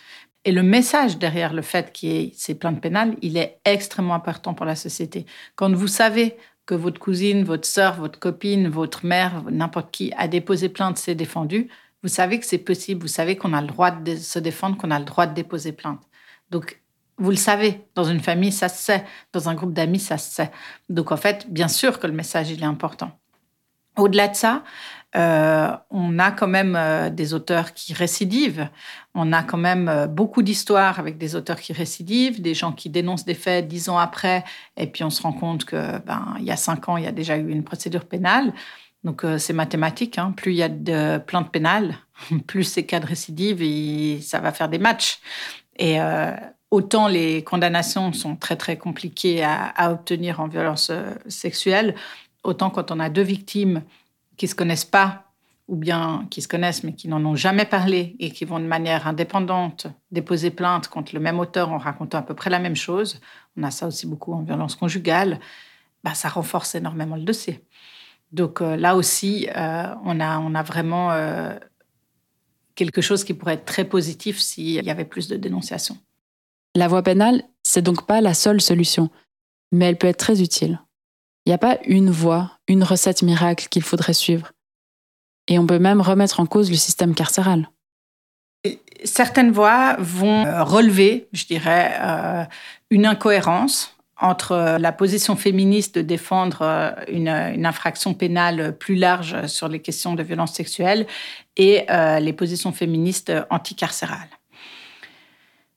Et 0.45 0.53
le 0.53 0.63
message 0.63 1.17
derrière 1.17 1.55
le 1.55 1.63
fait 1.63 1.95
qu'il 1.95 2.11
y 2.11 2.17
ait 2.17 2.33
ces 2.37 2.55
plaintes 2.55 2.83
pénales, 2.83 3.17
il 3.23 3.39
est 3.39 3.59
extrêmement 3.65 4.15
important 4.15 4.53
pour 4.53 4.67
la 4.67 4.77
société. 4.77 5.25
Quand 5.57 5.73
vous 5.73 5.89
savez 5.89 6.37
que 6.67 6.75
votre 6.75 7.01
cousine, 7.01 7.43
votre 7.43 7.67
sœur, 7.67 7.95
votre 7.95 8.19
copine, 8.19 8.69
votre 8.69 9.07
mère, 9.07 9.45
n'importe 9.51 9.93
qui 9.93 10.13
a 10.19 10.29
déposé 10.29 10.69
plainte, 10.69 10.99
c'est 10.99 11.15
défendu, 11.15 11.71
vous 12.03 12.09
savez 12.09 12.39
que 12.41 12.47
c'est 12.47 12.59
possible, 12.59 13.03
vous 13.03 13.09
savez 13.09 13.37
qu'on 13.37 13.53
a 13.53 13.61
le 13.61 13.69
droit 13.69 13.91
de 13.91 14.17
se 14.17 14.39
défendre, 14.39 14.77
qu'on 14.77 14.91
a 14.91 14.99
le 14.99 15.05
droit 15.05 15.27
de 15.27 15.35
déposer 15.35 15.73
plainte. 15.73 16.01
Donc, 16.51 16.81
vous 17.19 17.31
le 17.31 17.37
savez, 17.37 17.87
dans 17.95 18.05
une 18.05 18.21
famille, 18.21 18.53
ça 18.53 18.69
se 18.69 18.83
sait, 18.83 19.05
dans 19.33 19.49
un 19.49 19.55
groupe 19.55 19.73
d'amis, 19.73 20.01
ça 20.01 20.19
se 20.19 20.31
sait. 20.35 20.51
Donc, 20.89 21.13
en 21.13 21.17
fait, 21.17 21.47
bien 21.49 21.69
sûr 21.69 22.01
que 22.01 22.07
le 22.07 22.13
message, 22.13 22.51
il 22.51 22.63
est 22.63 22.67
important. 22.67 23.13
Au-delà 23.97 24.29
de 24.29 24.35
ça, 24.35 24.65
euh, 25.15 25.77
on 25.91 26.19
a 26.19 26.31
quand 26.31 26.49
même 26.49 26.75
euh, 26.75 27.11
des 27.11 27.35
auteurs 27.35 27.75
qui 27.75 27.93
récidivent. 27.93 28.69
On 29.15 29.33
a 29.35 29.43
quand 29.43 29.59
même 29.59 29.89
euh, 29.89 30.07
beaucoup 30.07 30.43
d'histoires 30.43 30.99
avec 30.99 31.19
des 31.19 31.37
auteurs 31.37 31.61
qui 31.61 31.75
récidivent, 31.75 32.41
des 32.41 32.55
gens 32.55 32.73
qui 32.73 32.89
dénoncent 32.89 33.27
des 33.27 33.35
faits 33.35 33.69
dix 33.69 33.91
ans 33.91 33.99
après, 33.99 34.45
et 34.79 34.87
puis 34.87 35.05
on 35.05 35.11
se 35.11 35.21
rend 35.21 35.35
compte 35.35 35.67
que 35.67 35.99
ben 35.99 36.35
il 36.39 36.45
y 36.45 36.51
a 36.51 36.57
cinq 36.57 36.89
ans, 36.89 36.97
il 36.97 37.05
y 37.05 37.07
a 37.07 37.13
déjà 37.13 37.37
eu 37.37 37.51
une 37.51 37.65
procédure 37.65 38.07
pénale. 38.07 38.55
Donc 39.05 39.25
euh, 39.25 39.39
c'est 39.39 39.53
mathématique. 39.53 40.19
Hein. 40.19 40.33
Plus 40.37 40.53
il 40.53 40.57
y 40.57 40.63
a 40.63 40.69
de 40.69 41.19
plaintes 41.19 41.51
pénales, 41.51 41.97
plus 42.47 42.65
ces 42.65 42.87
cas 42.87 43.01
de 43.01 43.07
récidive, 43.07 43.63
ça 44.23 44.41
va 44.41 44.53
faire 44.53 44.69
des 44.69 44.79
matchs. 44.79 45.21
Et 45.77 46.01
euh, 46.01 46.33
autant 46.71 47.09
les 47.09 47.43
condamnations 47.43 48.13
sont 48.13 48.37
très 48.37 48.57
très 48.57 48.77
compliquées 48.77 49.43
à, 49.43 49.93
obtenir 49.93 50.41
en 50.41 50.49
violence 50.49 50.91
euh, 50.91 51.15
sexuelle, 51.29 51.95
autant 52.45 52.71
quand 52.71 52.91
on 52.91 53.01
a 53.01 53.09
deux 53.09 53.23
victimes 53.23 53.83
qui 54.37 54.49
se 54.49 54.55
connaissent 54.55 54.85
pas 54.85 55.25
ou 55.69 55.77
bien 55.77 56.27
qui 56.31 56.43
se 56.43 56.49
connaissent 56.49 56.83
mais 56.83 56.95
qui 56.95 57.09
n'en 57.09 57.25
ont 57.25 57.37
jamais 57.37 57.65
parlé 57.65 58.17
et 58.19 58.31
qui 58.31 58.45
vont 58.45 58.59
de 58.59 58.67
manière 58.67 59.07
indépendante 59.07 59.87
déposer 60.11 60.51
plainte 60.51 60.89
contre 60.89 61.15
le 61.15 61.21
même 61.21 61.39
auteur 61.39 61.71
en 61.71 61.79
racontant 61.79 62.19
à 62.19 62.23
peu 62.23 62.35
près 62.35 62.51
la 62.51 62.59
même 62.59 62.77
chose, 62.77 63.21
on 63.57 63.63
a 63.63 63.71
ça 63.71 63.87
aussi 63.87 64.07
beaucoup 64.07 64.33
en 64.33 64.43
violence 64.43 64.75
conjugale, 64.75 65.39
bah, 66.05 66.15
ça 66.15 66.29
renforce 66.29 66.75
énormément 66.75 67.17
le 67.17 67.23
dossier. 67.23 67.65
Donc 68.33 68.61
euh, 68.61 68.77
là 68.77 68.97
aussi, 68.97 69.49
euh, 69.55 69.95
on, 70.05 70.19
a, 70.21 70.39
on 70.39 70.55
a 70.55 70.63
vraiment 70.63 71.13
euh, 71.13 71.55
quelque 72.75 73.01
chose 73.01 73.25
qui 73.25 73.35
pourrait 73.35 73.55
être 73.55 73.67
très 73.67 73.85
positif 73.85 74.41
s'il 74.41 74.85
y 74.85 74.91
avait 74.91 75.05
plus 75.05 75.29
de 75.29 75.37
dénonciations. 75.37 75.99
La 76.75 76.89
voie 76.89 77.03
pénale, 77.03 77.43
c'est 77.63 77.83
donc 77.83 78.07
pas 78.07 78.21
la 78.23 78.33
seule 78.33 78.61
solution, 78.61 79.11
mais 79.71 79.87
elle 79.87 79.99
peut 79.99 80.07
être 80.07 80.19
très 80.19 80.41
utile. 80.41 80.81
Il 81.45 81.51
n'y 81.51 81.55
a 81.55 81.59
pas 81.59 81.79
une 81.85 82.11
voie, 82.11 82.53
une 82.69 82.85
recette 82.85 83.23
miracle 83.23 83.69
qu'il 83.69 83.83
faudrait 83.83 84.15
suivre. 84.15 84.53
Et 85.49 85.59
on 85.59 85.67
peut 85.67 85.81
même 85.81 86.01
remettre 86.01 86.41
en 86.41 86.47
cause 86.47 86.71
le 86.71 86.77
système 86.77 87.15
carcéral. 87.15 87.69
Certaines 89.05 89.51
voies 89.51 89.97
vont 89.99 90.45
relever, 90.65 91.29
je 91.33 91.47
dirais, 91.47 91.97
euh, 92.01 92.45
une 92.91 93.07
incohérence 93.07 93.97
entre 94.23 94.79
la 94.79 94.93
position 94.93 95.37
féministe 95.37 95.97
de 95.97 96.03
défendre 96.03 96.63
euh, 96.63 96.91
une, 97.09 97.29
infraction 97.67 98.15
pénale 98.15 98.77
plus 98.79 98.95
large 98.95 99.47
sur 99.47 99.69
les 99.69 99.81
questions 99.81 100.15
de 100.15 100.23
violence 100.23 100.55
sexuelle 100.55 101.07
et 101.57 101.85
les 102.21 102.33
positions 102.33 102.73
féministes 102.73 103.31
anticarcérales. 103.51 104.31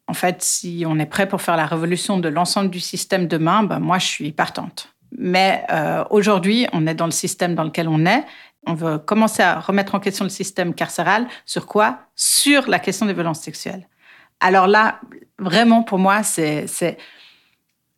En 0.07 0.13
fait, 0.13 0.41
si 0.41 0.85
on 0.87 0.97
est 0.99 1.05
prêt 1.05 1.27
pour 1.27 1.41
faire 1.41 1.57
la 1.57 1.65
révolution 1.65 2.17
de 2.17 2.29
l'ensemble 2.29 2.69
du 2.69 2.79
système 2.79 3.27
demain, 3.27 3.63
ben 3.63 3.79
moi, 3.79 3.99
je 3.99 4.05
suis 4.05 4.31
partante. 4.31 4.93
Mais 5.17 5.65
aujourd'hui, 6.09 6.65
on 6.71 6.87
est 6.87 6.95
dans 6.95 7.05
le 7.05 7.11
système 7.11 7.55
dans 7.55 7.65
lequel 7.65 7.89
on 7.89 8.05
est 8.05 8.23
on 8.65 8.73
veut 8.73 8.97
commencer 8.97 9.43
à 9.43 9.59
remettre 9.59 9.95
en 9.95 9.99
question 9.99 10.25
le 10.25 10.29
système 10.29 10.73
carcéral. 10.73 11.27
Sur 11.45 11.67
quoi? 11.67 11.99
Sur 12.15 12.67
la 12.67 12.79
question 12.79 13.05
des 13.05 13.13
violences 13.13 13.41
sexuelles. 13.41 13.87
Alors 14.39 14.67
là, 14.67 14.99
vraiment, 15.39 15.83
pour 15.83 15.99
moi, 15.99 16.23
c'est 16.23 16.97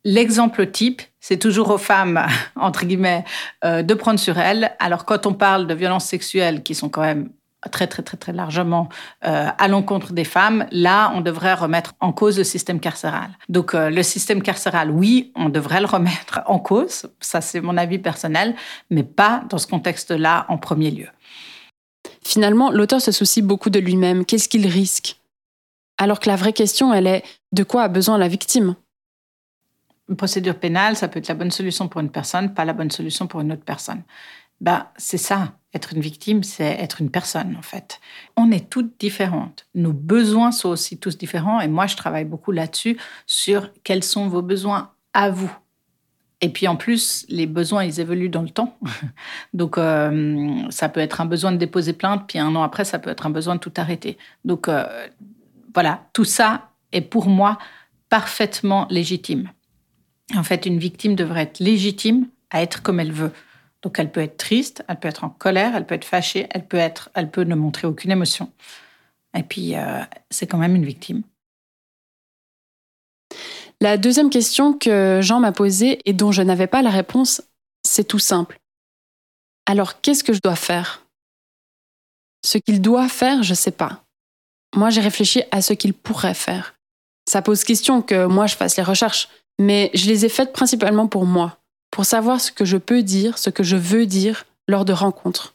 l'exemple 0.08 0.70
type. 0.70 1.02
C'est 1.20 1.36
toujours 1.36 1.70
aux 1.70 1.78
femmes, 1.78 2.26
entre 2.56 2.86
guillemets, 2.86 3.24
euh, 3.64 3.82
de 3.82 3.94
prendre 3.94 4.18
sur 4.18 4.38
elles. 4.38 4.72
Alors 4.78 5.04
quand 5.04 5.26
on 5.26 5.34
parle 5.34 5.66
de 5.66 5.74
violences 5.74 6.06
sexuelles 6.06 6.62
qui 6.62 6.74
sont 6.74 6.88
quand 6.88 7.02
même 7.02 7.28
très, 7.72 7.88
très, 7.88 8.02
très, 8.02 8.16
très 8.16 8.32
largement 8.32 8.88
euh, 9.26 9.48
à 9.56 9.68
l'encontre 9.68 10.12
des 10.12 10.24
femmes, 10.24 10.66
là, 10.70 11.12
on 11.14 11.20
devrait 11.20 11.54
remettre 11.54 11.94
en 12.00 12.12
cause 12.12 12.38
le 12.38 12.44
système 12.44 12.80
carcéral. 12.80 13.30
Donc, 13.48 13.74
euh, 13.74 13.90
le 13.90 14.02
système 14.04 14.42
carcéral, 14.42 14.90
oui, 14.90 15.32
on 15.34 15.48
devrait 15.48 15.80
le 15.80 15.86
remettre 15.86 16.40
en 16.46 16.60
cause, 16.60 17.06
ça 17.20 17.40
c'est 17.40 17.60
mon 17.60 17.76
avis 17.76 17.98
personnel, 17.98 18.54
mais 18.90 19.02
pas 19.02 19.42
dans 19.50 19.58
ce 19.58 19.66
contexte-là 19.66 20.46
en 20.48 20.56
premier 20.56 20.90
lieu. 20.90 21.08
Finalement, 22.24 22.70
l'auteur 22.70 23.00
se 23.00 23.10
soucie 23.10 23.42
beaucoup 23.42 23.70
de 23.70 23.80
lui-même. 23.80 24.24
Qu'est-ce 24.24 24.48
qu'il 24.48 24.66
risque? 24.66 25.16
Alors 25.98 26.20
que 26.20 26.28
la 26.28 26.36
vraie 26.36 26.52
question, 26.52 26.94
elle 26.94 27.08
est 27.08 27.24
de 27.52 27.64
quoi 27.64 27.82
a 27.82 27.88
besoin 27.88 28.18
la 28.18 28.28
victime? 28.28 28.76
Une 30.08 30.16
procédure 30.16 30.58
pénale, 30.58 30.96
ça 30.96 31.08
peut 31.08 31.18
être 31.18 31.28
la 31.28 31.34
bonne 31.34 31.50
solution 31.50 31.88
pour 31.88 32.00
une 32.00 32.10
personne, 32.10 32.54
pas 32.54 32.64
la 32.64 32.72
bonne 32.72 32.90
solution 32.90 33.26
pour 33.26 33.40
une 33.40 33.52
autre 33.52 33.64
personne. 33.64 34.02
Ben, 34.60 34.86
c'est 34.96 35.18
ça. 35.18 35.52
Être 35.74 35.92
une 35.92 36.00
victime, 36.00 36.42
c'est 36.42 36.64
être 36.64 37.00
une 37.00 37.10
personne, 37.10 37.54
en 37.56 37.62
fait. 37.62 38.00
On 38.36 38.50
est 38.50 38.70
toutes 38.70 38.98
différentes. 38.98 39.66
Nos 39.74 39.92
besoins 39.92 40.50
sont 40.50 40.70
aussi 40.70 40.98
tous 40.98 41.18
différents. 41.18 41.60
Et 41.60 41.68
moi, 41.68 41.86
je 41.86 41.96
travaille 41.96 42.24
beaucoup 42.24 42.52
là-dessus, 42.52 42.96
sur 43.26 43.70
quels 43.84 44.02
sont 44.02 44.28
vos 44.28 44.42
besoins 44.42 44.92
à 45.12 45.30
vous. 45.30 45.52
Et 46.40 46.50
puis 46.50 46.68
en 46.68 46.76
plus, 46.76 47.26
les 47.28 47.46
besoins, 47.46 47.84
ils 47.84 48.00
évoluent 48.00 48.28
dans 48.28 48.42
le 48.42 48.50
temps. 48.50 48.78
Donc, 49.52 49.76
euh, 49.76 50.62
ça 50.70 50.88
peut 50.88 51.00
être 51.00 51.20
un 51.20 51.26
besoin 51.26 51.52
de 51.52 51.56
déposer 51.56 51.92
plainte, 51.92 52.24
puis 52.28 52.38
un 52.38 52.54
an 52.54 52.62
après, 52.62 52.84
ça 52.84 52.98
peut 52.98 53.10
être 53.10 53.26
un 53.26 53.30
besoin 53.30 53.56
de 53.56 53.60
tout 53.60 53.72
arrêter. 53.76 54.18
Donc, 54.44 54.68
euh, 54.68 54.84
voilà, 55.74 56.08
tout 56.12 56.24
ça 56.24 56.70
est 56.92 57.00
pour 57.00 57.26
moi 57.26 57.58
parfaitement 58.08 58.86
légitime. 58.88 59.50
En 60.36 60.42
fait, 60.42 60.66
une 60.66 60.78
victime 60.78 61.14
devrait 61.14 61.42
être 61.42 61.60
légitime 61.60 62.28
à 62.50 62.62
être 62.62 62.82
comme 62.82 63.00
elle 63.00 63.12
veut. 63.12 63.32
Donc 63.82 63.98
elle 63.98 64.10
peut 64.10 64.20
être 64.20 64.36
triste, 64.36 64.84
elle 64.88 64.98
peut 64.98 65.08
être 65.08 65.24
en 65.24 65.30
colère, 65.30 65.74
elle 65.74 65.86
peut 65.86 65.94
être 65.94 66.04
fâchée, 66.04 66.46
elle 66.50 66.66
peut 66.66 66.76
être, 66.76 67.10
elle 67.14 67.30
peut 67.30 67.44
ne 67.44 67.54
montrer 67.54 67.86
aucune 67.86 68.10
émotion. 68.10 68.52
Et 69.36 69.42
puis 69.42 69.76
euh, 69.76 70.02
c'est 70.30 70.46
quand 70.46 70.58
même 70.58 70.74
une 70.74 70.84
victime. 70.84 71.22
La 73.80 73.96
deuxième 73.96 74.30
question 74.30 74.72
que 74.72 75.20
Jean 75.22 75.38
m'a 75.38 75.52
posée 75.52 76.00
et 76.04 76.12
dont 76.12 76.32
je 76.32 76.42
n'avais 76.42 76.66
pas 76.66 76.82
la 76.82 76.90
réponse, 76.90 77.42
c'est 77.84 78.08
tout 78.08 78.18
simple. 78.18 78.58
Alors 79.66 80.00
qu'est-ce 80.00 80.24
que 80.24 80.32
je 80.32 80.40
dois 80.42 80.56
faire? 80.56 81.06
Ce 82.44 82.58
qu'il 82.58 82.80
doit 82.80 83.08
faire, 83.08 83.42
je 83.42 83.50
ne 83.50 83.56
sais 83.56 83.70
pas. 83.70 84.04
Moi, 84.74 84.90
j'ai 84.90 85.00
réfléchi 85.00 85.42
à 85.50 85.62
ce 85.62 85.72
qu'il 85.72 85.94
pourrait 85.94 86.34
faire. 86.34 86.74
Ça 87.28 87.42
pose 87.42 87.64
question 87.64 88.02
que 88.02 88.26
moi 88.26 88.46
je 88.46 88.56
fasse 88.56 88.76
les 88.76 88.82
recherches, 88.82 89.28
mais 89.58 89.90
je 89.94 90.06
les 90.06 90.24
ai 90.24 90.28
faites 90.28 90.52
principalement 90.52 91.06
pour 91.06 91.26
moi 91.26 91.58
pour 91.90 92.04
savoir 92.04 92.40
ce 92.40 92.52
que 92.52 92.64
je 92.64 92.76
peux 92.76 93.02
dire, 93.02 93.38
ce 93.38 93.50
que 93.50 93.62
je 93.62 93.76
veux 93.76 94.06
dire 94.06 94.44
lors 94.68 94.84
de 94.84 94.92
rencontres. 94.92 95.54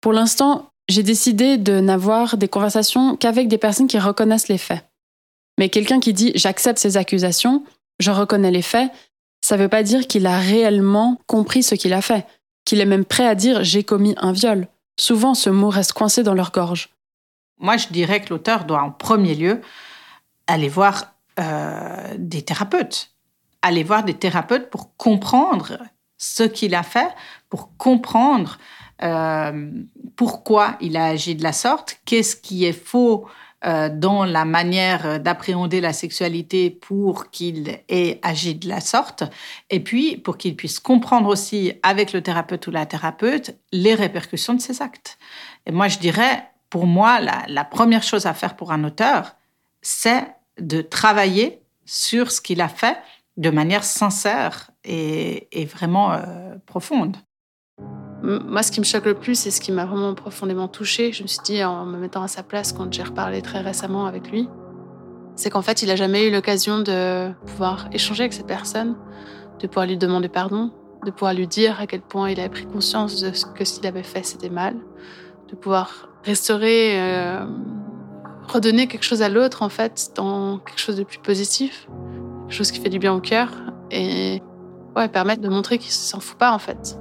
Pour 0.00 0.12
l'instant, 0.12 0.70
j'ai 0.88 1.02
décidé 1.02 1.56
de 1.56 1.80
n'avoir 1.80 2.36
des 2.36 2.48
conversations 2.48 3.16
qu'avec 3.16 3.48
des 3.48 3.58
personnes 3.58 3.86
qui 3.86 3.98
reconnaissent 3.98 4.48
les 4.48 4.58
faits. 4.58 4.84
Mais 5.58 5.68
quelqu'un 5.68 6.00
qui 6.00 6.12
dit 6.12 6.32
j'accepte 6.34 6.78
ces 6.78 6.96
accusations, 6.96 7.64
je 7.98 8.10
reconnais 8.10 8.50
les 8.50 8.62
faits, 8.62 8.90
ça 9.40 9.56
ne 9.56 9.62
veut 9.62 9.68
pas 9.68 9.82
dire 9.82 10.06
qu'il 10.06 10.26
a 10.26 10.38
réellement 10.38 11.20
compris 11.26 11.62
ce 11.62 11.74
qu'il 11.74 11.92
a 11.92 12.02
fait, 12.02 12.26
qu'il 12.64 12.80
est 12.80 12.86
même 12.86 13.04
prêt 13.04 13.26
à 13.26 13.34
dire 13.34 13.64
j'ai 13.64 13.84
commis 13.84 14.14
un 14.18 14.32
viol. 14.32 14.68
Souvent, 14.98 15.34
ce 15.34 15.50
mot 15.50 15.68
reste 15.68 15.92
coincé 15.92 16.22
dans 16.22 16.34
leur 16.34 16.52
gorge. 16.52 16.90
Moi, 17.60 17.76
je 17.76 17.88
dirais 17.88 18.20
que 18.20 18.30
l'auteur 18.30 18.64
doit 18.64 18.82
en 18.82 18.90
premier 18.90 19.34
lieu 19.34 19.60
aller 20.46 20.68
voir 20.68 21.14
euh, 21.38 22.14
des 22.18 22.42
thérapeutes 22.42 23.12
aller 23.62 23.82
voir 23.82 24.04
des 24.04 24.14
thérapeutes 24.14 24.70
pour 24.70 24.96
comprendre 24.96 25.78
ce 26.16 26.42
qu'il 26.42 26.74
a 26.74 26.82
fait, 26.82 27.10
pour 27.48 27.76
comprendre 27.76 28.58
euh, 29.02 29.70
pourquoi 30.16 30.76
il 30.80 30.96
a 30.96 31.06
agi 31.06 31.34
de 31.34 31.42
la 31.42 31.52
sorte, 31.52 32.00
qu'est-ce 32.04 32.34
qui 32.34 32.64
est 32.64 32.72
faux 32.72 33.28
euh, 33.64 33.88
dans 33.88 34.24
la 34.24 34.44
manière 34.44 35.20
d'appréhender 35.20 35.80
la 35.80 35.92
sexualité 35.92 36.70
pour 36.70 37.30
qu'il 37.30 37.80
ait 37.88 38.18
agi 38.22 38.54
de 38.54 38.68
la 38.68 38.80
sorte, 38.80 39.24
et 39.70 39.80
puis 39.80 40.16
pour 40.16 40.38
qu'il 40.38 40.56
puisse 40.56 40.80
comprendre 40.80 41.28
aussi 41.28 41.72
avec 41.82 42.12
le 42.12 42.22
thérapeute 42.22 42.66
ou 42.66 42.70
la 42.70 42.86
thérapeute 42.86 43.56
les 43.72 43.94
répercussions 43.94 44.54
de 44.54 44.60
ses 44.60 44.82
actes. 44.82 45.18
Et 45.66 45.72
moi, 45.72 45.88
je 45.88 45.98
dirais, 45.98 46.48
pour 46.70 46.86
moi, 46.86 47.20
la 47.20 47.64
première 47.64 48.02
chose 48.02 48.26
à 48.26 48.34
faire 48.34 48.56
pour 48.56 48.72
un 48.72 48.84
auteur, 48.84 49.36
c'est 49.82 50.26
de 50.60 50.82
travailler 50.82 51.62
sur 51.84 52.30
ce 52.30 52.40
qu'il 52.40 52.60
a 52.60 52.68
fait 52.68 52.98
de 53.36 53.50
manière 53.50 53.84
sincère 53.84 54.70
et, 54.84 55.48
vraiment 55.72 56.12
euh, 56.12 56.56
profonde. 56.66 57.16
Moi, 58.22 58.64
ce 58.64 58.72
qui 58.72 58.80
me 58.80 58.84
choque 58.84 59.06
le 59.06 59.14
plus 59.14 59.46
et 59.46 59.50
ce 59.50 59.60
qui 59.60 59.70
m'a 59.70 59.84
vraiment 59.84 60.12
profondément 60.14 60.66
touchée, 60.66 61.12
je 61.12 61.22
me 61.22 61.28
suis 61.28 61.40
dit 61.44 61.62
en 61.62 61.86
me 61.86 61.98
mettant 61.98 62.22
à 62.22 62.28
sa 62.28 62.42
place 62.42 62.72
quand 62.72 62.92
j'ai 62.92 63.04
reparlé 63.04 63.42
très 63.42 63.60
récemment 63.60 64.06
avec 64.06 64.30
lui, 64.30 64.48
c'est 65.36 65.50
qu'en 65.50 65.62
fait, 65.62 65.82
il 65.82 65.88
n'a 65.88 65.94
jamais 65.94 66.26
eu 66.26 66.32
l'occasion 66.32 66.80
de 66.80 67.32
pouvoir 67.46 67.88
échanger 67.92 68.24
avec 68.24 68.32
cette 68.32 68.48
personne, 68.48 68.96
de 69.60 69.66
pouvoir 69.68 69.86
lui 69.86 69.96
demander 69.96 70.28
pardon, 70.28 70.72
de 71.04 71.12
pouvoir 71.12 71.32
lui 71.32 71.46
dire 71.46 71.80
à 71.80 71.86
quel 71.86 72.00
point 72.00 72.28
il 72.28 72.40
avait 72.40 72.48
pris 72.48 72.66
conscience 72.66 73.20
de 73.22 73.32
ce 73.32 73.46
que 73.46 73.64
ce 73.64 73.78
qu'il 73.78 73.86
avait 73.86 74.02
fait, 74.02 74.24
c'était 74.24 74.50
mal, 74.50 74.74
de 75.48 75.54
pouvoir 75.54 76.08
restaurer, 76.24 77.00
euh, 77.00 77.46
redonner 78.52 78.86
quelque 78.86 79.04
chose 79.04 79.22
à 79.22 79.28
l'autre, 79.28 79.62
en 79.62 79.68
fait, 79.68 80.12
dans 80.14 80.58
quelque 80.58 80.80
chose 80.80 80.96
de 80.96 81.04
plus 81.04 81.18
positif 81.18 81.88
chose 82.48 82.70
qui 82.70 82.80
fait 82.80 82.88
du 82.88 82.98
bien 82.98 83.12
au 83.12 83.20
cœur 83.20 83.50
et 83.90 84.42
ouais, 84.96 85.08
permettre 85.08 85.42
de 85.42 85.48
montrer 85.48 85.78
qu'il 85.78 85.92
s'en 85.92 86.20
fout 86.20 86.38
pas 86.38 86.52
en 86.52 86.58
fait. 86.58 86.98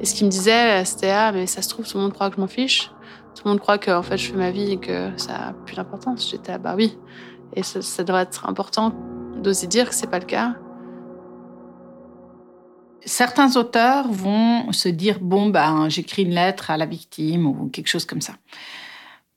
Et 0.00 0.06
ce 0.06 0.14
qu'il 0.14 0.26
me 0.26 0.30
disait, 0.30 0.84
c'était 0.84 1.10
ah 1.10 1.32
mais 1.32 1.46
ça 1.46 1.62
se 1.62 1.68
trouve 1.68 1.86
tout 1.88 1.96
le 1.96 2.04
monde 2.04 2.12
croit 2.12 2.30
que 2.30 2.36
je 2.36 2.40
m'en 2.40 2.46
fiche, 2.46 2.90
tout 3.34 3.42
le 3.44 3.50
monde 3.50 3.60
croit 3.60 3.78
que 3.78 3.90
en 3.90 4.02
fait 4.02 4.16
je 4.16 4.30
fais 4.30 4.36
ma 4.36 4.50
vie 4.50 4.72
et 4.72 4.78
que 4.78 5.10
ça 5.16 5.48
a 5.48 5.52
plus 5.52 5.76
d'importance. 5.76 6.28
J'étais 6.30 6.52
ah 6.52 6.58
bah 6.58 6.74
oui, 6.76 6.96
et 7.54 7.62
ça, 7.62 7.82
ça 7.82 8.04
devrait 8.04 8.22
être 8.22 8.48
important 8.48 8.92
d'oser 9.36 9.66
dire 9.66 9.88
que 9.88 9.94
c'est 9.94 10.10
pas 10.10 10.18
le 10.18 10.26
cas. 10.26 10.54
Certains 13.04 13.56
auteurs 13.56 14.08
vont 14.10 14.72
se 14.72 14.88
dire 14.88 15.18
bon 15.20 15.48
ben 15.48 15.88
j'écris 15.88 16.22
une 16.22 16.34
lettre 16.34 16.70
à 16.70 16.76
la 16.76 16.86
victime 16.86 17.46
ou 17.46 17.68
quelque 17.68 17.88
chose 17.88 18.04
comme 18.04 18.20
ça. 18.20 18.34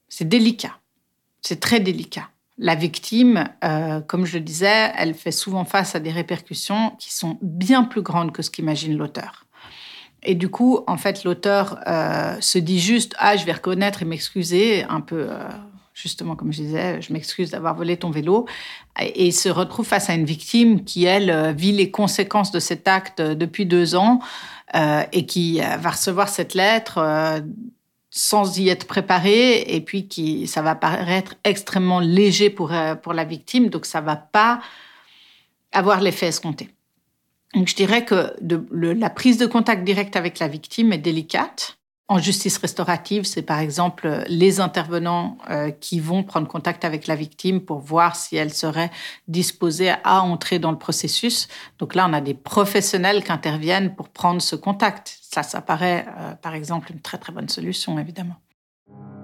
C'est 0.10 0.28
délicat, 0.28 0.78
c'est 1.42 1.60
très 1.60 1.80
délicat 1.80 2.30
la 2.62 2.76
victime, 2.76 3.50
euh, 3.64 4.02
comme 4.02 4.26
je 4.26 4.38
le 4.38 4.44
disais, 4.44 4.92
elle 4.96 5.16
fait 5.16 5.32
souvent 5.32 5.66
face 5.66 5.96
à 5.96 6.00
des 6.00 6.12
répercussions 6.12 6.92
qui 7.00 7.12
sont 7.12 7.38
bien 7.42 7.84
plus 7.84 8.04
grandes 8.04 8.32
que 8.32 8.44
ce 8.44 8.52
qu'imagine 8.52 8.96
l'auteur. 8.96 9.46
Et 10.24 10.36
du 10.36 10.50
coup, 10.50 10.82
en 10.86 10.98
fait, 10.98 11.24
l'auteur 11.24 11.80
euh, 11.88 12.38
se 12.40 12.60
dit 12.60 12.80
juste 12.80 13.16
Ah, 13.18 13.36
je 13.36 13.46
vais 13.46 13.54
reconnaître 13.54 14.04
et 14.04 14.06
m'excuser, 14.06 14.84
un 14.84 15.02
peu, 15.02 15.26
euh, 15.30 15.50
justement, 15.96 16.36
comme 16.36 16.54
je 16.54 16.62
disais, 16.62 17.02
je 17.02 17.12
m'excuse 17.12 17.50
d'avoir 17.50 17.74
volé 17.74 17.98
ton 17.98 18.12
vélo. 18.12 18.46
Et 19.00 19.26
il 19.26 19.34
se 19.34 19.50
retrouve 19.50 19.88
face 19.88 20.12
à 20.12 20.14
une 20.14 20.26
victime 20.26 20.84
qui, 20.84 21.06
elle, 21.06 21.56
vit 21.58 21.72
les 21.72 21.90
conséquences 21.90 22.52
de 22.52 22.60
cet 22.60 22.88
acte 22.88 23.22
depuis 23.22 23.66
deux 23.66 23.96
ans 23.96 24.20
et 25.12 25.26
qui 25.26 25.60
va 25.60 25.90
recevoir 25.90 26.30
cette 26.30 26.54
lettre 26.54 27.42
sans 28.12 28.60
y 28.60 28.70
être 28.70 28.86
préparé 28.86 29.62
et 29.62 29.82
puis 29.82 30.08
qui 30.08 30.46
ça 30.46 30.62
va 30.62 30.76
paraître 30.76 31.36
extrêmement 31.46 32.02
léger 32.02 32.50
pour 32.50 32.74
euh, 32.74 32.94
pour 32.94 33.14
la 33.14 33.24
victime 33.24 33.70
donc 33.70 33.86
ça 33.86 34.02
va 34.02 34.18
pas 34.18 34.62
avoir 35.72 36.02
l'effet 36.02 36.28
escompté. 36.28 36.70
Donc 37.54 37.68
je 37.68 37.76
dirais 37.76 38.06
que 38.06 38.34
de, 38.42 38.66
la 38.72 39.10
prise 39.10 39.38
de 39.38 39.46
contact 39.46 39.84
direct 39.84 40.16
avec 40.16 40.40
la 40.40 40.48
victime 40.48 40.94
est 40.94 40.98
délicate. 40.98 41.78
En 42.12 42.18
justice 42.18 42.58
restaurative, 42.58 43.24
c'est 43.24 43.42
par 43.42 43.60
exemple 43.60 44.26
les 44.28 44.60
intervenants 44.60 45.38
euh, 45.50 45.72
qui 45.72 46.02
vont 46.02 46.24
prendre 46.24 46.46
contact 46.46 46.84
avec 46.84 47.08
la 47.08 47.16
victime 47.16 47.62
pour 47.62 47.80
voir 47.80 48.18
si 48.18 48.36
elle 48.36 48.54
serait 48.54 48.92
disposée 49.30 49.94
à 50.04 50.22
entrer 50.22 50.60
dans 50.60 50.72
le 50.72 50.78
processus. 50.78 51.48
Donc 51.80 51.96
là, 51.96 52.06
on 52.10 52.12
a 52.12 52.20
des 52.20 52.34
professionnels 52.34 53.24
qui 53.24 53.32
interviennent 53.32 53.96
pour 53.96 54.10
prendre 54.10 54.42
ce 54.42 54.58
contact. 54.58 55.20
Ça, 55.22 55.42
ça 55.42 55.62
paraît 55.62 56.06
euh, 56.20 56.34
par 56.34 56.54
exemple 56.54 56.92
une 56.92 57.00
très 57.00 57.18
très 57.18 57.32
bonne 57.32 57.48
solution, 57.48 57.98
évidemment. 57.98 58.36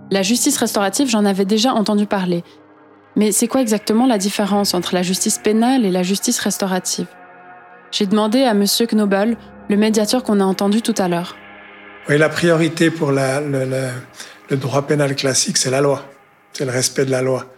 La 0.10 0.24
justice 0.24 0.56
restaurative, 0.56 1.10
j'en 1.10 1.26
avais 1.26 1.44
déjà 1.44 1.74
entendu 1.74 2.06
parler. 2.06 2.42
Mais 3.18 3.34
c'est 3.34 3.50
quoi 3.50 3.60
exactement 3.60 4.06
la 4.06 4.18
différence 4.18 4.74
entre 4.74 4.94
la 4.94 5.04
justice 5.04 5.40
pénale 5.40 5.84
et 5.84 5.92
la 5.92 6.04
justice 6.04 6.40
restaurative? 6.40 7.08
J'ai 7.92 8.06
demandé 8.06 8.44
à 8.44 8.54
Monsieur 8.54 8.88
Knobel, 8.88 9.36
le 9.68 9.76
médiateur 9.76 10.24
qu'on 10.24 10.40
a 10.40 10.46
entendu 10.46 10.82
tout 10.82 10.96
à 10.98 11.10
l'heure. 11.10 11.36
Oui, 12.10 12.18
la 12.18 12.30
priorité 12.30 12.90
pour 12.90 13.12
la, 13.12 13.42
le, 13.42 13.66
le, 13.66 13.90
le, 14.50 14.56
droit 14.56 14.88
pénal 14.88 15.14
classique, 15.14 15.58
c'est 15.58 15.70
la 15.70 15.82
loi. 15.82 16.06
C'est 16.54 16.64
le 16.64 16.72
respect 16.72 17.04
de 17.04 17.12
la 17.12 17.22
loi. 17.22 17.54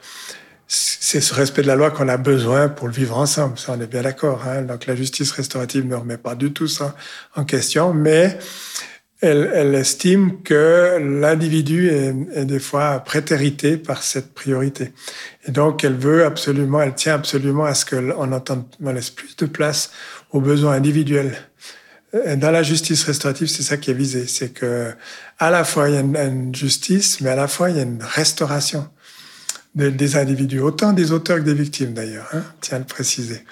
C'est 0.68 1.22
ce 1.22 1.36
respect 1.36 1.62
de 1.62 1.68
la 1.68 1.76
loi 1.76 1.92
qu'on 1.92 2.08
a 2.08 2.18
besoin 2.18 2.68
pour 2.68 2.88
le 2.88 2.94
vivre 2.94 3.16
ensemble. 3.16 3.60
Ça, 3.60 3.76
on 3.78 3.82
est 3.82 3.86
bien 3.86 4.02
d'accord. 4.02 4.44
Hein 4.48 4.64
Donc 4.64 4.88
la 4.88 4.96
justice 4.96 5.32
restaurative 5.34 5.86
ne 5.86 5.96
remet 5.96 6.18
pas 6.18 6.34
du 6.34 6.52
tout 6.52 6.68
ça 6.68 6.96
en 7.36 7.44
question, 7.44 7.94
mais 7.94 8.40
elle, 9.22 9.52
elle 9.54 9.76
estime 9.76 10.42
que 10.42 10.98
l'individu 11.00 11.90
est, 11.90 12.16
est, 12.34 12.46
des 12.46 12.60
fois 12.60 13.00
prétérité 13.02 13.78
par 13.78 14.02
cette 14.02 14.34
priorité. 14.34 14.94
Et 15.48 15.52
donc, 15.52 15.84
elle 15.84 15.96
veut 15.96 16.26
absolument, 16.26 16.82
elle 16.82 16.96
tient 16.96 17.14
absolument 17.14 17.66
à 17.66 17.76
ce 17.76 17.86
qu'on 17.86 18.42
on 18.82 18.92
laisse 18.92 19.12
plus 19.12 19.36
de 19.36 19.46
place 19.46 19.92
aux 20.32 20.42
besoins 20.42 20.74
individuels 20.74 21.38
dans 22.14 22.52
la 22.52 22.64
justice 22.64 23.04
restaurative, 23.04 23.48
c'est 23.48 23.64
ça 23.64 23.78
qui 23.78 23.92
est 23.92 23.96
visé. 23.96 24.26
C'est 24.28 24.50
que, 24.50 24.92
à 25.38 25.50
la 25.50 25.64
fois, 25.64 25.90
il 25.90 25.96
y 25.96 25.98
a 25.98 26.02
une, 26.02 26.54
justice, 26.56 27.22
mais 27.22 27.30
à 27.30 27.36
la 27.36 27.48
fois, 27.48 27.70
il 27.70 27.78
y 27.78 27.80
a 27.80 27.84
une 27.84 28.02
restauration 28.02 28.88
de, 29.76 29.90
des 29.90 30.16
individus, 30.16 30.60
autant 30.60 30.94
des 30.94 31.12
auteurs 31.12 31.38
que 31.38 31.44
des 31.44 31.54
victimes 31.54 31.94
d'ailleurs, 31.94 32.28
hein, 32.34 32.44
tiens 32.62 32.78
à 32.78 32.80
le 32.80 32.86
préciser. 32.86 33.44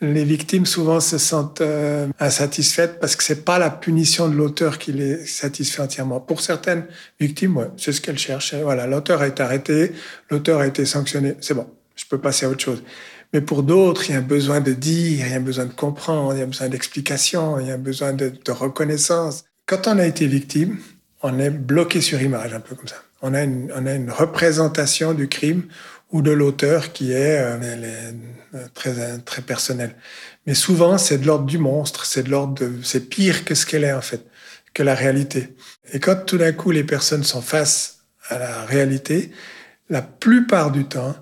Les 0.00 0.24
victimes 0.24 0.66
souvent 0.66 0.98
se 0.98 1.16
sentent 1.16 1.60
euh, 1.60 2.08
insatisfaites 2.18 2.98
parce 2.98 3.14
que 3.14 3.22
c'est 3.22 3.44
pas 3.44 3.60
la 3.60 3.70
punition 3.70 4.28
de 4.28 4.34
l'auteur 4.34 4.78
qui 4.78 4.92
les 4.92 5.24
satisfait 5.26 5.80
entièrement. 5.80 6.18
Pour 6.18 6.40
certaines 6.40 6.86
victimes, 7.20 7.68
c'est 7.76 7.92
ce 7.92 8.00
qu'elles 8.00 8.18
cherchent. 8.18 8.54
Voilà, 8.54 8.88
l'auteur 8.88 9.20
a 9.20 9.28
été 9.28 9.44
arrêté, 9.44 9.92
l'auteur 10.28 10.58
a 10.58 10.66
été 10.66 10.86
sanctionné, 10.86 11.36
c'est 11.40 11.54
bon, 11.54 11.68
je 11.94 12.04
peux 12.06 12.18
passer 12.18 12.46
à 12.46 12.48
autre 12.48 12.64
chose. 12.64 12.82
Mais 13.32 13.40
pour 13.40 13.62
d'autres, 13.62 14.08
il 14.08 14.12
y 14.12 14.14
a 14.14 14.18
un 14.18 14.22
besoin 14.22 14.60
de 14.60 14.72
dire, 14.72 15.26
il 15.26 15.30
y 15.30 15.32
a 15.32 15.36
un 15.36 15.40
besoin 15.40 15.64
de 15.64 15.72
comprendre, 15.72 16.34
il 16.34 16.40
y 16.40 16.42
a 16.42 16.46
besoin 16.46 16.68
d'explication, 16.68 17.58
il 17.58 17.68
y 17.68 17.70
a 17.70 17.74
un 17.74 17.78
besoin 17.78 18.12
de, 18.12 18.32
reconnaissance. 18.48 19.44
Quand 19.66 19.86
on 19.86 19.98
a 19.98 20.04
été 20.04 20.26
victime, 20.26 20.78
on 21.22 21.38
est 21.38 21.50
bloqué 21.50 22.00
sur 22.00 22.20
image, 22.20 22.52
un 22.52 22.60
peu 22.60 22.74
comme 22.74 22.88
ça. 22.88 23.02
On 23.22 23.32
a 23.32 23.42
une, 23.42 24.10
représentation 24.10 25.14
du 25.14 25.28
crime 25.28 25.62
ou 26.10 26.20
de 26.20 26.30
l'auteur 26.30 26.92
qui 26.92 27.12
est, 27.12 27.38
euh, 27.40 28.12
est, 28.52 28.68
très, 28.74 29.18
très 29.20 29.40
personnelle. 29.40 29.94
Mais 30.46 30.54
souvent, 30.54 30.98
c'est 30.98 31.18
de 31.18 31.26
l'ordre 31.26 31.46
du 31.46 31.56
monstre, 31.56 32.04
c'est 32.04 32.24
de 32.24 32.30
l'ordre 32.30 32.54
de, 32.54 32.82
c'est 32.82 33.08
pire 33.08 33.46
que 33.46 33.54
ce 33.54 33.64
qu'elle 33.64 33.84
est 33.84 33.94
en 33.94 34.02
fait, 34.02 34.26
que 34.74 34.82
la 34.82 34.94
réalité. 34.94 35.54
Et 35.92 36.00
quand 36.00 36.26
tout 36.26 36.36
d'un 36.36 36.52
coup 36.52 36.70
les 36.70 36.84
personnes 36.84 37.24
sont 37.24 37.40
face 37.40 38.00
à 38.28 38.38
la 38.38 38.64
réalité, 38.66 39.30
la 39.88 40.02
plupart 40.02 40.70
du 40.70 40.84
temps, 40.84 41.14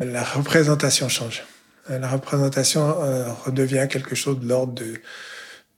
la 0.00 0.24
représentation 0.24 1.08
change. 1.08 1.44
La 1.88 2.08
représentation 2.08 3.02
euh, 3.02 3.32
redevient 3.32 3.86
quelque 3.90 4.14
chose 4.14 4.38
de 4.40 4.48
l'ordre 4.48 4.74
de, 4.74 4.94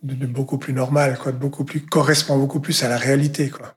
de, 0.02 0.14
de, 0.14 0.26
beaucoup 0.26 0.58
plus 0.58 0.72
normal, 0.72 1.18
quoi, 1.18 1.32
de 1.32 1.38
beaucoup 1.38 1.64
plus 1.64 1.80
correspond 1.80 2.38
beaucoup 2.38 2.60
plus 2.60 2.82
à 2.82 2.88
la 2.88 2.98
réalité, 2.98 3.50
quoi. 3.50 3.74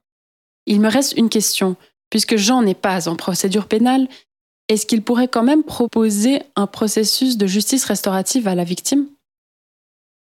Il 0.66 0.82
me 0.82 0.90
reste 0.90 1.14
une 1.14 1.30
question. 1.30 1.76
Puisque 2.10 2.38
Jean 2.38 2.62
n'est 2.62 2.76
pas 2.76 3.08
en 3.08 3.16
procédure 3.16 3.68
pénale, 3.68 4.08
est-ce 4.68 4.86
qu'il 4.86 5.04
pourrait 5.04 5.28
quand 5.28 5.44
même 5.44 5.64
proposer 5.64 6.42
un 6.56 6.68
processus 6.68 7.38
de 7.38 7.46
justice 7.46 7.86
restaurative 7.86 8.48
à 8.48 8.56
la 8.56 8.64
victime? 8.64 9.08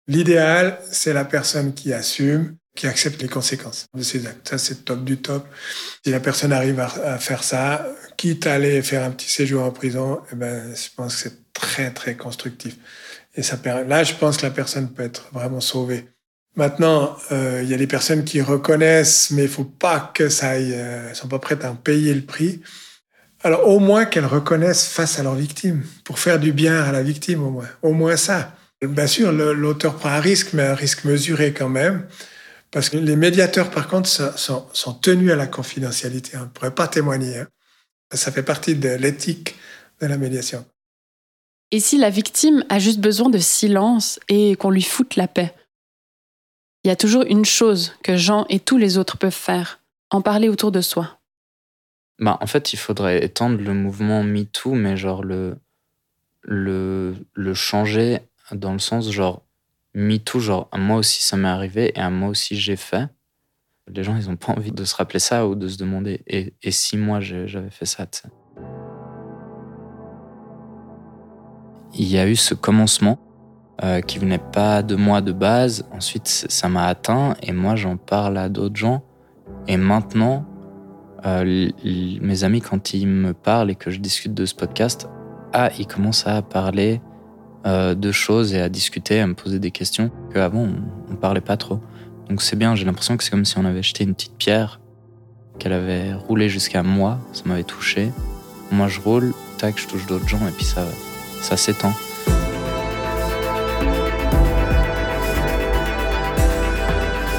L'idéal, 0.07 0.80
c'est 0.91 1.13
la 1.13 1.26
personne 1.26 1.74
qui 1.74 1.93
assume, 1.93 2.55
qui 2.76 2.88
accepte 2.88 3.22
les 3.22 3.30
conséquences 3.30 3.88
de 3.94 4.04
ses 4.04 4.28
actes. 4.28 4.50
Ça, 4.50 4.58
c'est 4.58 4.84
top 4.86 5.04
du 5.04 5.18
top. 5.18 5.48
Si 6.04 6.12
la 6.12 6.20
personne 6.20 6.52
arrive 6.52 6.80
à, 6.80 7.18
faire 7.18 7.44
ça, 7.44 7.88
quitte 8.18 8.46
à 8.48 8.54
aller 8.54 8.82
faire 8.82 9.04
un 9.04 9.12
petit 9.12 9.30
séjour 9.30 9.64
en 9.64 9.72
prison, 9.72 10.20
eh 10.32 10.36
ben, 10.36 10.76
je 10.76 10.90
pense 10.96 11.16
que 11.16 11.30
c'est 11.30 11.54
très, 11.54 11.92
très 11.92 12.16
constructif. 12.16 12.76
Et 13.36 13.42
là, 13.88 14.04
je 14.04 14.14
pense 14.14 14.38
que 14.38 14.46
la 14.46 14.52
personne 14.52 14.92
peut 14.92 15.04
être 15.04 15.30
vraiment 15.32 15.62
sauvée. 15.62 16.06
Maintenant, 16.56 17.18
euh, 17.32 17.62
il 17.64 17.70
y 17.70 17.74
a 17.74 17.78
des 17.78 17.88
personnes 17.88 18.24
qui 18.24 18.42
reconnaissent, 18.42 19.32
mais 19.32 19.44
il 19.44 19.50
faut 19.50 19.66
pas 19.66 20.12
que 20.14 20.30
ça 20.30 20.52
aille, 20.52 20.74
euh, 20.74 21.14
sont 21.14 21.28
pas 21.28 21.40
prêtes 21.40 21.66
à 21.66 21.72
en 21.72 21.76
payer 21.76 22.14
le 22.14 22.22
prix. 22.22 22.62
Alors, 23.44 23.68
au 23.68 23.80
moins 23.80 24.06
qu'elles 24.06 24.26
reconnaissent 24.26 24.88
face 24.88 25.20
à 25.20 25.24
leur 25.24 25.36
victime, 25.36 25.84
pour 26.04 26.18
faire 26.18 26.40
du 26.40 26.54
bien 26.54 26.82
à 26.82 26.92
la 26.92 27.04
victime, 27.04 27.44
au 27.44 27.52
moins. 27.52 27.68
Au 27.82 27.92
moins 27.92 28.16
ça. 28.16 28.56
Bien 28.82 29.08
sûr, 29.08 29.32
l'auteur 29.32 29.96
prend 29.96 30.10
un 30.10 30.20
risque, 30.20 30.54
mais 30.54 30.64
un 30.64 30.76
risque 30.76 31.04
mesuré 31.04 31.54
quand 31.54 31.70
même. 31.70 32.06
Parce 32.76 32.90
que 32.90 32.98
les 32.98 33.16
médiateurs, 33.16 33.72
par 33.72 33.88
contre, 33.88 34.10
sont, 34.10 34.66
sont 34.74 34.94
tenus 34.94 35.32
à 35.32 35.38
la 35.38 35.48
confidentialité. 35.48 36.36
On 36.36 36.42
ne 36.42 36.46
pourrait 36.48 36.76
pas 36.76 36.90
témoigner. 36.90 37.38
Hein. 37.38 37.48
Ça 38.12 38.34
fait 38.34 38.44
partie 38.44 38.76
de 38.76 38.90
l'éthique 38.90 39.56
de 40.02 40.08
la 40.08 40.18
médiation. 40.18 40.66
Et 41.72 41.80
si 41.80 41.98
la 41.98 42.10
victime 42.10 42.66
a 42.68 42.78
juste 42.78 43.00
besoin 43.00 43.30
de 43.30 43.38
silence 43.38 44.20
et 44.28 44.58
qu'on 44.58 44.72
lui 44.72 44.82
foute 44.82 45.16
la 45.16 45.30
paix? 45.30 45.54
Il 46.84 46.90
y 46.90 46.92
a 46.92 46.98
toujours 46.98 47.24
une 47.24 47.46
chose 47.46 47.94
que 48.04 48.18
Jean 48.18 48.46
et 48.50 48.60
tous 48.60 48.78
les 48.78 48.98
autres 48.98 49.18
peuvent 49.18 49.32
faire, 49.32 49.80
en 50.10 50.20
parler 50.20 50.50
autour 50.50 50.74
de 50.74 50.82
soi. 50.82 51.22
Bah, 52.20 52.38
en 52.42 52.46
fait, 52.46 52.74
il 52.74 52.78
faudrait 52.78 53.24
étendre 53.24 53.58
le 53.58 53.74
mouvement 53.74 54.22
MeToo, 54.22 54.74
mais 54.74 54.98
genre 54.98 55.24
le, 55.24 55.56
le, 56.42 57.16
le 57.36 57.54
changer 57.54 58.20
dans 58.52 58.74
le 58.74 58.80
sens 58.80 59.10
genre 59.10 59.45
MeToo, 59.96 60.39
genre 60.39 60.70
moi 60.78 60.98
aussi 60.98 61.24
ça 61.24 61.38
m'est 61.38 61.48
arrivé 61.48 61.93
et 61.96 62.02
à 62.02 62.10
moi 62.10 62.30
aussi 62.30 62.56
j'ai 62.56 62.76
fait. 62.76 63.08
Les 63.88 64.04
gens, 64.04 64.18
ils 64.18 64.28
n'ont 64.30 64.36
pas 64.36 64.52
envie 64.52 64.72
de 64.72 64.84
se 64.84 64.96
rappeler 64.96 65.20
ça 65.20 65.48
ou 65.48 65.56
de 65.56 65.68
se 65.68 65.78
demander 65.78 66.22
et, 66.28 66.72
si 66.72 66.98
moi 66.98 67.20
j'avais 67.22 67.70
fait 67.70 67.86
ça. 67.86 68.06
Il 71.93 72.08
y 72.08 72.18
a 72.18 72.28
eu 72.28 72.36
ce 72.36 72.54
commencement 72.54 73.20
euh, 73.84 74.02
qui 74.02 74.20
venait 74.20 74.39
pas 74.39 74.84
de 74.84 74.96
moi 74.96 75.22
de 75.22 75.32
base. 75.32 75.88
Ensuite, 75.91 76.28
ça 76.28 76.68
m'a 76.68 76.88
atteint 76.88 77.36
et 77.41 77.54
moi 77.54 77.76
j'en 77.76 77.96
parle 77.96 78.38
à 78.38 78.50
d'autres 78.50 78.76
gens. 78.76 79.04
Et 79.68 79.78
maintenant, 79.78 80.46
euh, 81.26 81.70
mes 81.84 82.43
amis, 82.43 82.62
quand 82.62 82.93
ils 82.93 83.08
me 83.08 83.34
parlent 83.34 83.72
et 83.72 83.76
que 83.76 83.91
je 83.91 84.00
discute 84.00 84.34
de 84.34 84.46
ce 84.46 84.56
podcast, 84.56 85.08
ah, 85.54 85.70
ils 85.80 85.88
commencent 85.88 86.28
à 86.28 86.41
parler 86.41 87.02
euh, 87.66 87.95
de 87.95 88.11
choses 88.11 88.53
et 88.53 88.61
à 88.61 88.70
discuter, 88.70 89.20
à 89.20 89.28
me 89.28 89.34
poser 89.34 89.59
des 89.59 89.72
questions 89.72 90.11
qu'avant 90.34 90.61
on, 90.61 91.13
on 91.13 91.16
parlait 91.16 91.41
pas 91.41 91.57
trop. 91.57 91.80
Donc 92.30 92.41
c'est 92.41 92.55
bien, 92.55 92.76
j'ai 92.76 92.86
l'impression 92.86 93.18
que 93.18 93.24
c'est 93.24 93.32
comme 93.32 93.45
si 93.45 93.57
on 93.57 93.66
avait 93.66 93.84
jeté 93.84 94.03
une 94.03 94.13
petite 94.13 94.36
pierre, 94.38 94.80
qu'elle 95.59 95.74
avait 95.74 96.13
roulé 96.13 96.49
jusqu'à 96.49 96.84
moi, 96.84 97.20
ça 97.34 97.43
m'avait 97.45 97.63
touché. 97.63 98.11
Moi 98.72 98.88
je 98.88 98.99
roule, 98.99 99.34
tac, 99.57 99.80
je 99.80 99.88
touche 99.88 100.05
d'autres 100.05 100.28
gens 100.28 100.45
et 100.47 100.51
puis 100.51 100.66
ça, 100.66 100.86
ça 101.41 101.57
s'étend. 101.57 101.93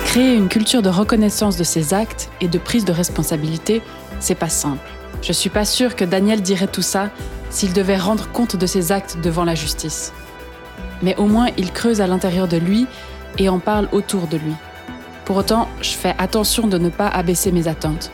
Créer 0.06 0.34
une 0.34 0.48
culture 0.48 0.82
de 0.82 0.88
reconnaissance 0.88 1.56
de 1.56 1.64
ses 1.64 1.92
actes 1.92 2.30
et 2.40 2.48
de 2.48 2.58
prise 2.58 2.84
de 2.84 2.92
responsabilité, 2.92 3.82
c'est 4.18 4.34
pas 4.34 4.48
simple. 4.48 4.88
Je 5.22 5.32
suis 5.32 5.50
pas 5.50 5.64
sûre 5.64 5.96
que 5.96 6.04
Daniel 6.04 6.40
dirait 6.42 6.68
tout 6.68 6.82
ça 6.82 7.10
s'il 7.50 7.72
devait 7.72 7.96
rendre 7.96 8.28
compte 8.30 8.56
de 8.56 8.66
ses 8.66 8.92
actes 8.92 9.18
devant 9.22 9.44
la 9.44 9.54
justice. 9.54 10.12
Mais 11.02 11.16
au 11.16 11.26
moins, 11.26 11.48
il 11.56 11.72
creuse 11.72 12.00
à 12.00 12.06
l'intérieur 12.06 12.48
de 12.48 12.56
lui 12.56 12.86
et 13.38 13.48
en 13.48 13.58
parle 13.58 13.88
autour 13.92 14.26
de 14.26 14.36
lui. 14.36 14.54
Pour 15.24 15.36
autant, 15.36 15.68
je 15.80 15.90
fais 15.90 16.14
attention 16.18 16.66
de 16.66 16.78
ne 16.78 16.88
pas 16.88 17.08
abaisser 17.08 17.52
mes 17.52 17.68
attentes. 17.68 18.10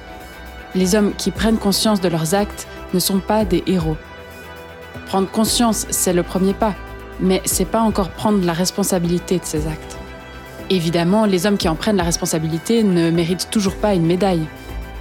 Les 0.74 0.94
hommes 0.94 1.12
qui 1.14 1.30
prennent 1.30 1.58
conscience 1.58 2.00
de 2.00 2.08
leurs 2.08 2.34
actes 2.34 2.66
ne 2.94 2.98
sont 2.98 3.20
pas 3.20 3.44
des 3.44 3.62
héros. 3.66 3.96
Prendre 5.06 5.30
conscience, 5.30 5.86
c'est 5.90 6.14
le 6.14 6.22
premier 6.22 6.54
pas, 6.54 6.74
mais 7.20 7.42
c'est 7.44 7.66
pas 7.66 7.80
encore 7.80 8.10
prendre 8.10 8.44
la 8.44 8.54
responsabilité 8.54 9.38
de 9.38 9.44
ses 9.44 9.66
actes. 9.66 9.98
Évidemment, 10.70 11.26
les 11.26 11.44
hommes 11.44 11.58
qui 11.58 11.68
en 11.68 11.74
prennent 11.74 11.96
la 11.96 12.02
responsabilité 12.02 12.82
ne 12.82 13.10
méritent 13.10 13.50
toujours 13.50 13.76
pas 13.76 13.94
une 13.94 14.06
médaille. 14.06 14.46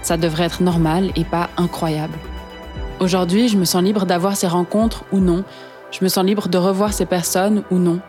Ça 0.02 0.18
devrait 0.18 0.46
être 0.46 0.62
normal 0.62 1.12
et 1.16 1.24
pas 1.24 1.50
incroyable. 1.56 2.18
Aujourd'hui, 3.02 3.48
je 3.48 3.58
me 3.58 3.66
sens 3.66 3.82
libre 3.82 4.06
d'avoir 4.06 4.36
ces 4.36 4.46
rencontres 4.46 5.06
ou 5.12 5.18
non. 5.18 5.44
Je 5.90 6.04
me 6.04 6.08
sens 6.08 6.24
libre 6.24 6.48
de 6.50 6.58
revoir 6.60 6.94
ces 6.94 7.08
personnes 7.08 7.64
ou 7.72 7.80
non. 7.80 8.00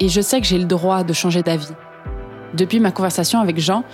Et 0.00 0.08
je 0.08 0.20
sais 0.20 0.40
que 0.40 0.48
j'ai 0.48 0.58
le 0.58 0.64
droit 0.64 1.04
de 1.04 1.12
changer 1.12 1.44
d'avis. 1.44 1.72
Depuis 2.54 2.80
ma 2.80 2.90
conversation 2.90 3.38
avec 3.38 3.60
Jean, 3.60 3.84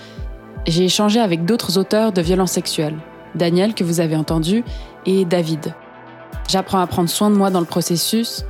j'ai 0.65 0.85
échangé 0.85 1.19
avec 1.19 1.45
d'autres 1.45 1.77
auteurs 1.77 2.13
de 2.13 2.21
violences 2.23 2.53
sexuelles, 2.53 2.97
Daniel 3.35 3.75
que 3.75 3.83
vous 3.83 3.99
avez 3.99 4.15
entendu 4.15 4.63
et 5.05 5.23
David. 5.23 5.75
J'apprends 6.49 6.79
à 6.79 6.87
prendre 6.87 7.09
soin 7.09 7.29
de 7.29 7.35
moi 7.35 7.51
dans 7.51 7.59
le 7.59 7.67
processus. 7.67 8.43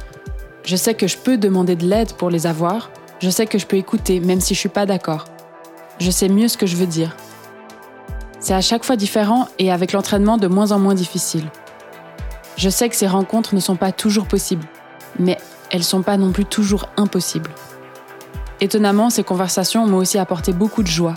Je 0.63 0.77
sais 0.77 0.93
que 0.93 1.07
je 1.07 1.17
peux 1.17 1.37
demander 1.37 1.75
de 1.75 1.85
l'aide 1.85 2.13
pour 2.13 2.29
les 2.29 2.47
avoir. 2.47 2.91
Je 3.19 3.29
sais 3.29 3.45
que 3.45 3.57
je 3.57 3.65
peux 3.65 3.75
écouter 3.75 4.21
même 4.21 4.39
si 4.39 4.53
je 4.53 4.59
suis 4.61 4.69
pas 4.69 4.85
d'accord. 4.85 5.25
Je 5.99 6.11
sais 6.11 6.29
mieux 6.29 6.47
ce 6.47 6.57
que 6.57 6.65
je 6.65 6.77
veux 6.77 6.87
dire 6.87 7.13
C'est 8.39 8.53
à 8.53 8.61
chaque 8.61 8.83
fois 8.83 8.95
différent 8.95 9.47
et 9.59 9.71
avec 9.71 9.93
l'entraînement 9.93 10.37
de 10.37 10.47
moins 10.47 10.71
en 10.71 10.79
moins 10.79 10.93
difficile. 10.93 11.45
Je 12.55 12.69
sais 12.69 12.89
que 12.89 12.95
ces 12.95 13.07
rencontres 13.07 13.55
ne 13.55 13.59
sont 13.59 13.75
pas 13.75 13.91
toujours 13.91 14.27
possibles, 14.27 14.67
mais 15.19 15.37
elles 15.71 15.83
sont 15.83 16.01
pas 16.01 16.17
non 16.17 16.31
plus 16.31 16.45
toujours 16.45 16.89
impossibles. 16.97 17.51
Étonnamment, 18.61 19.09
ces 19.09 19.23
conversations 19.23 19.85
m'ont 19.85 19.97
aussi 19.97 20.17
apporté 20.17 20.53
beaucoup 20.53 20.81
de 20.81 20.87
joie. 20.87 21.13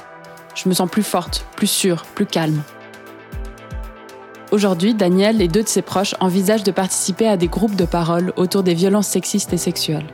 Je 0.55 0.69
me 0.69 0.75
sens 0.75 0.91
plus 0.91 1.03
forte, 1.03 1.47
plus 1.57 1.67
sûre, 1.67 2.05
plus 2.15 2.27
calme. 2.27 2.63
Aujourd'hui, 4.51 4.95
Daniel 4.95 5.41
et 5.41 5.49
deux 5.49 5.63
de 5.63 5.69
ses 5.69 5.81
proches 5.81 6.15
envisagent 6.21 6.65
de 6.65 6.73
participer 6.73 7.29
à 7.29 7.37
des 7.37 7.47
groupes 7.47 7.77
de 7.77 7.85
parole 7.85 8.33
autour 8.37 8.63
des 8.63 8.75
violences 8.75 9.07
sexistes 9.07 9.53
et 9.53 9.59
sexuelles. 9.59 10.07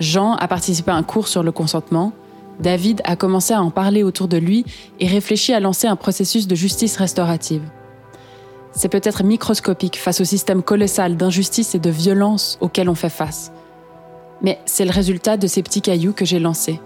Jean 0.00 0.34
a 0.36 0.48
participé 0.48 0.90
à 0.90 0.94
un 0.94 1.02
cours 1.02 1.28
sur 1.28 1.42
le 1.42 1.52
consentement, 1.52 2.12
David 2.60 3.00
a 3.04 3.16
commencé 3.16 3.54
à 3.54 3.62
en 3.62 3.70
parler 3.70 4.02
autour 4.02 4.28
de 4.28 4.36
lui 4.36 4.64
et 5.00 5.06
réfléchit 5.06 5.52
à 5.52 5.60
lancer 5.60 5.86
un 5.86 5.96
processus 5.96 6.46
de 6.46 6.54
justice 6.54 6.96
restaurative. 6.96 7.62
C'est 8.72 8.88
peut-être 8.88 9.24
microscopique 9.24 9.98
face 9.98 10.20
au 10.20 10.24
système 10.24 10.62
colossal 10.62 11.16
d'injustice 11.16 11.74
et 11.74 11.78
de 11.78 11.90
violence 11.90 12.58
auquel 12.60 12.88
on 12.88 12.94
fait 12.94 13.10
face. 13.10 13.52
Mais 14.40 14.58
c'est 14.64 14.84
le 14.84 14.90
résultat 14.90 15.36
de 15.36 15.46
ces 15.46 15.62
petits 15.62 15.82
cailloux 15.82 16.12
que 16.12 16.24
j'ai 16.24 16.38
lancés. 16.38 16.80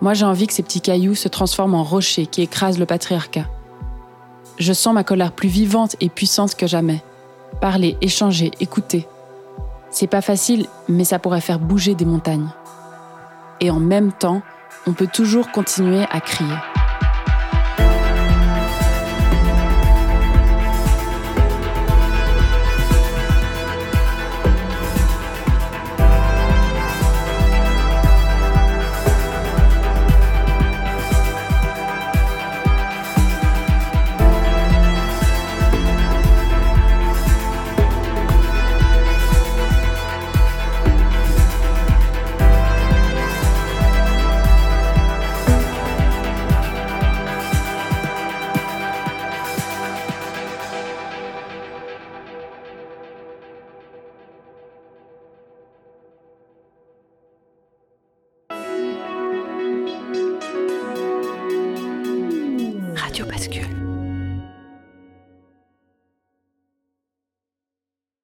Moi, 0.00 0.14
j'ai 0.14 0.26
envie 0.26 0.46
que 0.46 0.52
ces 0.52 0.62
petits 0.62 0.80
cailloux 0.80 1.14
se 1.14 1.28
transforment 1.28 1.74
en 1.74 1.82
rochers 1.82 2.26
qui 2.26 2.42
écrasent 2.42 2.78
le 2.78 2.86
patriarcat. 2.86 3.46
Je 4.58 4.72
sens 4.72 4.94
ma 4.94 5.02
colère 5.04 5.32
plus 5.32 5.48
vivante 5.48 5.96
et 6.00 6.08
puissante 6.08 6.54
que 6.54 6.66
jamais. 6.66 7.02
Parler, 7.60 7.96
échanger, 8.00 8.50
écouter. 8.60 9.08
C'est 9.90 10.06
pas 10.06 10.20
facile, 10.20 10.66
mais 10.88 11.04
ça 11.04 11.18
pourrait 11.18 11.40
faire 11.40 11.58
bouger 11.58 11.94
des 11.94 12.04
montagnes. 12.04 12.50
Et 13.60 13.70
en 13.70 13.80
même 13.80 14.12
temps, 14.12 14.42
on 14.88 14.94
peut 14.94 15.06
toujours 15.06 15.52
continuer 15.52 16.04
à 16.10 16.20
crier. 16.20 16.54